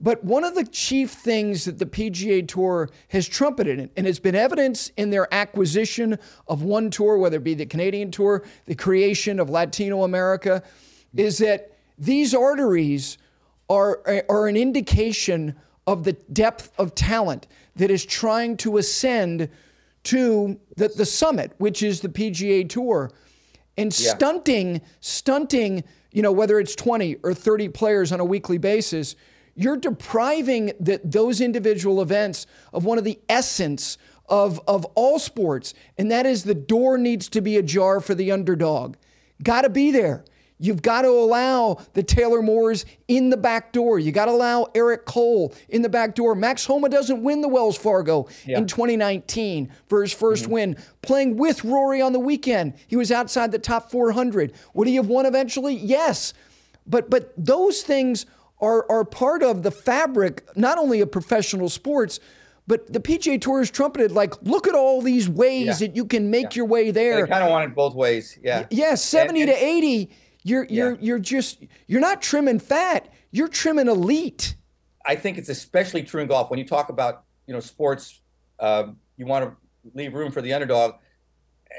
But 0.00 0.24
one 0.24 0.42
of 0.42 0.56
the 0.56 0.64
chief 0.64 1.12
things 1.12 1.64
that 1.64 1.78
the 1.78 1.86
PGA 1.86 2.46
Tour 2.46 2.90
has 3.08 3.28
trumpeted, 3.28 3.88
and 3.96 4.06
it's 4.06 4.18
been 4.18 4.34
evidence 4.34 4.90
in 4.96 5.10
their 5.10 5.32
acquisition 5.32 6.18
of 6.48 6.64
one 6.64 6.90
tour, 6.90 7.18
whether 7.18 7.36
it 7.36 7.44
be 7.44 7.54
the 7.54 7.66
Canadian 7.66 8.10
Tour, 8.10 8.44
the 8.66 8.74
creation 8.74 9.38
of 9.38 9.48
Latino 9.48 10.02
America, 10.02 10.64
is 11.14 11.38
that 11.38 11.72
these 11.96 12.34
arteries 12.34 13.16
are, 13.68 14.00
are 14.28 14.46
an 14.48 14.56
indication 14.56 15.54
of 15.86 16.04
the 16.04 16.12
depth 16.12 16.70
of 16.78 16.94
talent 16.94 17.46
that 17.76 17.90
is 17.90 18.04
trying 18.04 18.56
to 18.58 18.78
ascend 18.78 19.48
to 20.04 20.58
the, 20.76 20.88
the 20.88 21.06
summit, 21.06 21.52
which 21.58 21.82
is 21.82 22.00
the 22.00 22.08
PGA 22.08 22.68
Tour. 22.68 23.10
And 23.76 23.96
Yeah. 23.98 24.14
stunting, 24.14 24.80
stunting, 25.00 25.84
you 26.12 26.22
know, 26.22 26.32
whether 26.32 26.58
it's 26.60 26.74
20 26.74 27.16
or 27.22 27.34
30 27.34 27.68
players 27.68 28.12
on 28.12 28.20
a 28.20 28.24
weekly 28.24 28.58
basis, 28.58 29.16
you're 29.54 29.76
depriving 29.76 30.72
the, 30.80 31.00
those 31.04 31.40
individual 31.40 32.00
events 32.02 32.46
of 32.72 32.84
one 32.84 32.98
of 32.98 33.04
the 33.04 33.18
essence 33.28 33.98
of, 34.28 34.60
of 34.66 34.84
all 34.94 35.18
sports, 35.18 35.74
and 35.98 36.10
that 36.10 36.26
is 36.26 36.44
the 36.44 36.54
door 36.54 36.96
needs 36.96 37.28
to 37.28 37.40
be 37.40 37.56
ajar 37.56 38.00
for 38.00 38.14
the 38.14 38.30
underdog. 38.32 38.96
Got 39.42 39.62
to 39.62 39.68
be 39.70 39.90
there. 39.90 40.24
You've 40.62 40.80
got 40.80 41.02
to 41.02 41.08
allow 41.08 41.78
the 41.92 42.04
Taylor 42.04 42.40
Moores 42.40 42.86
in 43.08 43.30
the 43.30 43.36
back 43.36 43.72
door. 43.72 43.98
You 43.98 44.12
got 44.12 44.26
to 44.26 44.30
allow 44.30 44.68
Eric 44.76 45.06
Cole 45.06 45.52
in 45.68 45.82
the 45.82 45.88
back 45.88 46.14
door. 46.14 46.36
Max 46.36 46.64
Homa 46.64 46.88
doesn't 46.88 47.20
win 47.20 47.40
the 47.40 47.48
Wells 47.48 47.76
Fargo 47.76 48.28
Yeah. 48.46 48.58
in 48.58 48.68
2019 48.68 49.72
for 49.88 50.02
his 50.02 50.14
1st 50.14 50.42
mm-hmm. 50.44 50.52
win. 50.52 50.76
Playing 51.02 51.36
with 51.36 51.64
Rory 51.64 52.00
on 52.00 52.12
the 52.12 52.20
weekend, 52.20 52.74
he 52.86 52.94
was 52.94 53.10
outside 53.10 53.50
the 53.50 53.58
top 53.58 53.90
400. 53.90 54.52
Would 54.74 54.86
he 54.86 54.94
have 54.94 55.08
won 55.08 55.26
eventually? 55.26 55.74
Yes. 55.74 56.32
But 56.86 57.10
but 57.10 57.32
those 57.36 57.82
things 57.82 58.24
are 58.60 58.86
are 58.88 59.04
part 59.04 59.42
of 59.42 59.64
the 59.64 59.72
fabric 59.72 60.46
not 60.56 60.78
only 60.78 61.00
of 61.00 61.10
professional 61.10 61.70
sports, 61.70 62.20
but 62.68 62.92
the 62.92 63.00
PGA 63.00 63.40
Tour 63.40 63.62
is 63.62 63.70
trumpeted 63.70 64.12
like, 64.12 64.40
look 64.42 64.68
at 64.68 64.74
all 64.74 65.02
these 65.02 65.28
ways 65.28 65.66
Yeah. 65.66 65.88
that 65.88 65.96
you 65.96 66.04
can 66.04 66.30
make 66.30 66.54
your 66.54 66.66
way 66.66 66.92
there. 66.92 67.22
They 67.22 67.28
kind 67.28 67.42
of 67.42 67.50
want 67.50 67.68
it 67.68 67.74
both 67.74 67.94
ways. 67.94 68.38
Yeah. 68.40 68.66
Yeah, 68.70 68.94
70 68.94 69.42
And- 69.42 69.50
to 69.50 69.56
80, 69.64 70.10
you're 70.42 70.64
you're 70.64 70.92
Yeah. 70.92 70.98
you're 71.00 71.18
just 71.18 71.64
you're 71.86 72.00
not 72.00 72.22
trimming 72.22 72.58
fat, 72.58 73.08
you're 73.30 73.48
trimming 73.48 73.88
elite. 73.88 74.56
I 75.04 75.16
think 75.16 75.38
it's 75.38 75.48
especially 75.48 76.02
true 76.02 76.22
in 76.22 76.28
golf 76.28 76.50
when 76.50 76.58
you 76.58 76.66
talk 76.66 76.88
about 76.88 77.24
you 77.46 77.54
know 77.54 77.60
sports. 77.60 78.20
Um, 78.60 78.96
you 79.16 79.26
want 79.26 79.44
to 79.44 79.56
leave 79.94 80.14
room 80.14 80.30
for 80.30 80.42
the 80.42 80.52
underdog, 80.52 80.94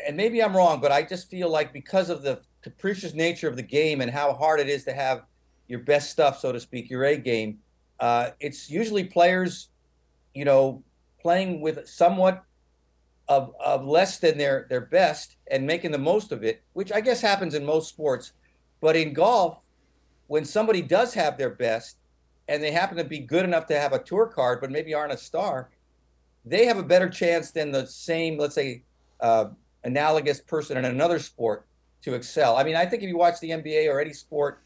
and 0.08 0.18
maybe 0.18 0.44
I'm 0.44 0.56
wrong, 0.56 0.82
but 0.82 0.92
I 0.92 1.04
just 1.04 1.30
feel 1.30 1.50
like 1.50 1.72
because 1.72 2.10
of 2.10 2.22
the 2.22 2.42
capricious 2.62 3.14
nature 3.14 3.48
of 3.48 3.56
the 3.56 3.64
game 3.64 4.02
and 4.02 4.12
how 4.12 4.34
hard 4.34 4.60
it 4.60 4.68
is 4.70 4.84
to 4.86 4.94
have 4.94 5.24
your 5.68 5.80
best 5.80 6.12
stuff, 6.12 6.40
so 6.40 6.52
to 6.52 6.60
speak, 6.60 6.90
your 6.90 7.06
A 7.06 7.18
game, 7.18 7.60
uh, 8.00 8.32
it's 8.40 8.70
usually 8.70 9.06
players, 9.06 9.70
you 10.34 10.44
know, 10.46 10.84
playing 11.22 11.62
with 11.62 11.88
somewhat 11.88 12.44
of, 13.30 13.54
of 13.64 13.86
less 13.86 14.20
than 14.20 14.38
their 14.38 14.68
their 14.70 14.82
best 14.82 15.38
and 15.50 15.66
making 15.66 15.92
the 15.92 15.98
most 15.98 16.32
of 16.34 16.44
it, 16.44 16.62
which 16.74 16.92
I 16.92 17.00
guess 17.00 17.22
happens 17.22 17.54
in 17.54 17.64
most 17.66 17.88
sports. 17.90 18.34
But 18.84 18.98
in 18.98 19.14
golf, 19.14 19.60
when 20.28 20.44
somebody 20.44 20.82
does 20.82 21.14
have 21.14 21.38
their 21.38 21.52
best 21.52 22.00
and 22.50 22.62
they 22.62 22.72
happen 22.72 22.98
to 22.98 23.06
be 23.06 23.20
good 23.20 23.46
enough 23.46 23.66
to 23.68 23.80
have 23.80 23.94
a 23.94 24.00
tour 24.00 24.26
card, 24.26 24.60
but 24.60 24.72
maybe 24.72 24.94
aren't 24.94 25.14
a 25.14 25.18
star, 25.18 25.70
they 26.44 26.66
have 26.66 26.78
a 26.78 26.84
better 26.84 27.08
chance 27.08 27.52
than 27.52 27.72
the 27.72 27.88
same, 27.88 28.38
let's 28.38 28.56
say, 28.56 28.84
uh, 29.22 29.46
analogous 29.86 30.42
person 30.42 30.76
in 30.76 30.84
another 30.84 31.18
sport 31.18 31.66
to 32.02 32.14
excel. 32.14 32.58
I 32.58 32.66
mean, 32.66 32.76
I 32.76 32.86
think 32.86 33.04
if 33.04 33.08
you 33.08 33.18
watch 33.18 33.40
the 33.40 33.52
NBA 33.52 33.90
or 33.90 34.02
any 34.02 34.12
sport, 34.12 34.62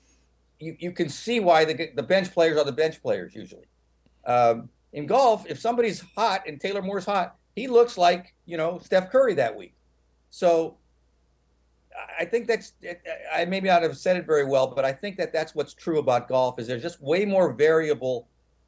you, 0.59 0.75
you 0.79 0.91
can 0.91 1.09
see 1.09 1.39
why 1.39 1.63
the, 1.63 1.91
the 1.95 2.01
bench 2.01 2.33
players 2.33 2.57
are 2.57 2.65
the 2.65 2.71
bench 2.71 2.99
players 3.03 3.35
usually. 3.35 3.67
Um, 4.25 4.67
in 4.93 5.05
golf, 5.05 5.45
if 5.47 5.59
somebody's 5.59 6.03
hot 6.15 6.41
and 6.47 6.59
Taylor 6.59 6.81
Moore's 6.81 7.05
hot, 7.05 7.35
he 7.55 7.67
looks 7.67 7.99
like, 7.99 8.33
you 8.47 8.57
know, 8.57 8.79
Steph 8.83 9.11
Curry 9.11 9.35
that 9.35 9.55
week. 9.55 9.75
So 10.31 10.77
I 12.19 12.25
think 12.25 12.47
that's 12.47 12.73
I 13.33 13.45
maybe 13.45 13.67
not 13.67 13.81
have 13.81 13.97
said 13.97 14.17
it 14.17 14.25
very 14.25 14.45
well, 14.45 14.67
but 14.67 14.85
I 14.85 14.91
think 14.91 15.17
that 15.17 15.33
that's 15.33 15.55
what's 15.55 15.73
true 15.73 15.99
about 15.99 16.27
golf 16.27 16.59
is 16.59 16.67
there's 16.67 16.81
just 16.81 17.01
way 17.01 17.25
more 17.25 17.53
variable 17.53 18.27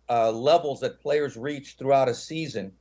uh, 0.10 0.32
levels 0.32 0.80
that 0.82 1.02
players 1.02 1.38
reach 1.38 1.76
throughout 1.78 2.10
a 2.10 2.14
season, 2.14 2.72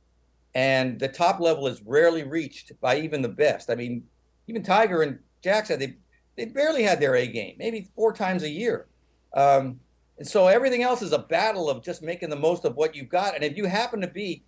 and 0.55 0.99
the 0.99 1.07
top 1.07 1.39
level 1.39 1.67
is 1.67 1.81
rarely 1.83 2.23
reached 2.23 2.71
by 2.81 2.99
even 2.99 3.21
the 3.21 3.29
best. 3.29 3.69
I 3.69 3.75
mean, 3.75 4.03
even 4.47 4.63
Tiger 4.63 5.01
and 5.01 5.19
Jack 5.43 5.65
said 5.65 5.79
they 5.79 5.97
they 6.35 6.45
barely 6.45 6.83
had 6.83 6.99
their 6.99 7.15
A 7.15 7.27
game, 7.27 7.55
maybe 7.57 7.89
four 7.95 8.13
times 8.13 8.43
a 8.43 8.49
year, 8.49 8.87
um, 9.33 9.79
and 10.17 10.27
so 10.27 10.47
everything 10.47 10.83
else 10.83 11.01
is 11.01 11.13
a 11.13 11.19
battle 11.19 11.69
of 11.69 11.83
just 11.83 12.01
making 12.01 12.29
the 12.29 12.35
most 12.35 12.65
of 12.65 12.75
what 12.75 12.95
you've 12.95 13.09
got. 13.09 13.35
And 13.35 13.43
if 13.43 13.57
you 13.57 13.65
happen 13.65 14.01
to 14.01 14.07
be 14.07 14.43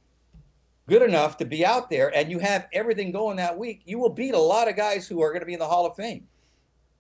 good 0.92 1.02
enough 1.02 1.38
to 1.38 1.46
be 1.46 1.66
out 1.66 1.90
there 1.90 2.14
and 2.14 2.30
you 2.30 2.38
have 2.40 2.68
everything 2.74 3.14
going 3.14 3.38
that 3.38 3.58
week, 3.58 3.82
you 3.86 3.98
will 3.98 4.10
beat 4.10 4.34
a 4.34 4.40
lot 4.40 4.68
of 4.68 4.76
guys 4.76 5.08
who 5.08 5.22
are 5.22 5.30
going 5.30 5.40
to 5.40 5.46
be 5.46 5.54
in 5.54 5.60
the 5.60 5.66
Hall 5.66 5.86
of 5.86 5.96
Fame. 5.96 6.28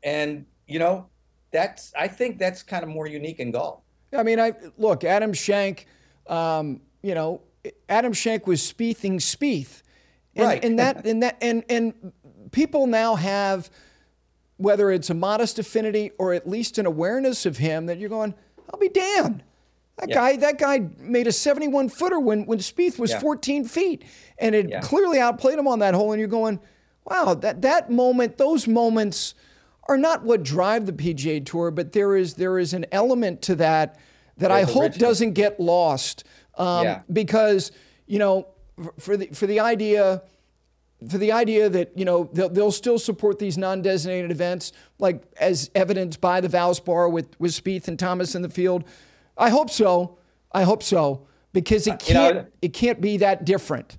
And, 0.01 0.45
you 0.65 0.79
know, 0.79 1.07
that's, 1.51 1.91
I 1.99 2.07
think 2.07 2.39
that's 2.39 2.63
kind 2.63 2.83
of 2.83 2.89
more 2.89 3.05
unique 3.05 3.39
in 3.41 3.51
golf. 3.51 3.81
I 4.17 4.23
mean, 4.23 4.39
I 4.39 4.53
look, 4.77 5.03
Adam 5.03 5.33
Schenk, 5.33 5.87
um, 6.27 6.79
you 7.03 7.13
know, 7.13 7.41
Adam 7.89 8.13
Schenk 8.13 8.47
was 8.47 8.61
speething 8.61 9.17
Spieth. 9.17 9.81
And, 10.37 10.45
Right. 10.45 10.63
And 10.63 10.79
that, 10.79 11.05
and 11.05 11.23
that, 11.23 11.37
and, 11.41 11.65
and 11.67 12.13
people 12.51 12.87
now 12.87 13.15
have, 13.15 13.69
whether 14.55 14.89
it's 14.89 15.09
a 15.09 15.13
modest 15.13 15.59
affinity 15.59 16.11
or 16.17 16.33
at 16.33 16.47
least 16.47 16.77
an 16.77 16.85
awareness 16.85 17.45
of 17.45 17.57
him 17.57 17.87
that 17.87 17.97
you're 17.97 18.07
going, 18.07 18.35
I'll 18.73 18.79
be 18.79 18.87
damned. 18.87 19.43
That 19.97 20.09
Yeah. 20.09 20.15
guy, 20.15 20.35
that 20.37 20.57
guy 20.57 20.87
made 20.99 21.27
a 21.27 21.31
71 21.31 21.89
footer 21.89 22.19
when, 22.19 22.45
when 22.45 22.59
Spieth 22.59 22.97
was 22.97 23.11
Yeah. 23.11 23.19
14 23.19 23.65
feet 23.65 24.03
and 24.39 24.55
it 24.55 24.69
Yeah. 24.69 24.79
clearly 24.81 25.19
outplayed 25.19 25.59
him 25.59 25.67
on 25.67 25.79
that 25.79 25.93
hole. 25.93 26.11
And 26.11 26.19
you're 26.19 26.27
going, 26.27 26.59
wow, 27.05 27.33
that, 27.35 27.61
that 27.61 27.91
moment, 27.91 28.37
those 28.37 28.67
moments 28.67 29.33
are 29.87 29.97
not 29.97 30.23
what 30.23 30.43
drive 30.43 30.85
the 30.85 30.93
PGA 30.93 31.39
Tour, 31.45 31.71
but 31.71 31.91
there 31.91 32.15
is, 32.15 32.35
there 32.35 32.57
is 32.57 32.73
an 32.73 32.85
element 32.91 33.41
to 33.43 33.55
that 33.55 33.97
that 34.37 34.49
I 34.51 34.57
There's 34.63 34.69
a 34.69 34.73
hope 34.73 34.83
richness. 34.83 34.99
doesn't 35.01 35.31
get 35.33 35.59
lost. 35.59 36.23
Um. 36.57 36.97
Because, 37.11 37.71
you 38.07 38.17
know, 38.19 38.47
for 38.99 39.15
the, 39.17 39.27
for 39.27 39.45
the 39.45 39.59
idea, 39.59 40.23
for 41.09 41.17
the 41.17 41.31
idea 41.31 41.69
that 41.69 41.91
you 41.97 42.05
know 42.05 42.29
they'll, 42.33 42.49
they'll 42.49 42.71
still 42.71 42.99
support 42.99 43.39
these 43.39 43.57
non-designated 43.57 44.29
events, 44.31 44.71
like 44.99 45.23
as 45.39 45.69
evidenced 45.75 46.21
by 46.21 46.41
the 46.41 46.47
Valspar 46.47 47.11
with 47.11 47.39
with 47.39 47.51
Spieth 47.51 47.87
and 47.87 47.97
Thomas 47.99 48.35
in 48.35 48.41
the 48.41 48.49
field. 48.49 48.83
I 49.37 49.49
hope 49.49 49.69
so. 49.69 50.17
I 50.51 50.63
hope 50.63 50.83
so 50.83 51.27
because 51.53 51.87
it 51.87 51.91
Uh, 51.93 51.97
you 52.07 52.13
know, 52.13 52.31
can't 52.33 52.47
it 52.61 52.73
can't 52.73 53.01
be 53.01 53.17
that 53.17 53.45
different. 53.45 53.97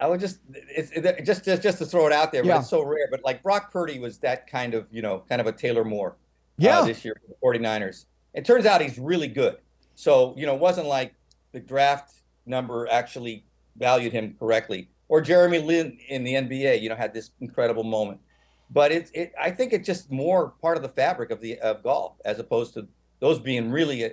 I 0.00 0.06
would 0.06 0.20
just, 0.20 0.38
it's 0.52 0.92
it, 0.92 1.24
just, 1.24 1.44
just, 1.44 1.60
just 1.60 1.78
to 1.78 1.84
throw 1.86 2.06
it 2.06 2.12
out 2.12 2.30
there, 2.30 2.42
but 2.44 2.48
Yeah. 2.48 2.58
it's 2.60 2.68
so 2.70 2.84
rare. 2.84 3.08
But 3.10 3.24
like 3.24 3.42
Brock 3.42 3.72
Purdy 3.72 3.98
was 3.98 4.18
that 4.18 4.46
kind 4.46 4.74
of, 4.74 4.86
you 4.92 5.02
know, 5.02 5.24
kind 5.28 5.40
of 5.40 5.48
a 5.48 5.52
Taylor 5.52 5.84
Moore 5.84 6.16
Yeah. 6.56 6.80
uh, 6.80 6.84
this 6.84 7.04
year 7.04 7.16
for 7.20 7.26
the 7.28 7.34
49ers. 7.58 8.04
It 8.32 8.44
turns 8.44 8.64
out 8.64 8.80
he's 8.80 8.98
really 8.98 9.26
good. 9.26 9.56
So, 9.96 10.34
you 10.36 10.46
know, 10.46 10.54
it 10.54 10.60
wasn't 10.60 10.86
like 10.86 11.14
the 11.50 11.58
draft 11.58 12.12
number 12.46 12.86
actually 12.88 13.44
valued 13.76 14.12
him 14.12 14.36
correctly. 14.38 14.88
Or 15.08 15.20
Jeremy 15.20 15.58
Lin 15.58 15.98
in 16.08 16.22
the 16.22 16.34
NBA, 16.34 16.80
you 16.80 16.88
know, 16.88 16.94
had 16.94 17.12
this 17.12 17.30
incredible 17.40 17.82
moment. 17.82 18.20
But 18.70 18.92
it, 18.92 19.10
it 19.14 19.32
I 19.40 19.50
think 19.50 19.72
it's 19.72 19.86
just 19.86 20.12
more 20.12 20.50
part 20.62 20.76
of 20.76 20.82
the 20.84 20.90
fabric 20.90 21.30
of 21.32 21.40
the 21.40 21.58
of 21.60 21.82
golf 21.82 22.12
as 22.24 22.38
opposed 22.38 22.74
to 22.74 22.86
those 23.18 23.40
being 23.40 23.70
really 23.72 24.04
uh, 24.04 24.08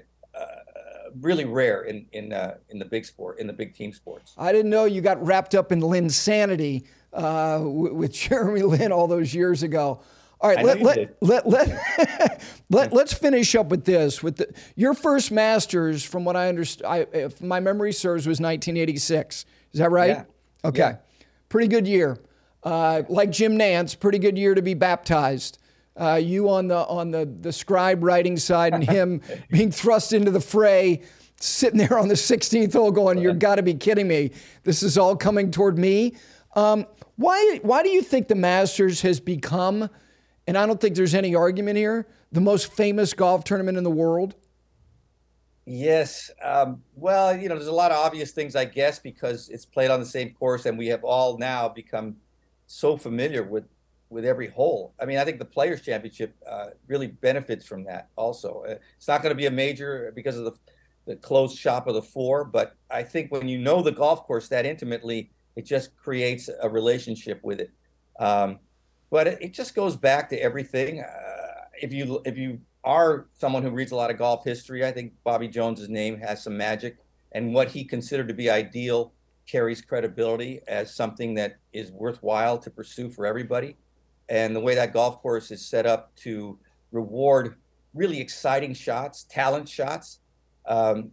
really 1.22 1.46
rare 1.46 1.84
in 1.84 2.06
in 2.12 2.34
uh, 2.34 2.56
in 2.70 2.80
the 2.80 2.86
big 2.86 3.06
sport 3.06 3.40
in 3.40 3.48
the 3.48 3.54
big 3.54 3.74
team 3.76 3.94
sports. 3.94 4.34
I 4.38 4.52
didn't 4.52 4.70
know 4.72 4.86
you 4.86 5.02
got 5.02 5.24
wrapped 5.26 5.56
up 5.56 5.72
in 5.72 5.82
Linsanity 5.82 6.86
uh, 7.14 7.60
w- 7.60 7.94
with 7.94 8.14
Jeremy 8.14 8.62
Lin 8.64 8.92
all 8.92 9.08
those 9.08 9.34
years 9.34 9.64
ago. 9.64 10.02
All 10.42 10.50
right, 10.54 10.64
let, 10.64 10.82
let, 10.82 11.18
let, 11.22 11.48
let, 11.48 12.42
let, 12.70 12.94
let's 12.94 13.14
finish 13.14 13.56
up 13.56 13.68
with 13.68 13.86
this. 13.86 14.22
With 14.22 14.36
the, 14.36 14.54
your 14.76 14.94
first 14.94 15.32
Masters, 15.32 16.04
from 16.04 16.26
what 16.26 16.36
I 16.36 16.50
understand, 16.50 17.08
if 17.14 17.42
my 17.42 17.60
memory 17.60 17.94
serves, 17.94 18.28
was 18.28 18.40
1986. 18.40 19.46
Is 19.72 19.80
that 19.80 19.92
right? 19.92 20.10
Yeah. 20.10 20.24
Okay. 20.64 20.80
Yeah. 20.80 20.98
Pretty 21.50 21.68
good 21.68 21.88
year. 21.88 22.18
Uh, 22.64 23.04
like 23.08 23.32
Jim 23.32 23.58
Nantz, 23.58 23.98
pretty 23.98 24.20
good 24.20 24.38
year 24.38 24.54
to 24.56 24.62
be 24.62 24.74
baptized. 24.74 25.58
Uh, 25.98 26.20
you 26.22 26.50
on 26.50 26.68
the 26.68 26.78
on 26.88 27.12
the 27.12 27.26
the 27.42 27.54
scribe 27.54 28.04
writing 28.04 28.38
side, 28.38 28.74
and 28.74 28.84
him 28.84 29.22
being 29.50 29.72
thrust 29.72 30.12
into 30.12 30.32
the 30.32 30.42
fray, 30.42 31.02
sitting 31.40 31.78
there 31.78 31.98
on 31.98 32.08
the 32.08 32.16
16th 32.16 32.74
hole, 32.74 32.92
going, 32.92 33.18
"You've 33.18 33.40
got 33.40 33.56
to 33.56 33.64
be 33.64 33.74
kidding 33.74 34.08
me! 34.08 34.32
This 34.64 34.84
is 34.84 34.98
all 34.98 35.16
coming 35.16 35.52
toward 35.52 35.78
me." 35.78 36.16
Um, 36.56 36.86
why 37.16 37.60
why 37.64 37.84
do 37.84 37.90
you 37.90 38.02
think 38.02 38.28
the 38.28 38.36
Masters 38.36 39.02
has 39.02 39.20
become, 39.20 39.90
and 40.48 40.58
I 40.58 40.66
don't 40.66 40.82
think 40.82 40.96
there's 40.96 41.16
any 41.16 41.34
argument 41.34 41.78
here, 41.78 42.08
the 42.32 42.42
most 42.42 42.74
famous 42.74 43.14
golf 43.14 43.44
tournament 43.46 43.78
in 43.78 43.84
the 43.84 43.92
world? 43.92 44.36
Yes. 45.66 46.30
Um, 46.44 46.84
well, 46.96 47.36
you 47.36 47.50
know, 47.50 47.56
there's 47.56 47.68
a 47.68 47.74
lot 47.74 47.92
of 47.92 47.98
obvious 47.98 48.32
things, 48.32 48.56
I 48.56 48.66
guess, 48.66 49.00
because 49.00 49.50
it's 49.50 49.66
played 49.66 49.90
on 49.90 50.00
the 50.00 50.06
same 50.06 50.34
course, 50.34 50.66
and 50.66 50.78
we 50.78 50.88
have 50.88 51.04
all 51.04 51.38
now 51.38 51.68
become 51.70 52.18
so 52.68 52.98
familiar 52.98 53.44
with 53.44 53.64
with 54.10 54.26
every 54.26 54.48
hole. 54.48 54.94
I 55.00 55.06
mean, 55.06 55.18
I 55.18 55.26
think 55.26 55.40
the 55.40 55.46
Players 55.46 55.82
Championship 55.82 56.36
uh, 56.50 56.68
really 56.88 57.08
benefits 57.08 57.66
from 57.66 57.84
that. 57.86 58.10
Also, 58.16 58.64
uh, 58.68 58.76
it's 58.98 59.08
not 59.08 59.22
going 59.22 59.32
to 59.32 59.38
be 59.38 59.48
a 59.48 59.52
major 59.52 60.12
because 60.16 60.38
of 60.38 60.46
the 60.46 60.54
the 61.06 61.16
closed 61.16 61.58
shop 61.58 61.88
of 61.88 61.94
the 61.94 62.02
four, 62.02 62.44
but 62.44 62.76
I 62.90 63.04
think 63.04 63.32
when 63.32 63.48
you 63.48 63.60
know 63.60 63.82
the 63.82 63.92
golf 63.92 64.24
course 64.24 64.48
that 64.50 64.66
intimately, 64.66 65.30
it 65.56 65.64
just 65.64 65.96
creates 65.96 66.50
a 66.62 66.68
relationship 66.68 67.40
with 67.44 67.60
it. 67.60 67.72
Um, 68.20 68.60
but 69.12 69.28
it, 69.28 69.38
it, 69.40 69.54
just 69.54 69.76
goes 69.76 69.96
back 69.96 70.30
to 70.30 70.42
everything. 70.42 71.02
Uh, 71.02 71.62
if 71.80 71.94
you 71.94 72.22
if 72.26 72.38
you 72.38 72.60
are 72.84 73.28
someone 73.38 73.62
who 73.62 73.70
reads 73.70 73.92
a 73.92 73.96
lot 73.96 74.10
of 74.10 74.18
golf 74.18 74.44
history, 74.44 74.84
I 74.84 74.92
think 74.92 75.14
Bobby 75.24 75.48
Jones's 75.48 75.90
name 75.90 76.20
has 76.20 76.44
some 76.44 76.58
magic, 76.58 76.98
and 77.34 77.54
what 77.54 77.68
he 77.68 77.84
considered 77.84 78.28
to 78.28 78.34
be 78.34 78.50
ideal 78.50 79.14
carries 79.46 79.82
credibility 79.82 80.62
as 80.68 80.96
something 80.96 81.36
that 81.36 81.58
is 81.72 81.92
worthwhile 81.92 82.58
to 82.58 82.72
pursue 82.72 83.12
for 83.12 83.28
everybody 83.28 83.78
and 84.30 84.56
the 84.56 84.60
way 84.60 84.76
that 84.76 84.94
golf 84.94 85.22
course 85.22 85.52
is 85.52 85.66
set 85.66 85.86
up 85.86 86.16
to 86.18 86.58
reward 86.92 87.56
really 87.94 88.20
exciting 88.20 88.74
shots, 88.74 89.24
talent 89.24 89.68
shots, 89.68 90.20
um, 90.68 91.12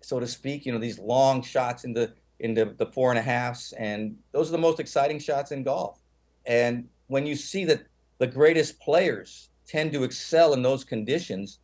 so 0.00 0.20
to 0.20 0.26
speak. 0.26 0.66
You 0.66 0.72
know, 0.72 0.78
these 0.78 0.98
long 0.98 1.42
shots 1.42 1.84
in 1.84 1.92
the 1.92 2.12
in 2.38 2.54
the, 2.54 2.74
the 2.78 2.86
four 2.86 3.10
and 3.10 3.18
a 3.18 3.22
halfs, 3.22 3.72
and 3.72 4.16
those 4.32 4.48
are 4.48 4.52
the 4.52 4.58
most 4.58 4.80
exciting 4.80 5.18
shots 5.18 5.52
in 5.52 5.62
golf. 5.62 5.98
And 6.46 6.88
when 7.08 7.26
you 7.26 7.36
see 7.36 7.64
that 7.66 7.82
the 8.18 8.26
greatest 8.26 8.80
players 8.80 9.50
tend 9.66 9.92
to 9.92 10.04
excel 10.04 10.54
in 10.54 10.62
those 10.62 10.82
conditions, 10.82 11.58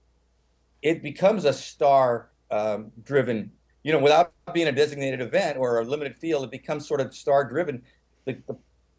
it 0.83 1.03
becomes 1.03 1.45
a 1.45 1.53
star 1.53 2.31
um, 2.51 2.93
driven. 3.03 3.51
You 3.85 3.93
know, 3.93 4.01
without 4.01 4.33
being 4.53 4.69
a 4.69 4.73
designated 4.73 5.21
event 5.21 5.57
or 5.57 5.81
a 5.81 5.85
limited 5.85 6.17
field, 6.17 6.45
it 6.45 6.51
becomes 6.51 6.87
sort 6.87 7.01
of 7.01 7.15
star 7.15 7.49
driven. 7.49 7.83
The, 8.27 8.37
the 8.47 8.57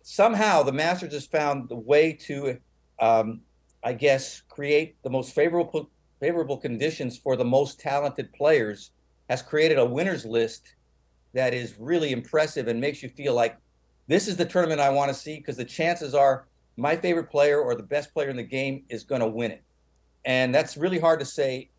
somehow 0.08 0.64
the 0.64 0.72
Masters 0.72 1.12
has 1.12 1.26
found 1.26 1.68
the 1.68 1.76
way 1.76 2.14
to, 2.14 2.58
um, 2.97 3.41
I 3.84 3.91
guess, 3.91 4.41
create 4.47 4.95
the 5.03 5.10
most 5.10 5.36
favorable 5.36 5.89
favorable 6.22 6.58
conditions 6.58 7.18
for 7.18 7.36
the 7.36 7.43
most 7.43 7.80
talented 7.80 8.32
players. 8.32 8.91
Has 9.30 9.41
created 9.41 9.78
a 9.78 9.86
winners 9.86 10.26
list 10.26 10.76
that 11.34 11.53
is 11.53 11.76
really 11.78 12.14
impressive 12.14 12.70
and 12.70 12.80
makes 12.80 13.03
you 13.03 13.10
feel 13.10 13.34
like 13.34 13.58
this 14.08 14.30
is 14.30 14.38
the 14.38 14.45
tournament 14.45 14.80
I 14.80 14.89
want 14.89 15.10
to 15.10 15.14
see 15.14 15.38
because 15.38 15.58
the 15.58 15.66
chances 15.66 16.16
are 16.16 16.47
my 16.78 16.95
favorite 16.95 17.30
player 17.30 17.60
or 17.60 17.76
the 17.76 17.84
best 17.84 18.14
player 18.14 18.30
in 18.30 18.38
the 18.38 18.43
game 18.43 18.84
is 18.88 19.03
going 19.03 19.20
to 19.20 19.28
win 19.28 19.51
it. 19.51 19.64
And 20.24 20.55
that's 20.55 20.78
really 20.78 20.99
hard 20.99 21.20
to 21.20 21.26
say 21.26 21.70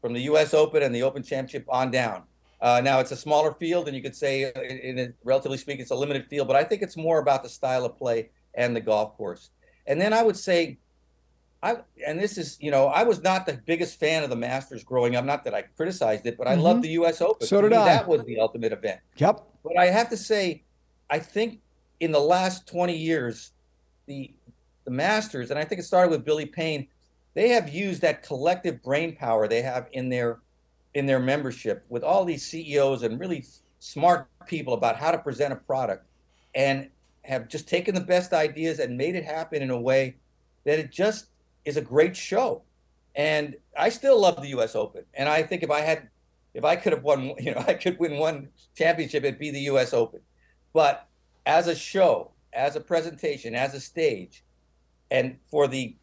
from 0.00 0.12
the 0.12 0.22
U.S. 0.22 0.54
Open 0.54 0.84
and 0.84 0.94
the 0.94 1.02
Open 1.02 1.24
Championship 1.24 1.66
on 1.68 1.90
down. 1.90 2.22
Uh, 2.60 2.80
now 2.82 3.00
it's 3.00 3.12
a 3.12 3.16
smaller 3.16 3.52
field, 3.52 3.88
and 3.88 3.96
you 3.96 4.02
could 4.02 4.16
say, 4.16 4.44
uh, 4.44 4.60
in, 4.60 4.98
a, 4.98 5.08
relatively 5.24 5.58
speaking, 5.58 5.82
it's 5.82 5.90
a 5.90 5.94
limited 5.94 6.26
field. 6.26 6.48
But 6.48 6.56
I 6.56 6.64
think 6.64 6.82
it's 6.82 6.96
more 6.96 7.18
about 7.18 7.42
the 7.42 7.48
style 7.48 7.84
of 7.84 7.96
play 7.96 8.30
and 8.54 8.74
the 8.74 8.80
golf 8.80 9.16
course. 9.16 9.50
And 9.86 10.00
then 10.00 10.12
I 10.12 10.22
would 10.22 10.36
say, 10.36 10.78
I 11.62 11.78
and 12.06 12.18
this 12.20 12.36
is 12.36 12.58
you 12.60 12.70
know 12.70 12.88
I 12.88 13.04
was 13.04 13.22
not 13.22 13.46
the 13.46 13.54
biggest 13.64 13.98
fan 13.98 14.22
of 14.22 14.30
the 14.30 14.36
Masters 14.36 14.84
growing 14.84 15.16
up. 15.16 15.24
Not 15.24 15.44
that 15.44 15.54
I 15.54 15.62
criticized 15.62 16.26
it, 16.26 16.36
but 16.36 16.46
I 16.46 16.54
mm-hmm. 16.54 16.62
loved 16.62 16.82
the 16.82 16.90
U.S. 16.90 17.20
Open. 17.22 17.46
So 17.46 17.62
did 17.62 17.70
me, 17.70 17.78
I. 17.78 17.84
That 17.86 18.06
was 18.06 18.22
the 18.24 18.38
ultimate 18.38 18.72
event. 18.72 19.00
Yep. 19.16 19.42
But 19.62 19.78
I 19.78 19.86
have 19.86 20.10
to 20.10 20.16
say, 20.16 20.62
I 21.08 21.18
think 21.18 21.60
in 22.00 22.12
the 22.12 22.20
last 22.20 22.66
20 22.66 22.94
years, 22.94 23.52
the 24.06 24.30
the 24.84 24.90
Masters, 24.90 25.50
and 25.50 25.58
I 25.58 25.64
think 25.64 25.80
it 25.80 25.84
started 25.84 26.10
with 26.10 26.24
Billy 26.24 26.44
Payne, 26.44 26.86
they 27.32 27.48
have 27.48 27.70
used 27.70 28.02
that 28.02 28.22
collective 28.22 28.82
brain 28.82 29.16
power 29.16 29.48
they 29.48 29.62
have 29.62 29.88
in 29.92 30.10
their 30.10 30.40
in 30.94 31.06
their 31.06 31.20
membership 31.20 31.84
with 31.88 32.02
all 32.02 32.24
these 32.24 32.44
CEOs 32.46 33.02
and 33.02 33.18
really 33.18 33.44
smart 33.80 34.28
people 34.46 34.74
about 34.74 34.96
how 34.96 35.10
to 35.10 35.18
present 35.18 35.52
a 35.52 35.56
product 35.56 36.06
and 36.54 36.88
have 37.22 37.48
just 37.48 37.68
taken 37.68 37.94
the 37.94 38.00
best 38.00 38.32
ideas 38.32 38.78
and 38.78 38.96
made 38.96 39.14
it 39.14 39.24
happen 39.24 39.62
in 39.62 39.70
a 39.70 39.80
way 39.80 40.16
that 40.64 40.78
it 40.78 40.90
just 40.90 41.26
is 41.64 41.76
a 41.76 41.80
great 41.80 42.16
show. 42.16 42.62
And 43.14 43.56
I 43.76 43.88
still 43.88 44.20
love 44.20 44.40
the 44.40 44.48
US 44.58 44.74
Open. 44.74 45.04
And 45.14 45.28
I 45.28 45.42
think 45.42 45.62
if 45.62 45.70
I 45.70 45.80
had 45.80 46.08
if 46.54 46.64
I 46.64 46.76
could 46.76 46.92
have 46.92 47.02
won, 47.02 47.34
you 47.38 47.52
know, 47.52 47.64
I 47.66 47.74
could 47.74 47.98
win 47.98 48.16
one 48.16 48.48
championship, 48.76 49.24
it'd 49.24 49.38
be 49.38 49.50
the 49.50 49.60
US 49.72 49.92
Open. 49.92 50.20
But 50.72 51.08
as 51.46 51.66
a 51.66 51.74
show, 51.74 52.30
as 52.52 52.76
a 52.76 52.80
presentation, 52.80 53.54
as 53.54 53.74
a 53.74 53.80
stage, 53.80 54.44
and 55.10 55.36
for 55.50 55.66
the 55.66 55.96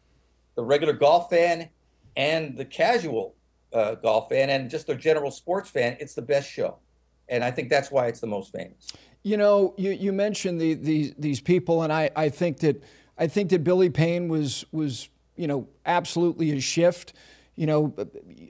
the 0.54 0.62
regular 0.62 0.92
golf 0.92 1.30
fan 1.30 1.68
and 2.16 2.56
the 2.58 2.64
casual 2.64 3.34
uh, 3.72 3.94
golf 3.96 4.28
fan 4.28 4.50
and 4.50 4.70
just 4.70 4.88
a 4.88 4.94
general 4.94 5.30
sports 5.30 5.70
fan, 5.70 5.96
it's 6.00 6.14
the 6.14 6.22
best 6.22 6.50
show, 6.50 6.78
and 7.28 7.42
I 7.42 7.50
think 7.50 7.68
that's 7.68 7.90
why 7.90 8.06
it's 8.06 8.20
the 8.20 8.26
most 8.26 8.52
famous. 8.52 8.88
You 9.22 9.36
know, 9.36 9.74
you, 9.76 9.92
you 9.92 10.12
mentioned 10.12 10.60
the, 10.60 10.74
the, 10.74 11.14
these 11.16 11.40
people, 11.40 11.82
and 11.82 11.92
I, 11.92 12.10
I 12.16 12.28
think 12.28 12.58
that 12.58 12.82
I 13.16 13.28
think 13.28 13.50
that 13.50 13.62
Billy 13.62 13.90
Payne 13.90 14.28
was 14.28 14.64
was 14.72 15.08
you 15.36 15.46
know 15.46 15.68
absolutely 15.86 16.52
a 16.52 16.60
shift. 16.60 17.12
You 17.54 17.66
know, 17.66 17.94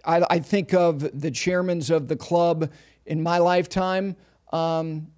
I, 0.04 0.24
I 0.30 0.38
think 0.38 0.72
of 0.72 1.00
the 1.00 1.30
chairmans 1.30 1.90
of 1.90 2.08
the 2.08 2.16
club 2.16 2.70
in 3.04 3.22
my 3.22 3.38
lifetime. 3.38 4.16
Um, 4.52 5.08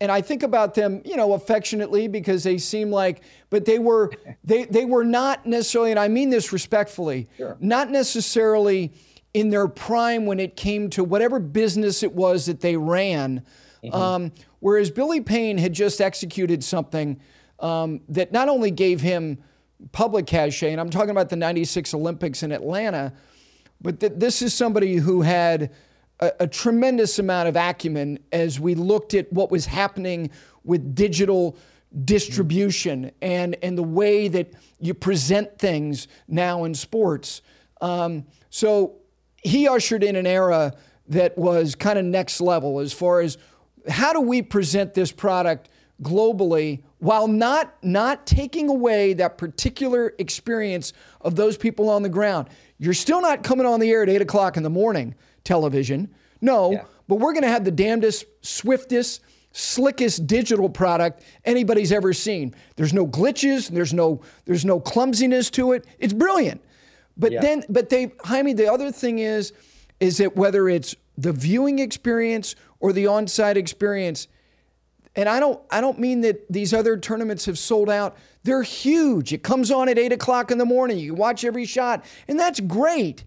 and 0.00 0.10
I 0.10 0.22
think 0.22 0.42
about 0.42 0.74
them, 0.74 1.02
you 1.04 1.16
know, 1.16 1.34
affectionately 1.34 2.08
because 2.08 2.42
they 2.42 2.58
seem 2.58 2.90
like, 2.90 3.22
but 3.50 3.66
they 3.66 3.78
were, 3.78 4.10
they 4.44 4.64
they 4.64 4.84
were 4.84 5.04
not 5.04 5.44
necessarily, 5.44 5.90
and 5.90 6.00
I 6.00 6.08
mean 6.08 6.30
this 6.30 6.52
respectfully, 6.52 7.28
sure. 7.36 7.56
not 7.60 7.90
necessarily 7.90 8.92
in 9.32 9.50
their 9.50 9.68
prime 9.68 10.26
when 10.26 10.40
it 10.40 10.56
came 10.56 10.90
to 10.90 11.04
whatever 11.04 11.38
business 11.38 12.02
it 12.02 12.12
was 12.12 12.46
that 12.46 12.60
they 12.60 12.76
ran. 12.76 13.44
Mm-hmm. 13.84 13.94
Um, 13.94 14.32
whereas 14.58 14.90
Billy 14.90 15.20
Payne 15.20 15.58
had 15.58 15.72
just 15.72 16.00
executed 16.00 16.64
something 16.64 17.20
um, 17.60 18.00
that 18.08 18.32
not 18.32 18.48
only 18.48 18.70
gave 18.70 19.00
him 19.00 19.38
public 19.92 20.26
cachet, 20.26 20.72
and 20.72 20.80
I'm 20.80 20.90
talking 20.90 21.10
about 21.10 21.28
the 21.28 21.36
96 21.36 21.94
Olympics 21.94 22.42
in 22.42 22.52
Atlanta, 22.52 23.12
but 23.80 24.00
th- 24.00 24.12
this 24.16 24.42
is 24.42 24.52
somebody 24.52 24.96
who 24.96 25.22
had 25.22 25.72
a, 26.20 26.32
a 26.40 26.46
tremendous 26.46 27.18
amount 27.18 27.48
of 27.48 27.56
acumen 27.56 28.18
as 28.32 28.60
we 28.60 28.74
looked 28.74 29.14
at 29.14 29.32
what 29.32 29.50
was 29.50 29.66
happening 29.66 30.30
with 30.64 30.94
digital 30.94 31.56
distribution 32.04 33.04
mm-hmm. 33.04 33.16
and, 33.22 33.56
and 33.62 33.78
the 33.78 33.82
way 33.82 34.28
that 34.28 34.52
you 34.78 34.94
present 34.94 35.58
things 35.58 36.08
now 36.28 36.64
in 36.64 36.74
sports. 36.74 37.42
Um, 37.80 38.26
so 38.50 38.99
he 39.42 39.68
ushered 39.68 40.02
in 40.02 40.16
an 40.16 40.26
era 40.26 40.74
that 41.08 41.36
was 41.36 41.74
kind 41.74 41.98
of 41.98 42.04
next 42.04 42.40
level 42.40 42.80
as 42.80 42.92
far 42.92 43.20
as 43.20 43.38
how 43.88 44.12
do 44.12 44.20
we 44.20 44.42
present 44.42 44.94
this 44.94 45.10
product 45.12 45.68
globally 46.02 46.82
while 46.98 47.28
not 47.28 47.74
not 47.82 48.26
taking 48.26 48.68
away 48.68 49.12
that 49.14 49.38
particular 49.38 50.14
experience 50.18 50.92
of 51.20 51.36
those 51.36 51.56
people 51.56 51.88
on 51.88 52.02
the 52.02 52.08
ground. 52.08 52.48
You're 52.78 52.94
still 52.94 53.20
not 53.20 53.42
coming 53.42 53.66
on 53.66 53.80
the 53.80 53.90
air 53.90 54.02
at 54.02 54.08
eight 54.08 54.22
o'clock 54.22 54.56
in 54.56 54.62
the 54.62 54.70
morning 54.70 55.14
television. 55.44 56.08
No, 56.40 56.72
yeah. 56.72 56.84
but 57.08 57.16
we're 57.16 57.32
going 57.32 57.42
to 57.42 57.48
have 57.48 57.64
the 57.64 57.70
damnedest, 57.70 58.24
swiftest, 58.40 59.20
slickest 59.52 60.26
digital 60.26 60.68
product 60.68 61.22
anybody's 61.44 61.92
ever 61.92 62.12
seen. 62.12 62.54
There's 62.76 62.94
no 62.94 63.06
glitches. 63.06 63.68
There's 63.68 63.92
no 63.92 64.22
there's 64.44 64.64
no 64.64 64.80
clumsiness 64.80 65.50
to 65.50 65.72
it. 65.72 65.86
It's 65.98 66.12
brilliant. 66.12 66.62
But 67.16 67.32
yeah. 67.32 67.40
then, 67.40 67.64
but 67.68 67.88
they, 67.88 68.12
Jaime, 68.24 68.52
the 68.52 68.70
other 68.72 68.90
thing 68.90 69.18
is, 69.18 69.52
is 69.98 70.18
that 70.18 70.36
whether 70.36 70.68
it's 70.68 70.94
the 71.18 71.32
viewing 71.32 71.78
experience 71.78 72.54
or 72.78 72.92
the 72.92 73.06
on-site 73.06 73.56
experience, 73.56 74.26
and 75.16 75.28
I 75.28 75.40
don't, 75.40 75.60
I 75.70 75.80
don't 75.80 75.98
mean 75.98 76.22
that 76.22 76.50
these 76.50 76.72
other 76.72 76.96
tournaments 76.96 77.46
have 77.46 77.58
sold 77.58 77.90
out. 77.90 78.16
They're 78.44 78.62
huge. 78.62 79.32
It 79.32 79.42
comes 79.42 79.70
on 79.70 79.88
at 79.88 79.98
eight 79.98 80.12
o'clock 80.12 80.50
in 80.50 80.58
the 80.58 80.64
morning. 80.64 80.98
You 80.98 81.14
watch 81.14 81.44
every 81.44 81.66
shot, 81.66 82.04
and 82.28 82.38
that's 82.38 82.60
great. 82.60 83.24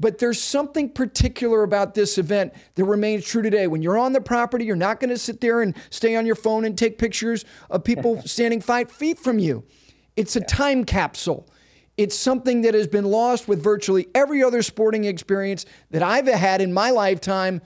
But 0.00 0.18
there's 0.18 0.42
something 0.42 0.90
particular 0.90 1.62
about 1.62 1.94
this 1.94 2.18
event 2.18 2.52
that 2.74 2.84
remains 2.84 3.24
true 3.24 3.42
today. 3.42 3.68
When 3.68 3.80
you're 3.80 3.96
on 3.96 4.12
the 4.12 4.20
property, 4.20 4.64
you're 4.64 4.76
not 4.76 4.98
going 4.98 5.10
to 5.10 5.18
sit 5.18 5.40
there 5.40 5.62
and 5.62 5.74
stay 5.88 6.16
on 6.16 6.26
your 6.26 6.34
phone 6.34 6.64
and 6.64 6.76
take 6.76 6.98
pictures 6.98 7.44
of 7.70 7.84
people 7.84 8.20
standing 8.26 8.60
five 8.60 8.90
feet 8.90 9.18
from 9.18 9.38
you. 9.38 9.64
It's 10.16 10.34
a 10.34 10.40
time 10.40 10.84
capsule. 10.84 11.48
It's 11.96 12.18
something 12.18 12.62
that 12.62 12.74
has 12.74 12.88
been 12.88 13.04
lost 13.04 13.46
with 13.46 13.62
virtually 13.62 14.08
every 14.14 14.42
other 14.42 14.62
sporting 14.62 15.04
experience 15.04 15.64
that 15.90 16.02
I've 16.02 16.26
had 16.26 16.60
in 16.60 16.72
my 16.72 16.90
lifetime. 16.90 17.60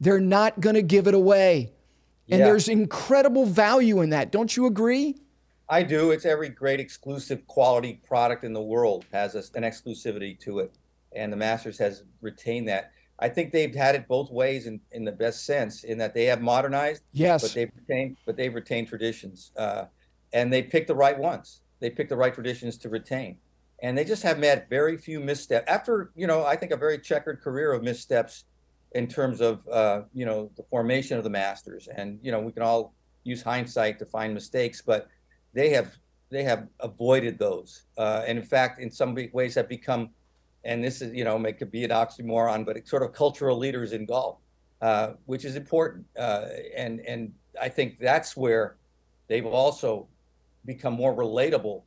They're 0.00 0.20
not 0.20 0.60
going 0.60 0.74
to 0.74 0.82
give 0.82 1.06
it 1.06 1.14
away. 1.14 1.72
And 2.28 2.40
yeah. 2.40 2.46
there's 2.46 2.68
incredible 2.68 3.46
value 3.46 4.00
in 4.00 4.10
that. 4.10 4.32
Don't 4.32 4.56
you 4.56 4.66
agree? 4.66 5.16
I 5.68 5.82
do. 5.82 6.10
It's 6.10 6.24
every 6.24 6.48
great 6.48 6.80
exclusive 6.80 7.46
quality 7.46 8.00
product 8.06 8.42
in 8.42 8.52
the 8.52 8.60
world 8.60 9.04
has 9.12 9.34
an 9.34 9.62
exclusivity 9.62 10.38
to 10.40 10.58
it. 10.58 10.74
And 11.14 11.32
the 11.32 11.36
Masters 11.36 11.78
has 11.78 12.02
retained 12.20 12.68
that. 12.68 12.90
I 13.18 13.28
think 13.28 13.52
they've 13.52 13.74
had 13.74 13.94
it 13.94 14.08
both 14.08 14.30
ways 14.30 14.66
in, 14.66 14.80
in 14.90 15.04
the 15.04 15.12
best 15.12 15.46
sense, 15.46 15.84
in 15.84 15.98
that 15.98 16.14
they 16.14 16.24
have 16.24 16.40
modernized, 16.40 17.02
yes, 17.12 17.42
but 17.42 17.52
they've 17.52 17.70
retained, 17.76 18.16
but 18.26 18.36
they've 18.36 18.52
retained 18.52 18.88
traditions, 18.88 19.52
uh, 19.56 19.84
and 20.32 20.52
they 20.52 20.62
picked 20.62 20.88
the 20.88 20.94
right 20.94 21.16
ones. 21.16 21.60
They 21.78 21.90
picked 21.90 22.08
the 22.08 22.16
right 22.16 22.34
traditions 22.34 22.76
to 22.78 22.88
retain 22.88 23.36
and 23.82 23.98
they 23.98 24.04
just 24.04 24.22
have 24.22 24.38
made 24.38 24.64
very 24.70 24.96
few 24.96 25.20
missteps. 25.20 25.64
After 25.68 26.12
you 26.14 26.26
know, 26.26 26.44
I 26.46 26.56
think 26.56 26.72
a 26.72 26.76
very 26.76 26.98
checkered 26.98 27.42
career 27.42 27.72
of 27.72 27.82
missteps 27.82 28.44
in 28.92 29.08
terms 29.08 29.40
of 29.40 29.66
uh, 29.68 30.02
you 30.14 30.24
know 30.24 30.50
the 30.56 30.62
formation 30.62 31.18
of 31.18 31.24
the 31.24 31.30
Masters, 31.30 31.88
and 31.94 32.18
you 32.22 32.30
know 32.30 32.40
we 32.40 32.52
can 32.52 32.62
all 32.62 32.94
use 33.24 33.42
hindsight 33.42 33.98
to 33.98 34.06
find 34.06 34.32
mistakes, 34.32 34.80
but 34.80 35.08
they 35.52 35.70
have 35.70 35.96
they 36.30 36.44
have 36.44 36.68
avoided 36.80 37.38
those, 37.38 37.82
uh, 37.98 38.22
and 38.26 38.38
in 38.38 38.44
fact, 38.44 38.80
in 38.80 38.90
some 38.90 39.16
ways, 39.32 39.54
have 39.56 39.68
become, 39.68 40.10
and 40.64 40.82
this 40.82 41.02
is 41.02 41.12
you 41.12 41.24
know, 41.24 41.36
it 41.44 41.58
could 41.58 41.70
be 41.70 41.84
an 41.84 41.90
oxymoron, 41.90 42.64
but 42.64 42.76
it's 42.76 42.88
sort 42.88 43.02
of 43.02 43.12
cultural 43.12 43.58
leaders 43.58 43.92
in 43.92 44.06
golf, 44.06 44.38
uh, 44.80 45.14
which 45.26 45.44
is 45.44 45.56
important, 45.56 46.06
uh, 46.16 46.46
and 46.76 47.00
and 47.00 47.32
I 47.60 47.68
think 47.68 47.98
that's 47.98 48.36
where 48.36 48.76
they've 49.26 49.44
also 49.44 50.06
become 50.64 50.94
more 50.94 51.14
relatable 51.14 51.82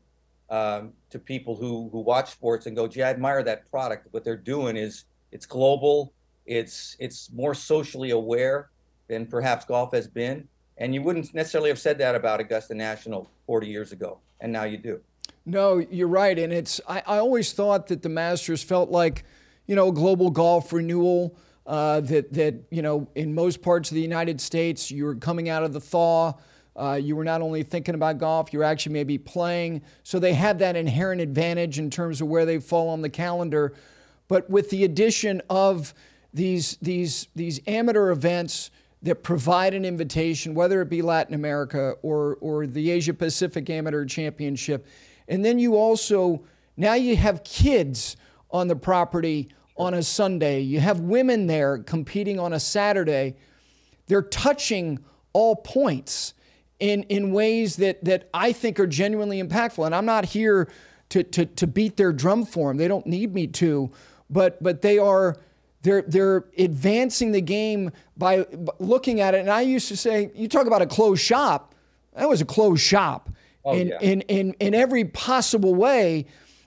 um, 0.50 0.94
to 1.10 1.20
people 1.20 1.56
who 1.56 1.90
who 1.92 2.00
watch 2.02 2.32
sports 2.32 2.66
and 2.66 2.76
go, 2.76 2.88
gee, 2.88 3.04
I 3.04 3.10
admire 3.10 3.44
that 3.44 3.70
product. 3.70 4.08
What 4.12 4.24
they're 4.24 4.38
doing 4.38 4.78
is 4.78 5.06
it's 5.32 5.46
global, 5.46 6.14
it's 6.46 6.96
it's 7.00 7.32
more 7.32 7.54
socially 7.54 8.12
aware 8.12 8.70
than 9.08 9.26
perhaps 9.26 9.66
golf 9.66 9.94
has 9.94 10.08
been, 10.08 10.48
and 10.78 10.94
you 10.94 11.02
wouldn't 11.02 11.34
necessarily 11.34 11.70
have 11.70 11.80
said 11.80 11.98
that 12.00 12.16
about 12.16 12.40
Augusta 12.40 12.74
National 12.74 13.30
40 13.46 13.68
years 13.68 13.92
ago 13.92 14.20
and 14.42 14.52
now 14.52 14.64
you 14.64 14.78
do. 14.78 15.02
No, 15.46 15.78
you're 15.78 16.08
right, 16.08 16.38
and 16.38 16.52
it's 16.52 16.82
I, 16.88 17.04
I 17.06 17.18
always 17.18 17.54
thought 17.54 17.88
that 17.88 18.02
the 18.02 18.10
Masters 18.10 18.64
felt 18.64 18.90
like, 18.90 19.24
you 19.68 19.76
know, 19.76 19.92
global 19.92 20.30
golf 20.30 20.74
renewal. 20.74 21.38
Uh, 21.68 22.00
that 22.00 22.32
that 22.32 22.54
you 22.70 22.84
know, 22.84 23.08
in 23.16 23.34
most 23.34 23.62
parts 23.64 23.90
of 23.90 23.96
the 23.96 24.02
United 24.02 24.40
States, 24.40 24.92
you 24.92 25.04
were 25.04 25.16
coming 25.16 25.50
out 25.50 25.64
of 25.64 25.74
the 25.74 25.80
thaw. 25.80 26.34
Uh, 26.76 27.00
you 27.02 27.16
were 27.16 27.24
not 27.24 27.42
only 27.42 27.64
thinking 27.64 27.96
about 27.96 28.18
golf, 28.18 28.52
you 28.52 28.60
were 28.60 28.66
actually 28.66 28.94
maybe 28.94 29.18
playing. 29.18 29.82
So 30.04 30.20
they 30.20 30.34
had 30.34 30.60
that 30.60 30.76
inherent 30.76 31.22
advantage 31.22 31.80
in 31.80 31.90
terms 31.90 32.22
of 32.22 32.28
where 32.28 32.46
they 32.46 32.60
fall 32.60 32.90
on 32.90 33.02
the 33.02 33.10
calendar. 33.10 33.74
But 34.28 34.50
with 34.50 34.70
the 34.70 34.84
addition 34.84 35.42
of 35.50 35.94
these 36.34 36.78
these 36.82 37.28
these 37.34 37.62
amateur 37.66 38.12
events 38.12 38.72
that 39.06 39.22
provide 39.24 39.76
an 39.76 39.86
invitation, 39.86 40.56
whether 40.56 40.82
it 40.82 40.90
be 40.90 41.02
Latin 41.02 41.36
America 41.36 41.94
or, 42.02 42.38
or 42.42 42.66
the 42.66 42.90
Asia 42.90 43.14
Pacific 43.14 43.70
Amateur 43.70 44.04
Championship. 44.04 44.88
And 45.28 45.46
then 45.46 45.60
you 45.60 45.76
also, 45.76 46.44
now 46.76 46.96
you 46.96 47.16
have 47.16 47.44
kids 47.44 48.18
on 48.50 48.68
the 48.68 48.76
property 48.76 49.50
on 49.78 49.94
a 49.94 50.02
Sunday, 50.02 50.62
you 50.62 50.80
have 50.80 51.02
women 51.02 51.48
there 51.48 51.80
competing 51.80 52.40
on 52.40 52.54
a 52.54 52.60
Saturday. 52.60 53.36
They're 54.08 54.22
touching 54.22 55.00
all 55.34 55.58
points 55.58 56.34
in, 56.80 57.04
in 57.04 57.32
ways 57.32 57.78
that, 57.78 58.04
that 58.04 58.30
I 58.34 58.52
think 58.52 58.80
are 58.80 58.88
genuinely 58.88 59.42
impactful. 59.42 59.86
And 59.86 59.96
I'm 59.96 60.06
not 60.06 60.26
here 60.26 60.70
to, 61.10 61.24
to, 61.24 61.46
to 61.46 61.68
beat 61.68 61.98
their 61.98 62.12
drum 62.12 62.46
for 62.46 62.70
them, 62.70 62.78
they 62.78 62.88
don't 62.88 63.06
need 63.06 63.34
me 63.34 63.48
to, 63.48 63.92
but, 64.30 64.62
but 64.62 64.82
they 64.82 64.98
are 64.98 65.38
they're, 65.86 66.02
they're 66.02 66.46
advancing 66.58 67.32
the 67.32 67.42
game 67.42 67.92
by 68.18 68.48
looking 68.80 69.22
at 69.22 69.36
it. 69.36 69.42
And 69.42 69.52
I 69.52 69.62
used 69.62 69.88
to 69.90 69.96
say, 69.96 70.32
you 70.34 70.48
talk 70.48 70.66
about 70.66 70.82
a 70.82 70.88
closed 70.88 71.22
shop. 71.22 71.76
That 72.16 72.28
was 72.28 72.42
a 72.42 72.46
closed 72.46 72.82
shop 72.82 73.30
oh, 73.64 73.76
in, 73.76 73.90
yeah. 73.90 74.00
in, 74.02 74.22
in, 74.22 74.54
in 74.60 74.74
every 74.74 75.06
possible 75.06 75.76
way. 75.76 76.26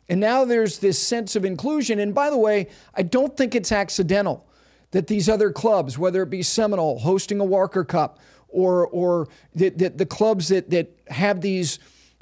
And 0.09 0.21
now 0.21 0.45
there's 0.45 0.79
this 0.79 1.01
sense 1.01 1.35
of 1.35 1.45
inclusion. 1.45 1.99
And 1.99 2.15
by 2.15 2.31
the 2.31 2.39
way, 2.39 2.69
I 2.95 3.03
don't 3.03 3.37
think 3.37 3.57
it's 3.57 3.73
accidental 3.73 4.47
that 4.93 5.09
these 5.09 5.29
other 5.29 5.51
clubs, 5.51 5.99
whether 5.99 6.23
it 6.23 6.31
be 6.31 6.45
Seminole 6.45 7.01
hosting 7.01 7.41
a 7.41 7.45
Walker 7.45 7.83
Cup 7.83 8.21
or, 8.49 8.87
or 8.89 9.29
the, 9.55 9.69
the, 9.71 9.91
the 9.91 10.07
clubs 10.07 10.49
that, 10.49 10.71
that 10.71 10.91
have 11.09 11.41
these, 11.41 11.79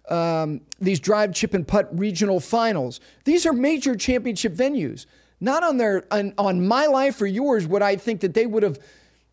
um, 0.09 0.61
these 0.81 1.01
drive, 1.01 1.35
chip, 1.35 1.55
and 1.55 1.67
putt 1.67 1.89
regional 1.99 2.41
finals, 2.41 3.01
these 3.25 3.47
are 3.47 3.53
major 3.53 3.97
championship 3.97 4.53
venues 4.53 5.07
not 5.41 5.63
on 5.63 5.77
their 5.77 6.05
on, 6.11 6.33
on 6.39 6.67
my 6.67 6.87
life 6.87 7.21
or 7.21 7.27
yours 7.27 7.67
would 7.67 7.83
I 7.83 7.97
think 7.97 8.21
that 8.21 8.35
they 8.35 8.47
would 8.47 8.63
have 8.63 8.79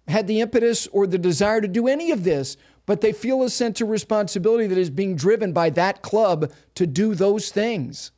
had 0.07 0.27
the 0.27 0.41
impetus 0.41 0.87
or 0.87 1.07
the 1.07 1.17
desire 1.17 1.61
to 1.61 1.67
do 1.67 1.87
any 1.87 2.11
of 2.11 2.23
this, 2.23 2.57
but 2.85 3.01
they 3.01 3.13
feel 3.13 3.43
a 3.43 3.49
sense 3.49 3.79
of 3.79 3.89
responsibility 3.89 4.67
that 4.67 4.77
is 4.77 4.89
being 4.89 5.15
driven 5.15 5.53
by 5.53 5.69
that 5.71 6.01
club 6.01 6.51
to 6.75 6.85
do 6.85 7.15
those 7.15 7.49
things. 7.49 8.11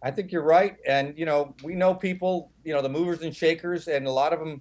I 0.00 0.10
think 0.10 0.30
you're 0.30 0.42
right, 0.42 0.76
and 0.86 1.16
you 1.16 1.24
know 1.26 1.54
we 1.62 1.74
know 1.74 1.94
people, 1.94 2.52
you 2.64 2.72
know 2.72 2.82
the 2.82 2.88
movers 2.88 3.22
and 3.22 3.34
shakers, 3.34 3.88
and 3.88 4.06
a 4.06 4.10
lot 4.10 4.32
of 4.32 4.38
them 4.38 4.60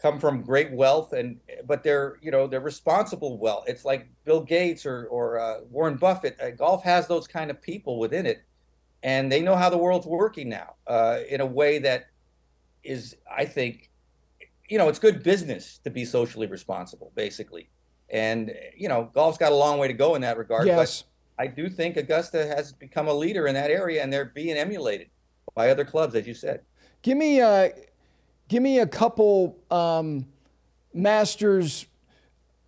come 0.00 0.20
from 0.20 0.42
great 0.42 0.72
wealth, 0.72 1.12
and 1.12 1.38
but 1.66 1.82
they're 1.82 2.18
you 2.22 2.30
know 2.30 2.46
they're 2.46 2.60
responsible 2.60 3.38
wealth. 3.38 3.64
It's 3.66 3.84
like 3.84 4.08
Bill 4.24 4.40
Gates 4.40 4.86
or 4.86 5.06
or 5.06 5.38
uh, 5.38 5.60
Warren 5.70 5.96
Buffett. 5.96 6.40
Uh, 6.40 6.50
golf 6.50 6.82
has 6.84 7.06
those 7.06 7.26
kind 7.26 7.50
of 7.50 7.60
people 7.60 7.98
within 7.98 8.26
it, 8.26 8.42
and 9.02 9.30
they 9.30 9.40
know 9.40 9.56
how 9.56 9.68
the 9.70 9.78
world's 9.78 10.06
working 10.06 10.48
now 10.48 10.74
uh, 10.86 11.20
in 11.28 11.40
a 11.40 11.46
way 11.46 11.78
that 11.80 12.06
is, 12.84 13.16
I 13.30 13.44
think, 13.44 13.90
you 14.68 14.78
know, 14.78 14.88
it's 14.88 14.98
good 14.98 15.22
business 15.22 15.78
to 15.84 15.90
be 15.90 16.04
socially 16.04 16.46
responsible, 16.46 17.12
basically. 17.14 17.68
And 18.10 18.54
you 18.76 18.88
know, 18.88 19.10
golf's 19.14 19.38
got 19.38 19.52
a 19.52 19.56
long 19.56 19.78
way 19.78 19.88
to 19.88 19.94
go 19.94 20.14
in 20.14 20.22
that 20.22 20.38
regard. 20.38 20.66
Yes. 20.66 21.02
But 21.02 21.44
I 21.44 21.46
do 21.46 21.68
think 21.68 21.96
Augusta 21.96 22.46
has 22.46 22.72
become 22.72 23.08
a 23.08 23.12
leader 23.14 23.46
in 23.46 23.54
that 23.54 23.70
area, 23.70 24.02
and 24.02 24.12
they're 24.12 24.26
being 24.26 24.56
emulated 24.56 25.08
by 25.54 25.70
other 25.70 25.84
clubs, 25.84 26.14
as 26.14 26.26
you 26.26 26.34
said. 26.34 26.62
Give 27.02 27.16
me, 27.16 27.40
uh, 27.40 27.68
give 28.48 28.62
me 28.62 28.80
a 28.80 28.86
couple 28.86 29.56
um, 29.70 30.26
Masters 30.92 31.86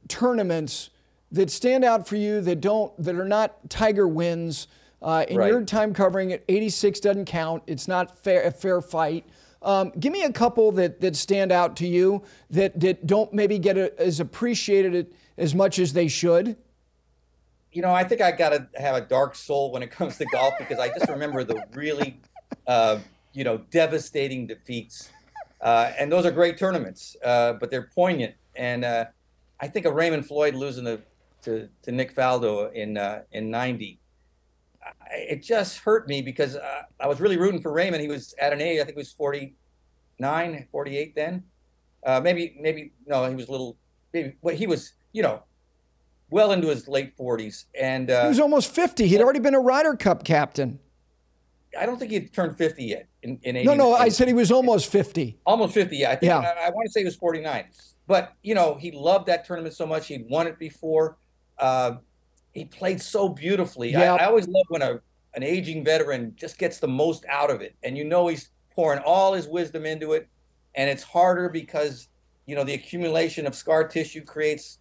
tournaments 0.08 0.90
that 1.32 1.50
stand 1.50 1.84
out 1.84 2.06
for 2.06 2.16
you 2.16 2.40
that 2.40 2.60
don't 2.60 2.96
that 3.02 3.14
are 3.14 3.24
not 3.24 3.70
Tiger 3.70 4.06
wins 4.06 4.68
uh, 5.02 5.24
in 5.28 5.38
right. 5.38 5.50
your 5.50 5.62
time 5.64 5.94
covering 5.94 6.30
it, 6.30 6.44
86 6.48 7.00
doesn't 7.00 7.24
count. 7.24 7.62
It's 7.66 7.88
not 7.88 8.18
fair, 8.18 8.42
a 8.42 8.50
fair 8.50 8.80
fight. 8.80 9.24
Um, 9.62 9.92
give 9.98 10.12
me 10.12 10.22
a 10.22 10.32
couple 10.32 10.72
that, 10.72 11.00
that 11.00 11.16
stand 11.16 11.52
out 11.52 11.76
to 11.76 11.86
you 11.86 12.22
that, 12.50 12.78
that 12.80 13.06
don't 13.06 13.32
maybe 13.32 13.58
get 13.58 13.76
a, 13.76 13.98
as 14.00 14.20
appreciated 14.20 15.14
as 15.36 15.54
much 15.54 15.78
as 15.78 15.92
they 15.92 16.08
should. 16.08 16.56
You 17.72 17.82
know, 17.82 17.92
I 17.92 18.04
think 18.04 18.20
I 18.20 18.32
got 18.32 18.50
to 18.50 18.68
have 18.80 18.96
a 18.96 19.00
dark 19.00 19.34
soul 19.34 19.70
when 19.70 19.82
it 19.82 19.90
comes 19.90 20.18
to 20.18 20.24
golf 20.26 20.54
because 20.58 20.78
I 20.78 20.88
just 20.88 21.08
remember 21.08 21.44
the 21.44 21.64
really, 21.72 22.20
uh, 22.66 22.98
you 23.32 23.44
know, 23.44 23.58
devastating 23.70 24.46
defeats. 24.46 25.10
Uh, 25.60 25.92
and 25.98 26.10
those 26.10 26.24
are 26.24 26.30
great 26.30 26.58
tournaments, 26.58 27.16
uh, 27.24 27.54
but 27.54 27.70
they're 27.70 27.90
poignant. 27.94 28.34
And 28.54 28.84
uh, 28.84 29.06
I 29.60 29.68
think 29.68 29.86
of 29.86 29.94
Raymond 29.94 30.26
Floyd 30.26 30.54
losing 30.54 30.84
to, 30.84 31.00
to, 31.42 31.68
to 31.82 31.92
Nick 31.92 32.14
Faldo 32.14 32.72
in, 32.72 32.96
uh, 32.96 33.22
in 33.32 33.50
90 33.50 34.00
it 35.12 35.42
just 35.42 35.78
hurt 35.78 36.08
me 36.08 36.22
because 36.22 36.56
uh, 36.56 36.82
I 37.00 37.06
was 37.06 37.20
really 37.20 37.36
rooting 37.36 37.60
for 37.60 37.72
Raymond. 37.72 38.02
He 38.02 38.08
was 38.08 38.34
at 38.40 38.52
an 38.52 38.60
age, 38.60 38.80
I 38.80 38.84
think 38.84 38.96
he 38.96 39.00
was 39.00 39.12
49, 39.12 40.66
48 40.70 41.14
then. 41.14 41.44
Uh, 42.04 42.20
maybe, 42.22 42.56
maybe, 42.58 42.92
no, 43.06 43.28
he 43.28 43.34
was 43.34 43.48
a 43.48 43.50
little, 43.50 43.76
maybe, 44.12 44.36
well, 44.40 44.54
he 44.54 44.66
was, 44.66 44.94
you 45.12 45.22
know, 45.22 45.42
well 46.30 46.52
into 46.52 46.68
his 46.68 46.88
late 46.88 47.16
40s. 47.16 47.66
And 47.78 48.08
he 48.08 48.28
was 48.28 48.40
almost 48.40 48.72
50. 48.72 49.06
He'd 49.06 49.20
already 49.20 49.40
been 49.40 49.54
a 49.54 49.60
Ryder 49.60 49.96
Cup 49.96 50.24
captain. 50.24 50.78
I 51.78 51.86
don't 51.86 51.98
think 51.98 52.10
he'd 52.10 52.32
turned 52.32 52.56
50 52.56 52.84
yet 52.84 53.08
in, 53.22 53.38
in 53.42 53.56
80. 53.56 53.66
No, 53.66 53.74
no, 53.74 53.94
I 53.94 54.08
said 54.08 54.28
he 54.28 54.34
was 54.34 54.50
almost 54.50 54.90
50. 54.90 55.38
Almost 55.46 55.74
50, 55.74 55.96
yeah. 55.96 56.10
I 56.10 56.16
think, 56.16 56.30
yeah. 56.30 56.38
I, 56.38 56.66
I 56.66 56.70
want 56.70 56.86
to 56.86 56.92
say 56.92 57.00
he 57.00 57.04
was 57.04 57.16
49. 57.16 57.64
But, 58.06 58.34
you 58.42 58.54
know, 58.54 58.74
he 58.74 58.90
loved 58.90 59.26
that 59.26 59.44
tournament 59.44 59.74
so 59.74 59.86
much. 59.86 60.08
He'd 60.08 60.28
won 60.28 60.46
it 60.46 60.58
before. 60.58 61.16
Uh, 61.58 61.96
he 62.52 62.64
played 62.64 63.00
so 63.00 63.28
beautifully. 63.28 63.92
Yep. 63.92 64.20
I, 64.20 64.24
I, 64.24 64.26
always 64.26 64.48
love 64.48 64.64
when 64.68 64.82
a 64.82 65.00
an 65.34 65.42
aging 65.42 65.84
veteran 65.84 66.32
just 66.36 66.58
gets 66.58 66.78
the 66.78 66.88
most 66.88 67.24
out 67.28 67.50
of 67.50 67.60
it, 67.60 67.76
and 67.82 67.96
you 67.96 68.04
know 68.04 68.26
he's 68.26 68.50
pouring 68.74 69.00
all 69.04 69.32
his 69.32 69.46
wisdom 69.46 69.86
into 69.86 70.12
it, 70.12 70.28
and 70.74 70.90
it's 70.90 71.02
harder 71.02 71.48
because 71.48 72.08
you 72.46 72.56
know 72.56 72.64
the 72.64 72.74
accumulation 72.74 73.46
of 73.46 73.54
scar 73.54 73.86
tissue 73.86 74.24
creates 74.24 74.78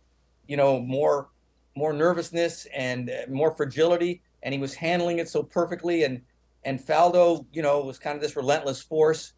you 0.48 0.58
know 0.58 0.80
more 0.80 1.30
more 1.76 1.94
nervousness 1.94 2.66
and 2.74 3.10
uh, 3.10 3.30
more 3.30 3.52
fragility, 3.52 4.22
and 4.42 4.54
he 4.54 4.60
was 4.60 4.74
handling 4.74 5.20
it 5.20 5.30
so 5.30 5.44
perfectly, 5.44 6.04
and 6.04 6.22
and 6.64 6.80
Faldo 6.80 7.46
you 7.52 7.62
know 7.62 7.82
was 7.82 8.00
kind 8.00 8.16
of 8.16 8.22
this 8.22 8.36
relentless 8.36 8.82
force, 8.82 9.34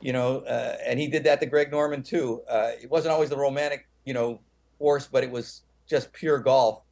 you 0.00 0.12
know, 0.12 0.40
uh, 0.40 0.76
and 0.84 0.98
he 0.98 1.08
did 1.08 1.24
that 1.24 1.40
to 1.40 1.46
Greg 1.46 1.70
Norman 1.70 2.02
too. 2.02 2.42
Uh, 2.48 2.72
it 2.80 2.90
wasn't 2.90 3.12
always 3.12 3.30
the 3.30 3.36
romantic 3.36 3.88
you 4.04 4.14
know 4.14 4.40
force, 4.78 5.08
but 5.10 5.24
it 5.24 5.30
was 5.30 5.62
just 5.88 6.12
pure 6.12 6.38
golf 6.38 6.82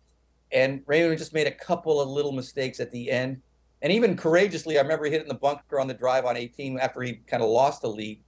and 0.53 0.83
Raymond 0.87 1.19
just 1.19 1.35
made 1.35 1.47
a 1.47 1.53
couple 1.53 2.01
of 2.01 2.09
little 2.09 2.33
mistakes 2.33 2.81
at 2.81 2.91
the 2.91 3.11
end. 3.11 3.41
And 3.83 3.93
even 3.93 4.17
courageously, 4.17 4.79
I 4.79 4.83
remember 4.83 5.05
he 5.05 5.11
hit 5.11 5.23
in 5.23 5.29
the 5.29 5.35
bunker 5.35 5.81
on 5.81 5.87
the 5.87 5.95
drive 5.95 6.25
on 6.25 6.37
18 6.37 6.79
after 6.79 7.03
he 7.03 7.15
kind 7.27 7.43
of 7.43 7.49
lost 7.49 7.83
the 7.83 7.89
lead. 7.89 8.21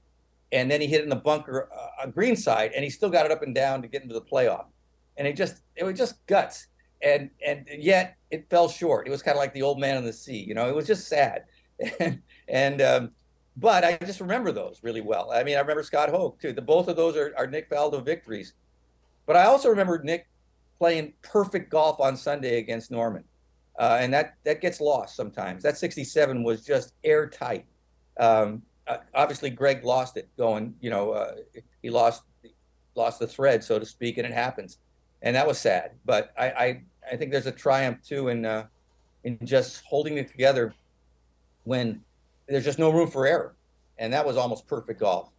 And 0.53 0.71
then 0.71 0.81
he 0.81 0.87
hit 0.87 1.03
in 1.03 1.09
the 1.09 1.17
bunker 1.17 1.69
uh, 1.75 2.03
on 2.03 2.11
green 2.11 2.35
side, 2.35 2.73
and 2.75 2.83
he 2.83 2.91
still 2.91 3.11
got 3.11 3.27
it 3.27 3.33
up 3.33 3.43
and 3.43 3.55
down 3.55 3.83
to 3.83 3.89
get 3.89 4.03
into 4.03 4.15
the 4.15 4.23
playoff. 4.23 4.67
And 5.17 5.27
it 5.27 5.37
just, 5.37 5.63
it 5.77 5.85
was 5.85 5.97
just 5.97 6.25
guts. 6.27 6.69
And 7.03 7.31
and 7.45 7.67
yet 7.79 8.17
it 8.31 8.49
fell 8.51 8.69
short. 8.69 9.07
It 9.07 9.11
was 9.11 9.23
kind 9.23 9.37
of 9.37 9.41
like 9.41 9.55
the 9.55 9.63
old 9.63 9.79
man 9.79 9.97
in 9.97 10.05
the 10.05 10.13
sea, 10.13 10.39
you 10.39 10.55
know. 10.55 10.69
It 10.69 10.75
was 10.75 10.87
just 10.87 11.09
sad. 11.09 11.45
and 12.01 12.21
and 12.49 12.83
um, 12.83 13.11
but 13.57 13.85
I 13.85 13.97
just 14.05 14.21
remember 14.21 14.53
those 14.53 14.81
really 14.83 15.01
well. 15.01 15.31
I 15.33 15.43
mean, 15.43 15.57
I 15.57 15.61
remember 15.61 15.83
Scott 15.83 16.11
Hoch 16.11 16.41
too. 16.41 16.53
The 16.53 16.63
both 16.63 16.89
of 16.89 16.97
those 16.97 17.17
are, 17.17 17.33
are 17.37 17.47
Nick 17.47 17.69
Faldo 17.69 18.05
victories. 18.05 18.55
But 19.27 19.37
I 19.37 19.45
also 19.45 19.69
remember 19.69 20.01
Nick 20.03 20.27
playing 20.79 21.13
perfect 21.23 21.71
golf 21.71 22.01
on 22.01 22.17
Sunday 22.17 22.59
against 22.59 22.91
Norman. 22.91 23.25
Uh, 23.79 23.99
and 24.01 24.13
that, 24.13 24.35
that 24.45 24.61
gets 24.61 24.81
lost 24.81 25.15
sometimes. 25.15 25.63
That 25.63 25.77
67 25.77 26.43
was 26.43 26.65
just 26.65 26.95
airtight. 27.05 27.65
Um, 28.19 28.63
uh, 28.87 28.99
obviously, 29.15 29.51
Greg 29.51 29.85
lost 29.85 30.17
it 30.17 30.29
going, 30.37 30.75
you 30.81 30.91
know, 30.91 31.13
uh, 31.13 31.37
he 31.83 31.91
lost 31.91 32.23
lost 32.95 33.21
the 33.21 33.27
thread, 33.27 33.63
so 33.63 33.79
to 33.79 33.87
speak, 33.87 34.19
and 34.19 34.27
it 34.27 34.33
happens. 34.33 34.79
And 35.23 35.35
that 35.37 35.47
was 35.47 35.59
sad. 35.59 35.93
But 36.05 36.33
I, 36.39 36.51
I, 36.51 36.83
I 37.13 37.17
think 37.17 37.33
there's 37.33 37.47
a 37.47 37.53
triumph 37.53 37.99
too 38.03 38.29
in 38.29 38.45
uh, 38.45 38.67
in 39.25 39.39
just 39.45 39.83
holding 39.85 40.19
it 40.19 40.29
together 40.29 40.75
when 41.65 42.03
there's 42.49 42.65
just 42.65 42.79
no 42.79 42.91
room 42.91 43.11
for 43.11 43.27
error, 43.27 43.55
and 43.99 44.13
that 44.13 44.25
was 44.25 44.37
almost 44.37 44.67
perfect 44.67 45.01
golf. 45.01 45.31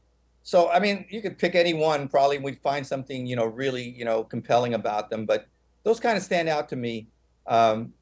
So 0.44 0.70
I 0.70 0.80
mean, 0.80 1.06
you 1.10 1.22
could 1.22 1.38
pick 1.38 1.56
any 1.56 1.74
one. 1.74 2.08
Probably 2.08 2.38
we'd 2.40 2.60
find 2.60 2.86
something 2.86 3.26
you 3.26 3.36
know 3.36 3.46
really 3.46 3.90
you 3.90 4.06
know 4.06 4.24
compelling 4.24 4.74
about 4.74 5.10
them, 5.10 5.26
but 5.26 5.48
those 5.84 6.00
kind 6.00 6.18
of 6.18 6.24
stand 6.24 6.50
out 6.50 6.70
to 6.70 6.76
me. 6.76 7.08
Um, 7.48 7.94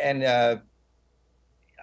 and 0.00 0.22
uh, 0.22 0.56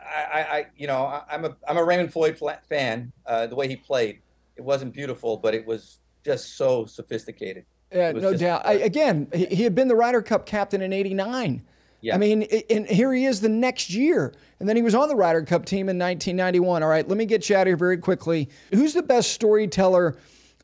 I, 0.05 0.39
I, 0.39 0.65
you 0.77 0.88
know, 0.88 1.21
I'm 1.29 1.45
a 1.45 1.55
I'm 1.67 1.77
a 1.77 1.83
Raymond 1.83 2.13
Floyd 2.13 2.39
fan. 2.69 3.11
Uh, 3.25 3.47
the 3.47 3.55
way 3.55 3.67
he 3.67 3.75
played, 3.75 4.21
it 4.55 4.61
wasn't 4.61 4.93
beautiful, 4.93 5.38
but 5.38 5.53
it 5.53 5.65
was 5.65 5.99
just 6.23 6.57
so 6.57 6.86
sophisticated. 6.86 7.65
Yeah, 7.95 8.11
no 8.11 8.31
just, 8.31 8.41
doubt. 8.41 8.63
I, 8.65 8.73
again, 8.73 9.27
he, 9.33 9.45
he 9.45 9.63
had 9.63 9.73
been 9.73 9.87
the 9.87 9.95
Ryder 9.95 10.21
Cup 10.21 10.45
captain 10.45 10.81
in 10.81 10.91
'89. 10.91 11.63
Yeah. 12.01 12.13
I 12.13 12.17
mean, 12.17 12.43
and 12.69 12.85
here 12.85 13.13
he 13.13 13.25
is 13.25 13.41
the 13.41 13.49
next 13.49 13.89
year. 13.89 14.33
And 14.59 14.69
then 14.69 14.75
he 14.75 14.81
was 14.81 14.93
on 14.93 15.09
the 15.09 15.15
Ryder 15.15 15.43
Cup 15.43 15.65
team 15.65 15.89
in 15.89 15.97
1991. 15.97 16.83
All 16.83 16.89
right, 16.89 17.07
let 17.07 17.17
me 17.17 17.25
get 17.25 17.49
you 17.49 17.55
out 17.55 17.61
of 17.63 17.67
here 17.67 17.77
very 17.77 17.97
quickly. 17.97 18.49
Who's 18.71 18.93
the 18.93 19.01
best 19.01 19.31
storyteller 19.31 20.17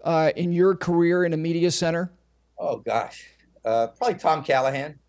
uh, 0.03 0.31
in 0.35 0.51
your 0.51 0.75
career 0.75 1.23
in 1.23 1.33
a 1.33 1.37
media 1.37 1.71
center? 1.71 2.11
Oh, 2.59 2.77
gosh. 2.77 3.27
Uh, 3.65 3.87
probably 3.87 4.19
Tom 4.19 4.43
Callahan. 4.43 4.99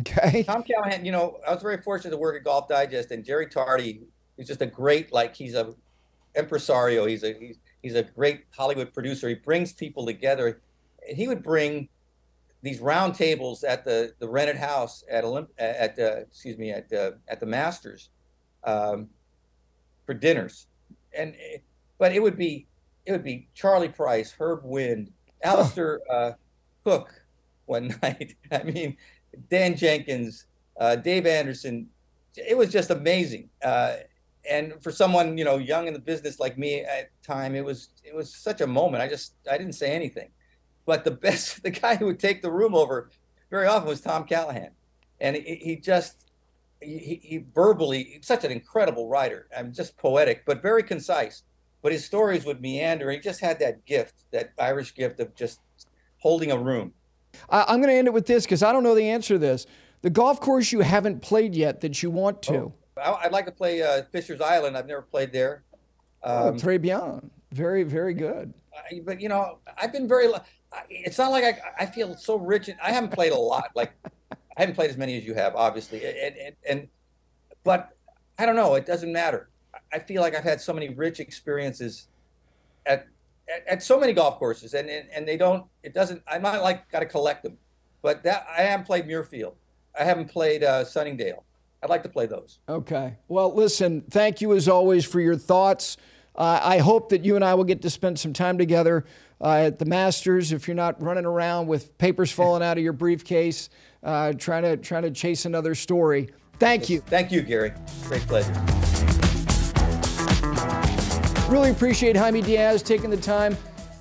Okay. 0.00 0.44
Tom 0.44 0.62
Callahan, 0.62 1.04
you 1.04 1.12
know, 1.12 1.38
I 1.46 1.52
was 1.52 1.62
very 1.62 1.82
fortunate 1.82 2.12
to 2.12 2.16
work 2.16 2.36
at 2.36 2.44
Golf 2.44 2.68
Digest, 2.68 3.10
and 3.10 3.22
Jerry 3.22 3.46
Tarde 3.46 3.98
is 4.38 4.46
just 4.46 4.62
a 4.62 4.66
great, 4.66 5.12
like, 5.12 5.36
he's 5.36 5.54
a 5.54 5.74
impresario. 6.34 7.06
He's 7.06 7.22
a 7.24 7.34
he's, 7.34 7.58
he's 7.82 7.94
a 7.94 8.02
great 8.02 8.44
Hollywood 8.56 8.92
producer. 8.92 9.28
He 9.28 9.34
brings 9.34 9.72
people 9.72 10.06
together. 10.06 10.60
He 11.06 11.28
would 11.28 11.42
bring 11.42 11.88
these 12.62 12.80
round 12.80 13.14
tables 13.14 13.64
at 13.64 13.84
the, 13.84 14.14
the 14.20 14.28
rented 14.28 14.56
house 14.56 15.04
at 15.10 15.24
Olymp 15.24 15.48
at 15.58 15.98
uh, 15.98 16.20
excuse 16.20 16.56
me 16.56 16.70
at 16.70 16.92
uh, 16.92 17.12
at 17.28 17.40
the 17.40 17.46
Masters 17.46 18.10
um, 18.64 19.08
for 20.06 20.14
dinners, 20.14 20.68
and 21.16 21.34
but 21.98 22.12
it 22.12 22.22
would 22.22 22.36
be 22.36 22.66
it 23.04 23.12
would 23.12 23.24
be 23.24 23.48
Charlie 23.54 23.88
Price, 23.88 24.32
Herb 24.38 24.60
Wind, 24.64 25.10
Alistair 25.42 26.00
uh, 26.10 26.32
Cooke 26.84 27.12
one 27.66 27.94
night. 28.02 28.36
I 28.52 28.62
mean, 28.62 28.96
Dan 29.50 29.76
Jenkins, 29.76 30.46
uh, 30.80 30.96
Dave 30.96 31.26
Anderson. 31.26 31.88
It 32.36 32.56
was 32.56 32.70
just 32.70 32.90
amazing. 32.90 33.50
Uh, 33.62 33.96
and 34.48 34.74
for 34.82 34.90
someone 34.90 35.36
you 35.36 35.44
know 35.44 35.58
young 35.58 35.86
in 35.86 35.92
the 35.92 36.00
business 36.00 36.38
like 36.38 36.56
me 36.56 36.80
at 36.80 37.10
the 37.10 37.26
time, 37.26 37.56
it 37.56 37.64
was 37.64 37.88
it 38.04 38.14
was 38.14 38.32
such 38.32 38.60
a 38.60 38.66
moment. 38.66 39.02
I 39.02 39.08
just 39.08 39.34
I 39.50 39.58
didn't 39.58 39.74
say 39.74 39.92
anything. 39.92 40.30
But 40.84 41.04
the 41.04 41.10
best, 41.10 41.62
the 41.62 41.70
guy 41.70 41.96
who 41.96 42.06
would 42.06 42.20
take 42.20 42.42
the 42.42 42.50
room 42.50 42.74
over 42.74 43.10
very 43.50 43.66
often 43.66 43.88
was 43.88 44.00
Tom 44.00 44.24
Callahan, 44.24 44.70
and 45.20 45.36
he, 45.36 45.56
he 45.56 45.76
just 45.76 46.26
he, 46.80 47.20
he 47.22 47.44
verbally 47.54 48.18
such 48.22 48.44
an 48.44 48.50
incredible 48.50 49.08
writer. 49.08 49.48
I'm 49.56 49.72
just 49.72 49.96
poetic, 49.96 50.44
but 50.44 50.62
very 50.62 50.82
concise. 50.82 51.42
But 51.82 51.92
his 51.92 52.04
stories 52.04 52.44
would 52.44 52.60
meander. 52.60 53.10
He 53.10 53.18
just 53.18 53.40
had 53.40 53.58
that 53.58 53.84
gift, 53.84 54.24
that 54.30 54.52
Irish 54.58 54.94
gift 54.94 55.18
of 55.18 55.34
just 55.34 55.60
holding 56.18 56.52
a 56.52 56.58
room. 56.58 56.92
I, 57.50 57.74
am 57.74 57.80
going 57.80 57.88
to 57.88 57.94
end 57.94 58.06
it 58.06 58.12
with 58.12 58.26
this 58.26 58.44
because 58.44 58.62
I 58.62 58.72
don't 58.72 58.84
know 58.84 58.94
the 58.94 59.08
answer 59.08 59.34
to 59.34 59.38
this. 59.38 59.66
The 60.02 60.10
golf 60.10 60.40
course 60.40 60.70
you 60.70 60.80
haven't 60.80 61.22
played 61.22 61.54
yet 61.54 61.80
that 61.80 62.02
you 62.02 62.10
want 62.10 62.42
to. 62.42 62.72
Oh, 62.96 63.18
I'd 63.20 63.32
like 63.32 63.46
to 63.46 63.52
play 63.52 63.82
uh, 63.82 64.02
Fishers 64.12 64.40
Island. 64.40 64.76
I've 64.76 64.86
never 64.86 65.02
played 65.02 65.32
there. 65.32 65.64
Oh, 66.22 66.48
um, 66.48 66.54
oh, 66.54 66.58
très 66.58 66.80
bien. 66.80 67.30
Very, 67.52 67.82
very 67.82 68.14
good. 68.14 68.52
but 69.04 69.20
you 69.20 69.28
know, 69.28 69.58
I've 69.76 69.92
been 69.92 70.08
very 70.08 70.28
it's 70.90 71.18
not 71.18 71.30
like 71.30 71.44
I, 71.44 71.60
I 71.80 71.86
feel 71.86 72.16
so 72.16 72.36
rich. 72.36 72.68
And, 72.68 72.78
I 72.82 72.92
haven't 72.92 73.12
played 73.12 73.32
a 73.32 73.36
lot. 73.36 73.70
Like 73.74 73.92
I 74.32 74.36
haven't 74.56 74.74
played 74.74 74.90
as 74.90 74.96
many 74.96 75.16
as 75.16 75.24
you 75.24 75.34
have, 75.34 75.54
obviously. 75.54 76.04
And, 76.04 76.36
and, 76.36 76.56
and, 76.68 76.88
but 77.64 77.96
I 78.38 78.46
don't 78.46 78.56
know. 78.56 78.74
It 78.74 78.86
doesn't 78.86 79.12
matter. 79.12 79.48
I 79.92 79.98
feel 79.98 80.22
like 80.22 80.34
I've 80.34 80.44
had 80.44 80.60
so 80.60 80.72
many 80.72 80.88
rich 80.88 81.20
experiences 81.20 82.08
at, 82.86 83.06
at, 83.48 83.66
at 83.66 83.82
so 83.82 83.98
many 84.00 84.12
golf 84.12 84.38
courses, 84.38 84.74
and, 84.74 84.88
and 84.88 85.08
and 85.14 85.28
they 85.28 85.36
don't. 85.36 85.66
It 85.82 85.92
doesn't. 85.94 86.22
I'm 86.26 86.42
not 86.42 86.62
like 86.62 86.90
got 86.90 87.00
to 87.00 87.06
collect 87.06 87.42
them, 87.42 87.58
but 88.00 88.22
that 88.24 88.46
I 88.48 88.62
haven't 88.62 88.86
played 88.86 89.06
Muirfield. 89.06 89.54
I 89.98 90.04
haven't 90.04 90.30
played 90.30 90.64
uh, 90.64 90.84
Sunningdale. 90.84 91.44
I'd 91.82 91.90
like 91.90 92.02
to 92.04 92.08
play 92.08 92.26
those. 92.26 92.60
Okay. 92.68 93.16
Well, 93.28 93.54
listen. 93.54 94.02
Thank 94.08 94.40
you 94.40 94.54
as 94.54 94.68
always 94.68 95.04
for 95.04 95.20
your 95.20 95.36
thoughts. 95.36 95.96
Uh, 96.34 96.60
I 96.62 96.78
hope 96.78 97.10
that 97.10 97.24
you 97.24 97.36
and 97.36 97.44
I 97.44 97.54
will 97.54 97.64
get 97.64 97.82
to 97.82 97.90
spend 97.90 98.18
some 98.18 98.32
time 98.32 98.58
together 98.58 99.04
uh, 99.40 99.54
at 99.66 99.78
the 99.78 99.84
Masters. 99.84 100.52
If 100.52 100.66
you're 100.66 100.74
not 100.74 101.02
running 101.02 101.26
around 101.26 101.66
with 101.66 101.96
papers 101.98 102.32
falling 102.32 102.62
out 102.62 102.78
of 102.78 102.84
your 102.84 102.92
briefcase, 102.92 103.68
uh, 104.02 104.32
trying 104.32 104.62
to 104.62 104.76
trying 104.76 105.02
to 105.02 105.10
chase 105.10 105.44
another 105.44 105.74
story. 105.74 106.30
Thank 106.58 106.88
you. 106.88 107.00
Thank 107.00 107.32
you, 107.32 107.42
Gary. 107.42 107.72
Great 108.04 108.22
pleasure. 108.22 108.52
Really 111.50 111.70
appreciate 111.70 112.16
Jaime 112.16 112.40
Diaz 112.40 112.82
taking 112.82 113.10
the 113.10 113.16
time. 113.16 113.56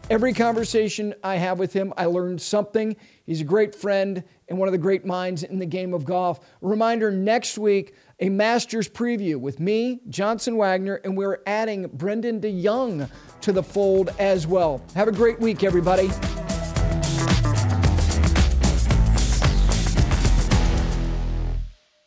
Every 0.09 0.33
conversation 0.33 1.13
I 1.23 1.35
have 1.35 1.57
with 1.57 1.71
him, 1.71 1.93
I 1.95 2.05
learned 2.05 2.41
something. 2.41 2.97
He's 3.25 3.41
a 3.41 3.45
great 3.45 3.73
friend 3.73 4.23
and 4.49 4.57
one 4.57 4.67
of 4.67 4.73
the 4.73 4.77
great 4.77 5.05
minds 5.05 5.43
in 5.43 5.57
the 5.57 5.65
game 5.65 5.93
of 5.93 6.03
golf. 6.03 6.41
Reminder 6.59 7.11
next 7.11 7.57
week, 7.57 7.95
a 8.21 8.29
Masters 8.29 8.87
preview 8.87 9.37
with 9.37 9.59
me, 9.59 9.99
Johnson 10.07 10.55
Wagner, 10.55 11.01
and 11.03 11.17
we're 11.17 11.39
adding 11.47 11.87
Brendon 11.87 12.39
de 12.39 12.51
Jonge 12.51 13.09
to 13.41 13.51
the 13.51 13.63
fold 13.63 14.11
as 14.19 14.45
well. 14.45 14.81
Have 14.93 15.07
a 15.07 15.11
great 15.11 15.39
week, 15.39 15.63
everybody. 15.63 16.11